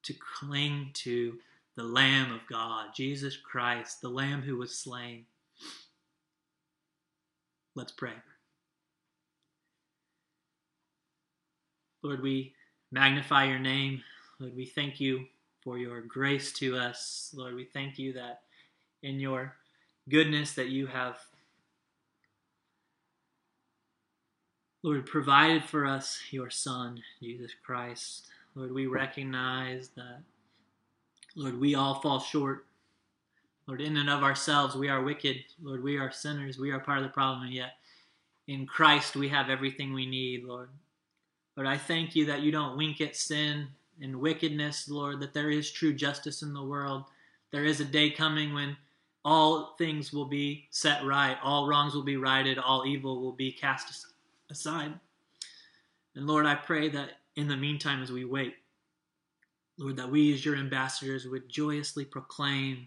to 0.05 0.15
cling 0.39 0.91
to 0.95 1.35
the 1.77 1.83
Lamb 1.83 2.33
of 2.33 2.41
God, 2.49 2.89
Jesus 2.95 3.37
Christ, 3.37 4.01
the 4.01 4.09
Lamb 4.09 4.43
who 4.43 4.57
was 4.57 4.79
slain. 4.79 5.25
Let's 7.75 7.93
pray. 7.93 8.13
Lord, 12.03 12.23
we 12.23 12.53
magnify 12.91 13.45
your 13.45 13.59
name. 13.59 14.03
Lord, 14.39 14.55
we 14.57 14.67
thank 14.67 15.01
you 15.01 15.27
for 15.63 15.79
your 15.79 16.03
grace 16.03 16.53
to 16.55 16.77
us. 16.77 17.33
Lord, 17.35 17.55
we 17.55 17.65
thank 17.65 17.99
you 17.99 18.13
that 18.15 18.43
in 19.03 19.21
your 19.21 19.57
goodness 20.09 20.53
that 20.55 20.69
you 20.69 20.87
have 20.89 21.17
Lord, 24.85 25.07
provided 25.07 25.63
for 25.63 25.87
us 25.87 26.19
your 26.33 26.51
Son, 26.51 27.01
Jesus 27.21 27.53
Christ. 27.65 28.27
Lord, 28.57 28.73
we 28.73 28.87
recognize 28.87 29.91
that, 29.91 30.23
Lord, 31.37 31.61
we 31.61 31.77
all 31.77 32.01
fall 32.01 32.19
short. 32.19 32.67
Lord, 33.69 33.81
in 33.81 33.97
and 33.97 34.11
of 34.11 34.25
ourselves, 34.25 34.75
we 34.75 34.89
are 34.89 35.05
wicked. 35.05 35.37
Lord, 35.63 35.85
we 35.85 35.99
are 35.99 36.11
sinners. 36.11 36.59
We 36.59 36.73
are 36.73 36.81
part 36.81 36.99
of 36.99 37.05
the 37.05 37.11
problem, 37.11 37.45
and 37.45 37.55
yet 37.55 37.75
in 38.49 38.67
Christ 38.67 39.15
we 39.15 39.29
have 39.29 39.49
everything 39.49 39.95
we 39.95 40.05
need, 40.05 40.43
Lord. 40.45 40.69
Lord, 41.57 41.69
I 41.69 41.79
thank 41.79 42.17
you 42.17 42.27
that 42.27 42.41
you 42.41 42.51
don't 42.51 42.77
wink 42.77 43.01
at 43.01 43.15
sin 43.15 43.69
and 44.01 44.21
wickedness, 44.21 44.89
Lord, 44.89 45.21
that 45.21 45.33
there 45.33 45.51
is 45.51 45.71
true 45.71 45.93
justice 45.93 46.43
in 46.43 46.53
the 46.53 46.63
world. 46.63 47.05
There 47.53 47.65
is 47.65 47.81
a 47.81 47.85
day 47.85 48.11
coming 48.11 48.53
when 48.53 48.77
all 49.25 49.77
things 49.79 50.13
will 50.13 50.25
be 50.25 50.67
set 50.71 51.05
right, 51.05 51.37
all 51.45 51.69
wrongs 51.69 51.95
will 51.95 52.03
be 52.03 52.17
righted, 52.17 52.59
all 52.59 52.85
evil 52.85 53.21
will 53.21 53.33
be 53.33 53.53
cast 53.53 54.12
aside. 54.53 54.93
And 56.15 56.27
Lord, 56.27 56.47
I 56.47 56.55
pray 56.55 56.89
that 56.91 57.11
in 57.35 57.49
the 57.49 57.57
meantime, 57.57 58.03
as 58.03 58.13
we 58.13 58.25
wait, 58.25 58.55
Lord, 59.79 59.97
that 59.97 60.11
we 60.11 60.33
as 60.33 60.45
your 60.45 60.57
ambassadors 60.57 61.27
would 61.27 61.49
joyously 61.49 62.05
proclaim 62.05 62.87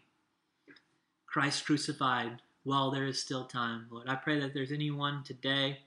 Christ 1.26 1.66
crucified 1.66 2.42
while 2.64 2.92
there 2.92 3.06
is 3.06 3.20
still 3.20 3.46
time. 3.46 3.88
Lord, 3.92 4.08
I 4.08 4.16
pray 4.16 4.40
that 4.40 4.54
there's 4.54 4.72
anyone 4.72 5.24
today 5.24 5.80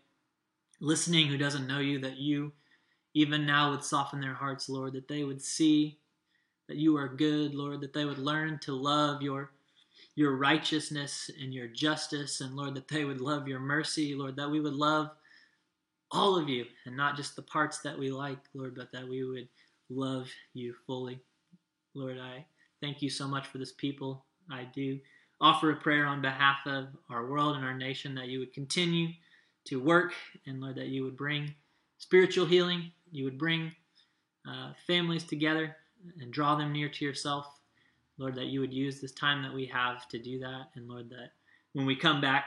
listening 0.80 1.28
who 1.28 1.38
doesn't 1.38 1.66
know 1.66 1.78
you, 1.78 1.98
that 2.00 2.18
you 2.18 2.52
even 3.14 3.46
now 3.46 3.70
would 3.70 3.82
soften 3.82 4.20
their 4.20 4.34
hearts, 4.34 4.68
Lord, 4.68 4.92
that 4.92 5.08
they 5.08 5.24
would 5.24 5.40
see 5.40 5.98
that 6.68 6.76
you 6.76 6.96
are 6.96 7.08
good, 7.08 7.54
Lord, 7.54 7.80
that 7.80 7.92
they 7.92 8.04
would 8.04 8.18
learn 8.18 8.58
to 8.60 8.72
love 8.72 9.22
your 9.22 9.52
your 10.14 10.36
righteousness 10.36 11.30
and 11.40 11.54
your 11.54 11.68
justice, 11.68 12.40
and 12.40 12.56
Lord, 12.56 12.74
that 12.74 12.88
they 12.88 13.04
would 13.04 13.20
love 13.20 13.46
your 13.46 13.60
mercy, 13.60 14.16
Lord, 14.16 14.34
that 14.34 14.50
we 14.50 14.60
would 14.60 14.74
love 14.74 15.10
all 16.10 16.38
of 16.38 16.48
you 16.48 16.64
and 16.86 16.96
not 16.96 17.16
just 17.16 17.36
the 17.36 17.42
parts 17.42 17.78
that 17.80 17.98
we 17.98 18.10
like, 18.10 18.38
Lord, 18.54 18.74
but 18.74 18.92
that 18.92 19.08
we 19.08 19.24
would 19.24 19.48
love 19.90 20.28
you 20.54 20.74
fully. 20.86 21.20
Lord, 21.94 22.18
I 22.18 22.44
thank 22.80 23.02
you 23.02 23.10
so 23.10 23.26
much 23.26 23.46
for 23.46 23.58
this 23.58 23.72
people. 23.72 24.24
I 24.50 24.64
do 24.74 24.98
offer 25.40 25.70
a 25.70 25.76
prayer 25.76 26.06
on 26.06 26.22
behalf 26.22 26.58
of 26.66 26.88
our 27.10 27.26
world 27.26 27.56
and 27.56 27.64
our 27.64 27.76
nation 27.76 28.14
that 28.14 28.28
you 28.28 28.38
would 28.40 28.52
continue 28.52 29.08
to 29.66 29.80
work 29.80 30.14
and, 30.46 30.60
Lord, 30.60 30.76
that 30.76 30.88
you 30.88 31.04
would 31.04 31.16
bring 31.16 31.54
spiritual 31.98 32.46
healing, 32.46 32.90
you 33.10 33.24
would 33.24 33.38
bring 33.38 33.72
uh, 34.48 34.72
families 34.86 35.24
together 35.24 35.76
and 36.20 36.32
draw 36.32 36.54
them 36.54 36.72
near 36.72 36.88
to 36.88 37.04
yourself. 37.04 37.60
Lord, 38.16 38.34
that 38.34 38.46
you 38.46 38.60
would 38.60 38.72
use 38.72 39.00
this 39.00 39.12
time 39.12 39.42
that 39.42 39.54
we 39.54 39.66
have 39.66 40.08
to 40.08 40.18
do 40.18 40.38
that. 40.40 40.70
And 40.74 40.88
Lord, 40.88 41.08
that 41.10 41.32
when 41.72 41.86
we 41.86 41.94
come 41.94 42.20
back 42.20 42.46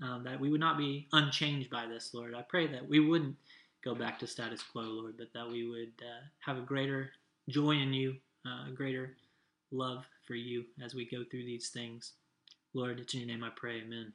um, 0.00 0.24
that 0.24 0.40
we 0.40 0.50
would 0.50 0.60
not 0.60 0.78
be 0.78 1.06
unchanged 1.12 1.70
by 1.70 1.86
this, 1.86 2.14
Lord. 2.14 2.34
I 2.34 2.42
pray 2.42 2.66
that 2.68 2.88
we 2.88 3.00
wouldn't 3.00 3.36
go 3.84 3.94
back 3.94 4.18
to 4.20 4.26
status 4.26 4.62
quo, 4.62 4.82
Lord, 4.82 5.14
but 5.18 5.32
that 5.34 5.50
we 5.50 5.68
would 5.68 5.92
uh, 6.00 6.24
have 6.40 6.56
a 6.56 6.62
greater 6.62 7.10
joy 7.48 7.72
in 7.72 7.92
you, 7.92 8.16
uh, 8.46 8.70
a 8.70 8.72
greater 8.74 9.16
love 9.70 10.04
for 10.26 10.34
you 10.34 10.64
as 10.84 10.94
we 10.94 11.04
go 11.04 11.24
through 11.30 11.44
these 11.44 11.68
things. 11.68 12.12
Lord, 12.74 13.00
it's 13.00 13.12
in 13.14 13.20
your 13.20 13.28
name 13.28 13.44
I 13.44 13.50
pray. 13.54 13.82
Amen. 13.82 14.12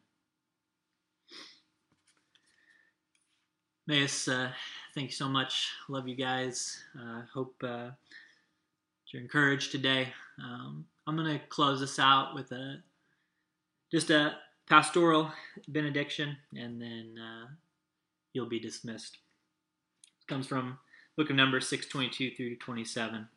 Mayus, 3.88 4.28
uh, 4.28 4.50
thank 4.94 5.08
you 5.08 5.16
so 5.16 5.30
much. 5.30 5.70
Love 5.88 6.08
you 6.08 6.16
guys. 6.16 6.78
Uh, 7.00 7.22
hope 7.34 7.56
uh, 7.64 7.90
you're 9.12 9.22
encouraged 9.22 9.72
today. 9.72 10.10
Um, 10.44 10.86
I'm 11.06 11.16
going 11.16 11.40
to 11.40 11.46
close 11.48 11.80
this 11.80 11.98
out 11.98 12.36
with 12.36 12.52
a 12.52 12.82
just 13.92 14.10
a 14.10 14.36
pastoral 14.68 15.32
benediction, 15.68 16.38
and 16.56 16.82
then 16.82 17.16
uh, 17.18 17.48
you'll 18.34 18.50
be 18.50 18.60
dismissed. 18.60 19.18
It 20.22 20.28
comes 20.28 20.48
from 20.48 20.80
Book 21.16 21.30
of 21.30 21.36
Numbers 21.36 21.68
622 21.68 22.36
through 22.36 22.56
27. 22.58 23.28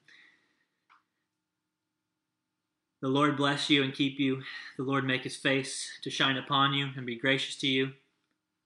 The 3.01 3.09
Lord 3.09 3.37
bless 3.37 3.70
you 3.70 3.83
and 3.83 3.95
keep 3.95 4.20
you. 4.20 4.43
The 4.76 4.83
Lord 4.83 5.07
make 5.07 5.24
his 5.24 5.37
face 5.37 5.89
to 6.03 6.11
shine 6.11 6.37
upon 6.37 6.74
you 6.74 6.91
and 6.97 7.07
be 7.07 7.16
gracious 7.16 7.57
to 7.57 7.66
you. 7.66 7.93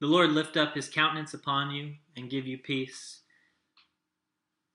The 0.01 0.07
Lord 0.07 0.33
lift 0.33 0.57
up 0.57 0.75
his 0.75 0.89
countenance 0.89 1.35
upon 1.35 1.71
you 1.71 1.95
and 2.17 2.29
give 2.29 2.47
you 2.47 2.59
peace. 2.59 3.21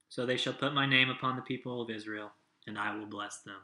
So 0.08 0.26
they 0.26 0.38
shall 0.38 0.54
put 0.54 0.74
my 0.74 0.86
name 0.86 1.10
upon 1.10 1.36
the 1.36 1.42
people 1.42 1.82
of 1.82 1.90
Israel, 1.90 2.32
and 2.66 2.78
I 2.78 2.96
will 2.96 3.06
bless 3.06 3.40
them. 3.40 3.58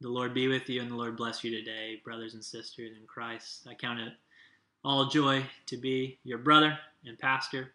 The 0.00 0.08
Lord 0.08 0.34
be 0.34 0.48
with 0.48 0.68
you, 0.68 0.82
and 0.82 0.90
the 0.90 0.96
Lord 0.96 1.16
bless 1.16 1.44
you 1.44 1.50
today, 1.50 2.00
brothers 2.04 2.34
and 2.34 2.44
sisters 2.44 2.96
in 2.98 3.06
Christ. 3.06 3.66
I 3.68 3.74
count 3.74 4.00
it 4.00 4.12
all 4.84 5.06
joy 5.06 5.44
to 5.66 5.76
be 5.76 6.18
your 6.24 6.38
brother 6.38 6.76
and 7.06 7.16
pastor, 7.18 7.70